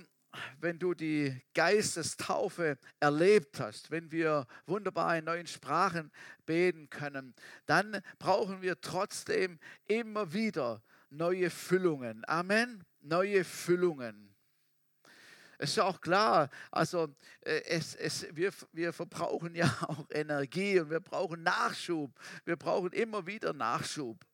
wenn 0.61 0.79
du 0.79 0.95
die 0.95 1.41
Geistestaufe 1.55 2.79
erlebt 3.01 3.61
hast, 3.61 3.91
wenn 3.91 4.11
wir 4.11 4.47
wunderbar 4.67 5.17
in 5.17 5.25
neuen 5.25 5.47
Sprachen 5.47 6.11
beten 6.47 6.89
können, 6.91 7.35
dann 7.67 8.01
brauchen 8.19 8.63
wir 8.63 8.81
trotzdem 8.81 9.59
immer 9.87 10.33
wieder 10.33 10.83
neue 11.11 11.51
Füllungen. 11.51 12.25
Amen. 12.27 12.85
Neue 13.01 13.45
Füllungen. 13.45 14.35
Es 15.59 15.73
ist 15.73 15.79
auch 15.81 16.01
klar, 16.01 16.49
also 16.71 17.15
äh, 17.43 17.63
es, 17.67 17.95
es, 17.95 18.27
wir, 18.35 18.51
wir 18.73 18.95
verbrauchen 18.95 19.55
ja 19.55 19.67
auch 19.89 20.07
Energie 20.11 20.81
und 20.81 20.91
wir 20.91 21.01
brauchen 21.01 21.43
Nachschub. 21.43 22.19
Wir 22.47 22.57
brauchen 22.57 22.93
immer 22.93 23.27
wieder 23.27 23.53
Nachschub. 23.53 24.25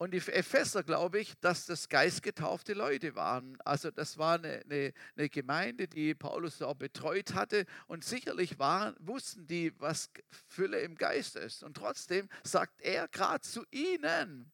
Und 0.00 0.12
die 0.12 0.16
Epheser, 0.16 0.82
glaube 0.82 1.20
ich, 1.20 1.38
dass 1.40 1.66
das 1.66 1.90
geistgetaufte 1.90 2.72
Leute 2.72 3.14
waren. 3.16 3.58
Also 3.66 3.90
das 3.90 4.16
war 4.16 4.36
eine, 4.36 4.62
eine, 4.64 4.94
eine 5.14 5.28
Gemeinde, 5.28 5.88
die 5.88 6.14
Paulus 6.14 6.62
auch 6.62 6.72
betreut 6.72 7.34
hatte. 7.34 7.66
Und 7.86 8.02
sicherlich 8.02 8.58
waren, 8.58 8.96
wussten 8.98 9.46
die, 9.46 9.78
was 9.78 10.08
Fülle 10.48 10.80
im 10.80 10.94
Geist 10.94 11.36
ist. 11.36 11.62
Und 11.62 11.76
trotzdem 11.76 12.30
sagt 12.42 12.80
er 12.80 13.08
gerade 13.08 13.42
zu 13.42 13.62
ihnen, 13.70 14.50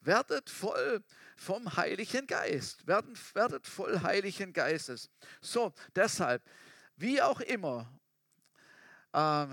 werdet 0.00 0.50
voll 0.50 1.04
vom 1.36 1.76
Heiligen 1.76 2.26
Geist. 2.26 2.84
Werdet, 2.88 3.36
werdet 3.36 3.68
voll 3.68 4.00
Heiligen 4.02 4.52
Geistes. 4.52 5.10
So, 5.42 5.72
deshalb, 5.94 6.42
wie 6.96 7.22
auch 7.22 7.38
immer, 7.38 7.88
äh, 9.12 9.46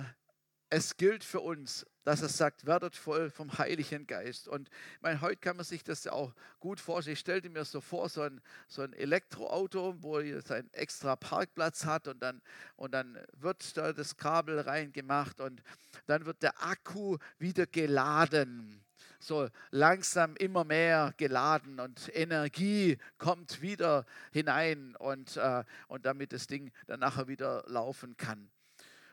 es 0.71 0.97
gilt 0.97 1.23
für 1.23 1.41
uns, 1.41 1.86
dass 2.04 2.22
er 2.22 2.30
sagt, 2.30 2.66
werdet 2.66 2.95
voll 2.95 3.30
vom 3.30 3.58
Heiligen 3.58 4.08
Geist. 4.08 4.47
Und 4.47 4.70
ich 4.70 5.02
meine, 5.02 5.22
heute 5.22 5.38
kann 5.38 5.56
man 5.56 5.66
sich 5.66 5.84
das 5.84 6.04
ja 6.04 6.14
auch 6.14 6.34
gut 6.60 6.80
vorstellen. 6.80 7.14
Ich 7.14 7.20
stellte 7.20 7.49
mir 7.49 7.66
so 7.66 7.82
vor, 7.82 8.10
so 8.10 8.22
ein, 8.22 8.41
so 8.68 8.82
ein 8.82 8.93
Elektroauto, 8.93 9.95
wo 10.02 10.20
es 10.20 10.52
einen 10.52 10.72
extra 10.74 11.16
Parkplatz 11.16 11.86
hat 11.86 12.08
und 12.08 12.22
dann, 12.22 12.41
und 12.76 12.93
dann 12.93 13.20
wird 13.34 13.78
da 13.78 13.93
das 13.93 14.18
Kabel 14.18 14.60
reingemacht 14.60 15.39
und 15.41 15.62
dann 16.08 16.26
wird 16.26 16.41
der 16.41 16.64
Akku 16.64 17.18
wieder 17.38 17.68
geladen. 17.68 18.84
So 19.20 19.49
langsam 19.70 20.36
immer 20.38 20.64
mehr 20.64 21.14
geladen 21.18 21.80
und 21.80 22.10
Energie 22.16 22.97
kommt 23.20 23.62
wieder 23.62 24.06
hinein 24.32 24.95
und, 24.95 25.38
äh, 25.38 25.64
und 25.88 26.08
damit 26.08 26.34
das 26.34 26.47
Ding 26.47 26.72
dann 26.88 27.02
nachher 27.02 27.28
wieder 27.28 27.64
laufen 27.68 28.18
kann. 28.18 28.49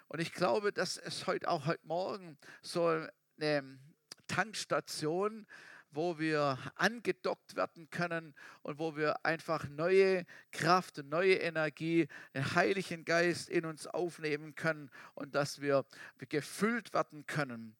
Und 0.09 0.21
ich 0.21 0.33
glaube, 0.33 0.73
dass 0.73 0.97
es 0.97 1.27
heute 1.27 1.49
auch 1.49 1.67
heute 1.67 1.87
Morgen 1.87 2.39
so 2.63 3.07
eine 3.39 3.79
Tankstation, 4.27 5.47
wo 5.91 6.19
wir 6.19 6.59
angedockt 6.77 7.57
werden 7.57 7.89
können 7.91 8.35
und 8.63 8.79
wo 8.79 8.97
wir 8.97 9.25
einfach 9.25 9.69
neue 9.69 10.25
Kraft 10.51 10.99
und 10.99 11.09
neue 11.09 11.35
Energie, 11.35 12.09
den 12.35 12.55
Heiligen 12.55 13.05
Geist 13.05 13.49
in 13.49 13.65
uns 13.65 13.87
aufnehmen 13.87 14.55
können 14.55 14.91
und 15.15 15.35
dass 15.35 15.61
wir 15.61 15.85
gefüllt 16.29 16.93
werden 16.93 17.27
können. 17.27 17.77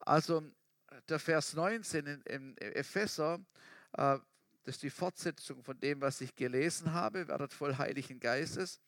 Also 0.00 0.42
der 1.08 1.18
Vers 1.18 1.54
19 1.54 2.22
im 2.24 2.56
Epheser, 2.58 3.40
äh, 3.92 4.18
das 4.64 4.76
ist 4.76 4.82
die 4.82 4.90
Fortsetzung 4.90 5.62
von 5.62 5.78
dem, 5.80 6.00
was 6.00 6.20
ich 6.20 6.34
gelesen 6.34 6.92
habe, 6.92 7.26
werdet 7.28 7.52
voll 7.52 7.76
Heiligen 7.78 8.20
Geistes. 8.20 8.80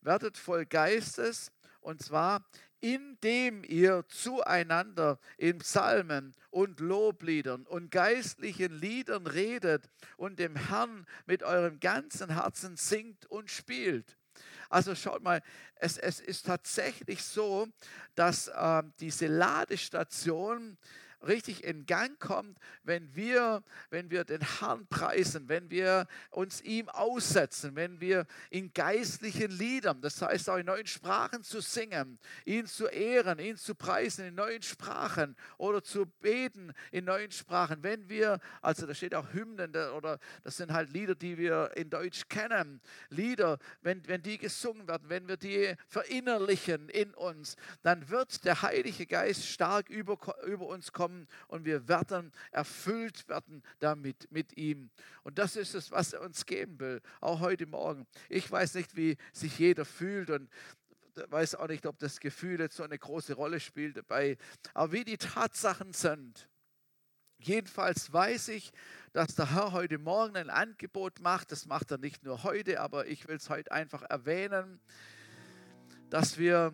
Werdet 0.00 0.38
voll 0.38 0.66
Geistes, 0.66 1.52
und 1.80 2.02
zwar, 2.02 2.44
indem 2.80 3.62
ihr 3.64 4.04
zueinander 4.08 5.18
in 5.36 5.58
Psalmen 5.58 6.34
und 6.50 6.80
Lobliedern 6.80 7.66
und 7.66 7.90
geistlichen 7.90 8.72
Liedern 8.72 9.26
redet 9.26 9.88
und 10.16 10.38
dem 10.38 10.56
Herrn 10.56 11.06
mit 11.26 11.42
eurem 11.42 11.78
ganzen 11.78 12.30
Herzen 12.30 12.76
singt 12.76 13.26
und 13.26 13.50
spielt. 13.50 14.16
Also 14.70 14.94
schaut 14.94 15.22
mal, 15.22 15.42
es, 15.74 15.98
es 15.98 16.20
ist 16.20 16.46
tatsächlich 16.46 17.22
so, 17.24 17.68
dass 18.14 18.48
äh, 18.48 18.82
diese 19.00 19.26
Ladestation 19.26 20.78
richtig 21.26 21.64
in 21.64 21.86
Gang 21.86 22.18
kommt, 22.18 22.58
wenn 22.82 23.14
wir, 23.14 23.62
wenn 23.90 24.10
wir 24.10 24.24
den 24.24 24.40
Herrn 24.40 24.86
preisen, 24.86 25.48
wenn 25.48 25.70
wir 25.70 26.06
uns 26.30 26.60
ihm 26.62 26.88
aussetzen, 26.88 27.76
wenn 27.76 28.00
wir 28.00 28.26
in 28.50 28.72
geistlichen 28.72 29.50
Liedern, 29.50 30.00
das 30.00 30.20
heißt 30.22 30.48
auch 30.48 30.56
in 30.56 30.66
neuen 30.66 30.86
Sprachen 30.86 31.42
zu 31.42 31.60
singen, 31.60 32.18
ihn 32.44 32.66
zu 32.66 32.86
ehren, 32.86 33.38
ihn 33.38 33.56
zu 33.56 33.74
preisen 33.74 34.26
in 34.26 34.34
neuen 34.34 34.62
Sprachen 34.62 35.36
oder 35.58 35.82
zu 35.82 36.06
beten 36.06 36.72
in 36.90 37.04
neuen 37.04 37.30
Sprachen. 37.30 37.82
Wenn 37.82 38.08
wir, 38.08 38.40
also 38.62 38.86
da 38.86 38.94
steht 38.94 39.14
auch 39.14 39.32
Hymnen 39.32 39.70
oder 39.96 40.18
das 40.42 40.56
sind 40.56 40.72
halt 40.72 40.90
Lieder, 40.90 41.14
die 41.14 41.36
wir 41.36 41.72
in 41.76 41.90
Deutsch 41.90 42.28
kennen, 42.28 42.80
Lieder, 43.10 43.58
wenn, 43.82 44.06
wenn 44.08 44.22
die 44.22 44.38
gesungen 44.38 44.88
werden, 44.88 45.08
wenn 45.08 45.28
wir 45.28 45.36
die 45.36 45.74
verinnerlichen 45.86 46.88
in 46.88 47.12
uns, 47.14 47.56
dann 47.82 48.08
wird 48.08 48.44
der 48.44 48.62
Heilige 48.62 49.06
Geist 49.06 49.46
stark 49.46 49.90
über, 49.90 50.18
über 50.46 50.66
uns 50.66 50.92
kommen 50.92 51.09
und 51.48 51.64
wir 51.64 51.88
werden 51.88 52.32
erfüllt 52.50 53.28
werden 53.28 53.62
damit 53.78 54.30
mit 54.30 54.56
ihm. 54.56 54.90
Und 55.22 55.38
das 55.38 55.56
ist 55.56 55.74
es, 55.74 55.90
was 55.90 56.12
er 56.12 56.22
uns 56.22 56.46
geben 56.46 56.78
will, 56.80 57.00
auch 57.20 57.40
heute 57.40 57.66
Morgen. 57.66 58.06
Ich 58.28 58.50
weiß 58.50 58.74
nicht, 58.74 58.96
wie 58.96 59.16
sich 59.32 59.58
jeder 59.58 59.84
fühlt 59.84 60.30
und 60.30 60.50
weiß 61.28 61.56
auch 61.56 61.68
nicht, 61.68 61.86
ob 61.86 61.98
das 61.98 62.20
Gefühl 62.20 62.60
jetzt 62.60 62.76
so 62.76 62.82
eine 62.82 62.98
große 62.98 63.34
Rolle 63.34 63.60
spielt 63.60 63.96
dabei. 63.96 64.36
Aber 64.74 64.92
wie 64.92 65.04
die 65.04 65.18
Tatsachen 65.18 65.92
sind, 65.92 66.48
jedenfalls 67.38 68.12
weiß 68.12 68.48
ich, 68.48 68.72
dass 69.12 69.34
der 69.34 69.54
Herr 69.54 69.72
heute 69.72 69.98
Morgen 69.98 70.36
ein 70.36 70.50
Angebot 70.50 71.20
macht. 71.20 71.52
Das 71.52 71.66
macht 71.66 71.90
er 71.90 71.98
nicht 71.98 72.22
nur 72.22 72.42
heute, 72.44 72.80
aber 72.80 73.06
ich 73.06 73.28
will 73.28 73.36
es 73.36 73.50
heute 73.50 73.72
einfach 73.72 74.02
erwähnen, 74.02 74.80
dass 76.10 76.38
wir 76.38 76.72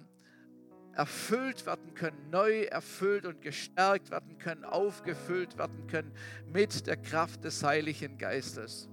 erfüllt 0.96 1.66
werden 1.66 1.94
können, 1.94 2.30
neu 2.30 2.62
erfüllt 2.62 3.26
und 3.26 3.42
gestärkt 3.42 4.10
werden 4.10 4.38
können, 4.38 4.64
aufgefüllt 4.64 5.58
werden 5.58 5.86
können 5.88 6.12
mit 6.52 6.86
der 6.86 6.96
Kraft 6.96 7.44
des 7.44 7.62
Heiligen 7.62 8.18
Geistes. 8.18 8.88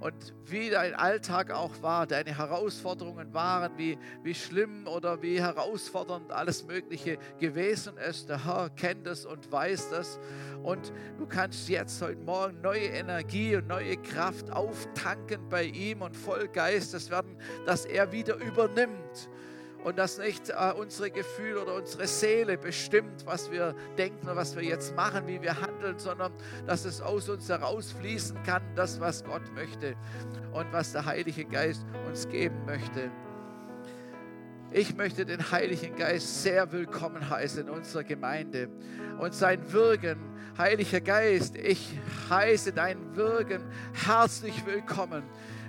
Und 0.00 0.32
wie 0.46 0.70
dein 0.70 0.94
Alltag 0.94 1.50
auch 1.50 1.82
war, 1.82 2.06
deine 2.06 2.38
Herausforderungen 2.38 3.34
waren, 3.34 3.76
wie, 3.76 3.98
wie 4.22 4.34
schlimm 4.34 4.86
oder 4.86 5.22
wie 5.22 5.40
herausfordernd 5.40 6.30
alles 6.30 6.64
Mögliche 6.64 7.18
gewesen 7.40 7.96
ist. 7.96 8.28
Der 8.28 8.44
Herr 8.44 8.70
kennt 8.70 9.08
es 9.08 9.26
und 9.26 9.50
weiß 9.50 9.90
das. 9.90 10.20
Und 10.62 10.92
du 11.18 11.26
kannst 11.26 11.68
jetzt 11.68 12.00
heute 12.00 12.20
Morgen 12.20 12.60
neue 12.60 12.86
Energie 12.86 13.56
und 13.56 13.66
neue 13.66 13.96
Kraft 13.96 14.52
auftanken 14.52 15.48
bei 15.48 15.64
ihm 15.64 16.02
und 16.02 16.16
voll 16.16 16.46
Geistes 16.46 17.10
werden, 17.10 17.36
dass 17.66 17.84
er 17.84 18.12
wieder 18.12 18.36
übernimmt 18.36 19.28
und 19.88 19.96
dass 19.96 20.18
nicht 20.18 20.50
äh, 20.50 20.72
unsere 20.78 21.10
Gefühle 21.10 21.62
oder 21.62 21.76
unsere 21.76 22.06
Seele 22.06 22.58
bestimmt, 22.58 23.24
was 23.24 23.50
wir 23.50 23.74
denken 23.96 24.28
was 24.34 24.54
wir 24.54 24.62
jetzt 24.62 24.94
machen, 24.94 25.26
wie 25.26 25.40
wir 25.40 25.58
handeln, 25.58 25.98
sondern 25.98 26.30
dass 26.66 26.84
es 26.84 27.00
aus 27.00 27.30
uns 27.30 27.48
herausfließen 27.48 28.42
kann, 28.42 28.62
das, 28.74 29.00
was 29.00 29.24
Gott 29.24 29.40
möchte 29.54 29.96
und 30.52 30.70
was 30.72 30.92
der 30.92 31.06
Heilige 31.06 31.46
Geist 31.46 31.86
uns 32.06 32.28
geben 32.28 32.66
möchte. 32.66 33.10
Ich 34.72 34.94
möchte 34.94 35.24
den 35.24 35.50
Heiligen 35.50 35.96
Geist 35.96 36.42
sehr 36.42 36.70
willkommen 36.70 37.30
heißen 37.30 37.62
in 37.62 37.70
unserer 37.70 38.04
Gemeinde 38.04 38.68
und 39.18 39.32
sein 39.32 39.72
Wirken. 39.72 40.18
Heiliger 40.58 41.00
Geist, 41.00 41.56
ich 41.56 41.98
heiße 42.28 42.74
dein 42.74 43.16
Wirken 43.16 43.62
herzlich 43.94 44.66
willkommen. 44.66 45.22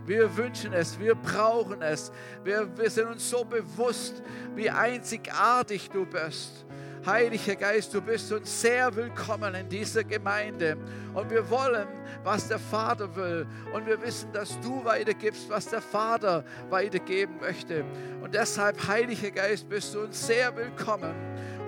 Wir 0.10 0.36
wünschen 0.36 0.74
es, 0.74 1.00
wir 1.00 1.14
brauchen 1.14 1.84
es. 1.84 2.12
Wir, 2.44 2.68
wir 2.76 2.90
sind 2.90 3.10
uns 3.10 3.30
so 3.30 3.46
bewusst, 3.46 4.24
wie 4.56 4.68
einzigartig 4.68 5.92
du 5.92 6.04
bist. 6.04 6.66
Heiliger 7.06 7.56
Geist, 7.56 7.94
du 7.94 8.02
bist 8.02 8.32
uns 8.32 8.60
sehr 8.60 8.96
willkommen 8.96 9.54
in 9.54 9.70
dieser 9.70 10.04
Gemeinde. 10.04 10.78
Und 11.14 11.30
wir 11.30 11.48
wollen, 11.52 11.88
was 12.24 12.48
der 12.48 12.58
Vater 12.58 13.16
will. 13.16 13.46
Und 13.72 13.86
wir 13.86 14.02
wissen, 14.02 14.32
dass 14.34 14.60
du 14.62 14.84
weitergibst, 14.84 15.48
was 15.48 15.68
der 15.68 15.82
Vater 15.82 16.44
weitergeben 16.72 17.36
möchte. 17.40 17.86
Und 18.20 18.34
deshalb, 18.34 18.88
Heiliger 18.88 19.30
Geist, 19.30 19.70
bist 19.70 19.94
du 19.94 20.00
uns 20.00 20.26
sehr 20.26 20.56
willkommen. 20.56 21.14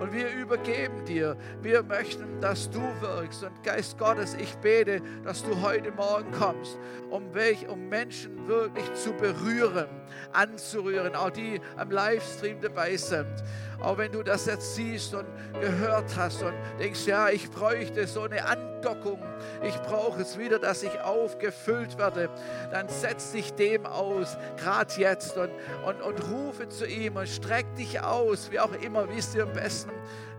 Und 0.02 0.12
wir 0.12 0.28
übergeben 0.34 1.04
dir. 1.04 1.36
Wir 1.60 1.84
möchten, 1.84 2.40
dass 2.40 2.68
du 2.68 2.80
wirkst. 3.00 3.44
Und 3.44 3.62
Geist 3.62 3.96
Gottes, 3.98 4.34
ich 4.34 4.52
bete, 4.56 5.00
dass 5.22 5.44
du 5.44 5.62
heute 5.62 5.92
Morgen 5.92 6.28
kommst, 6.32 6.76
um, 7.08 7.32
welch, 7.32 7.68
um 7.68 7.88
Menschen 7.88 8.48
wirklich 8.48 8.92
zu 8.94 9.12
berühren, 9.12 9.86
anzurühren, 10.32 11.14
auch 11.14 11.30
die 11.30 11.60
am 11.76 11.92
Livestream 11.92 12.60
dabei 12.60 12.96
sind. 12.96 13.44
Auch 13.80 13.96
wenn 13.96 14.10
du 14.10 14.24
das 14.24 14.46
jetzt 14.46 14.74
siehst 14.74 15.14
und 15.14 15.26
gehört 15.60 16.16
hast 16.16 16.42
und 16.42 16.54
denkst, 16.80 17.06
ja, 17.06 17.28
ich 17.28 17.48
bräuchte 17.48 18.04
so 18.08 18.22
eine 18.22 18.44
Andockung, 18.82 19.20
ich 19.62 19.76
brauche 19.82 20.22
es 20.22 20.38
wieder, 20.38 20.58
dass 20.58 20.82
ich 20.82 21.00
aufgefüllt 21.00 21.98
werde, 21.98 22.28
dann 22.70 22.88
setz 22.88 23.32
dich 23.32 23.52
dem 23.54 23.86
aus, 23.86 24.36
gerade 24.56 24.92
jetzt 24.96 25.36
und, 25.36 25.50
und, 25.86 26.02
und 26.02 26.32
rufe 26.32 26.68
zu 26.68 26.86
ihm 26.86 27.16
und 27.16 27.28
streck 27.28 27.72
dich 27.76 28.00
aus, 28.00 28.50
wie 28.50 28.58
auch 28.58 28.72
immer, 28.82 29.08
wie 29.08 29.18
es 29.18 29.32
dir 29.32 29.44
am 29.44 29.52
besten 29.52 29.90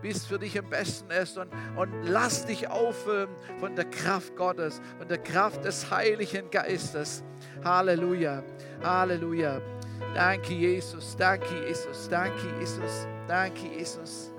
wie 0.02 0.10
es 0.10 0.26
für 0.26 0.38
dich 0.38 0.58
am 0.58 0.68
besten 0.68 1.10
ist. 1.10 1.38
Und, 1.38 1.48
und 1.76 1.90
lass 2.02 2.44
dich 2.44 2.68
auffüllen 2.68 3.30
von 3.58 3.74
der 3.74 3.86
Kraft 3.86 4.36
Gottes, 4.36 4.82
von 4.98 5.08
der 5.08 5.16
Kraft 5.16 5.64
des 5.64 5.90
Heiligen 5.90 6.50
Geistes. 6.50 7.24
Halleluja, 7.64 8.42
Halleluja. 8.82 9.62
Danke, 10.14 10.52
Jesus, 10.52 11.16
danke, 11.16 11.66
Jesus, 11.66 12.06
danke, 12.10 12.36
Jesus, 12.60 13.06
danke, 13.26 13.66
Jesus. 13.66 14.30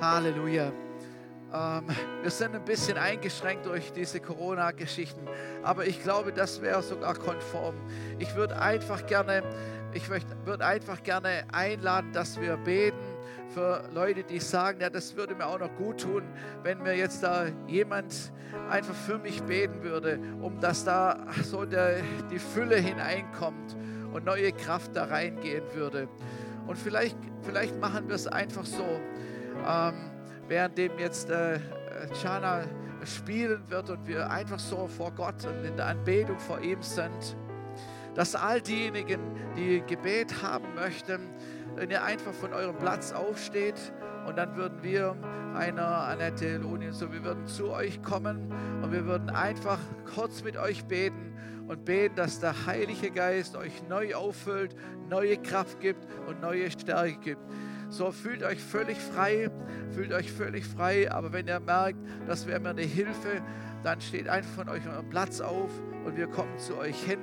Halleluja. 0.00 0.72
Ähm, 1.54 1.86
wir 2.20 2.30
sind 2.30 2.54
ein 2.54 2.64
bisschen 2.64 2.98
eingeschränkt 2.98 3.66
durch 3.66 3.92
diese 3.92 4.18
Corona-Geschichten, 4.18 5.28
aber 5.62 5.86
ich 5.86 6.02
glaube, 6.02 6.32
das 6.32 6.60
wäre 6.60 6.82
sogar 6.82 7.14
konform. 7.14 7.76
Ich 8.18 8.34
würde 8.34 8.58
einfach 8.60 9.06
gerne, 9.06 9.44
ich 9.92 10.08
würde 10.10 10.66
einfach 10.66 11.02
gerne 11.04 11.44
einladen, 11.52 12.10
dass 12.12 12.40
wir 12.40 12.56
beten 12.56 12.98
für 13.50 13.88
Leute, 13.92 14.24
die 14.24 14.40
sagen, 14.40 14.80
ja, 14.80 14.90
das 14.90 15.14
würde 15.14 15.36
mir 15.36 15.46
auch 15.46 15.60
noch 15.60 15.72
gut 15.76 16.00
tun, 16.00 16.24
wenn 16.64 16.82
mir 16.82 16.96
jetzt 16.96 17.22
da 17.22 17.46
jemand 17.68 18.32
einfach 18.68 18.94
für 18.94 19.18
mich 19.18 19.40
beten 19.44 19.84
würde, 19.84 20.18
um 20.40 20.58
dass 20.58 20.84
da 20.84 21.24
so 21.44 21.64
der, 21.64 21.98
die 22.32 22.40
Fülle 22.40 22.76
hineinkommt 22.76 23.76
und 24.12 24.24
neue 24.24 24.50
Kraft 24.50 24.96
da 24.96 25.04
reingehen 25.04 25.62
würde. 25.72 26.08
Und 26.66 26.78
vielleicht, 26.78 27.16
vielleicht 27.42 27.78
machen 27.80 28.08
wir 28.08 28.16
es 28.16 28.26
einfach 28.26 28.64
so, 28.64 29.00
ähm, 29.68 30.13
währenddem 30.48 30.98
jetzt 30.98 31.30
äh, 31.30 31.58
Chana 32.22 32.64
spielen 33.04 33.62
wird 33.68 33.90
und 33.90 34.06
wir 34.06 34.30
einfach 34.30 34.58
so 34.58 34.86
vor 34.86 35.12
Gott 35.12 35.44
und 35.44 35.64
in 35.64 35.76
der 35.76 35.86
Anbetung 35.86 36.38
vor 36.38 36.60
ihm 36.60 36.82
sind, 36.82 37.36
dass 38.14 38.34
all 38.34 38.60
diejenigen, 38.60 39.20
die 39.56 39.82
Gebet 39.86 40.42
haben 40.42 40.74
möchten, 40.74 41.30
wenn 41.74 41.90
ihr 41.90 42.02
einfach 42.02 42.32
von 42.32 42.52
eurem 42.52 42.76
Platz 42.76 43.12
aufsteht 43.12 43.92
und 44.26 44.36
dann 44.36 44.56
würden 44.56 44.82
wir, 44.82 45.16
einer, 45.54 45.86
Annette, 45.86 46.60
und 46.60 46.92
so, 46.92 47.12
wir 47.12 47.24
würden 47.24 47.46
zu 47.46 47.70
euch 47.70 48.02
kommen 48.02 48.52
und 48.82 48.92
wir 48.92 49.04
würden 49.06 49.30
einfach 49.30 49.78
kurz 50.14 50.42
mit 50.42 50.56
euch 50.56 50.84
beten 50.84 51.36
und 51.68 51.84
beten, 51.84 52.16
dass 52.16 52.40
der 52.40 52.66
Heilige 52.66 53.10
Geist 53.10 53.56
euch 53.56 53.82
neu 53.88 54.14
auffüllt, 54.14 54.74
neue 55.08 55.36
Kraft 55.36 55.80
gibt 55.80 56.06
und 56.26 56.40
neue 56.40 56.70
Stärke 56.70 57.18
gibt. 57.18 57.42
So 57.94 58.10
fühlt 58.10 58.42
euch 58.42 58.58
völlig 58.58 58.98
frei, 58.98 59.48
fühlt 59.92 60.12
euch 60.12 60.32
völlig 60.32 60.66
frei, 60.66 61.12
aber 61.12 61.32
wenn 61.32 61.46
ihr 61.46 61.60
merkt, 61.60 62.00
das 62.26 62.44
wäre 62.44 62.58
mir 62.58 62.70
eine 62.70 62.82
Hilfe, 62.82 63.40
dann 63.84 64.00
steht 64.00 64.28
einfach 64.28 64.64
von 64.64 64.68
euch 64.68 64.84
euren 64.84 65.08
Platz 65.08 65.40
auf 65.40 65.70
und 66.04 66.16
wir 66.16 66.26
kommen 66.26 66.58
zu 66.58 66.76
euch 66.76 67.00
hin 67.04 67.20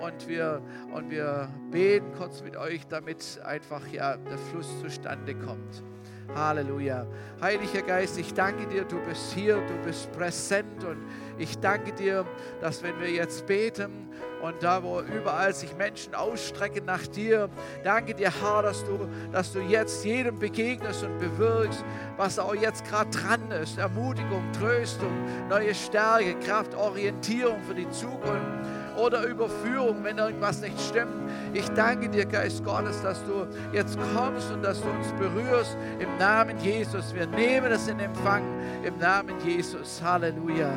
und 0.00 0.26
wir, 0.26 0.62
und 0.94 1.10
wir 1.10 1.50
beten 1.70 2.10
kurz 2.16 2.42
mit 2.42 2.56
euch, 2.56 2.86
damit 2.86 3.38
einfach 3.44 3.86
ja 3.88 4.16
der 4.16 4.38
Fluss 4.38 4.80
zustande 4.80 5.34
kommt. 5.34 5.82
Halleluja. 6.34 7.06
Heiliger 7.42 7.82
Geist, 7.82 8.18
ich 8.18 8.32
danke 8.32 8.66
dir, 8.66 8.84
du 8.84 8.98
bist 9.00 9.34
hier, 9.34 9.56
du 9.56 9.76
bist 9.84 10.10
präsent 10.12 10.84
und 10.84 10.96
ich 11.36 11.58
danke 11.58 11.92
dir, 11.92 12.24
dass 12.62 12.82
wenn 12.82 12.98
wir 12.98 13.10
jetzt 13.10 13.46
beten 13.46 14.08
und 14.42 14.62
da, 14.62 14.82
wo 14.82 15.00
überall 15.00 15.52
sich 15.54 15.76
Menschen 15.76 16.14
ausstrecken 16.14 16.84
nach 16.84 17.06
dir, 17.06 17.48
danke 17.84 18.14
dir, 18.14 18.32
Herr, 18.40 18.62
dass 18.62 18.84
du, 18.84 19.08
dass 19.32 19.52
du 19.52 19.60
jetzt 19.60 20.04
jedem 20.04 20.38
begegnest 20.38 21.02
und 21.04 21.18
bewirkst, 21.18 21.84
was 22.16 22.38
auch 22.38 22.54
jetzt 22.54 22.84
gerade 22.84 23.10
dran 23.10 23.50
ist. 23.50 23.78
Ermutigung, 23.78 24.44
Tröstung, 24.52 25.12
neue 25.48 25.74
Stärke, 25.74 26.34
Kraft, 26.40 26.74
Orientierung 26.74 27.60
für 27.62 27.74
die 27.74 27.88
Zukunft 27.90 28.46
oder 28.98 29.24
Überführung, 29.24 30.02
wenn 30.02 30.18
irgendwas 30.18 30.60
nicht 30.60 30.78
stimmt. 30.80 31.30
Ich 31.54 31.68
danke 31.70 32.08
dir, 32.08 32.26
Geist 32.26 32.64
Gottes, 32.64 33.00
dass 33.02 33.24
du 33.24 33.46
jetzt 33.72 33.98
kommst 34.14 34.50
und 34.52 34.62
dass 34.62 34.80
du 34.80 34.88
uns 34.88 35.12
berührst 35.12 35.76
im 35.98 36.16
Namen 36.18 36.58
Jesus. 36.58 37.14
Wir 37.14 37.26
nehmen 37.26 37.70
es 37.72 37.88
in 37.88 38.00
Empfang 38.00 38.42
im 38.84 38.98
Namen 38.98 39.34
Jesus. 39.44 40.00
Halleluja. 40.02 40.72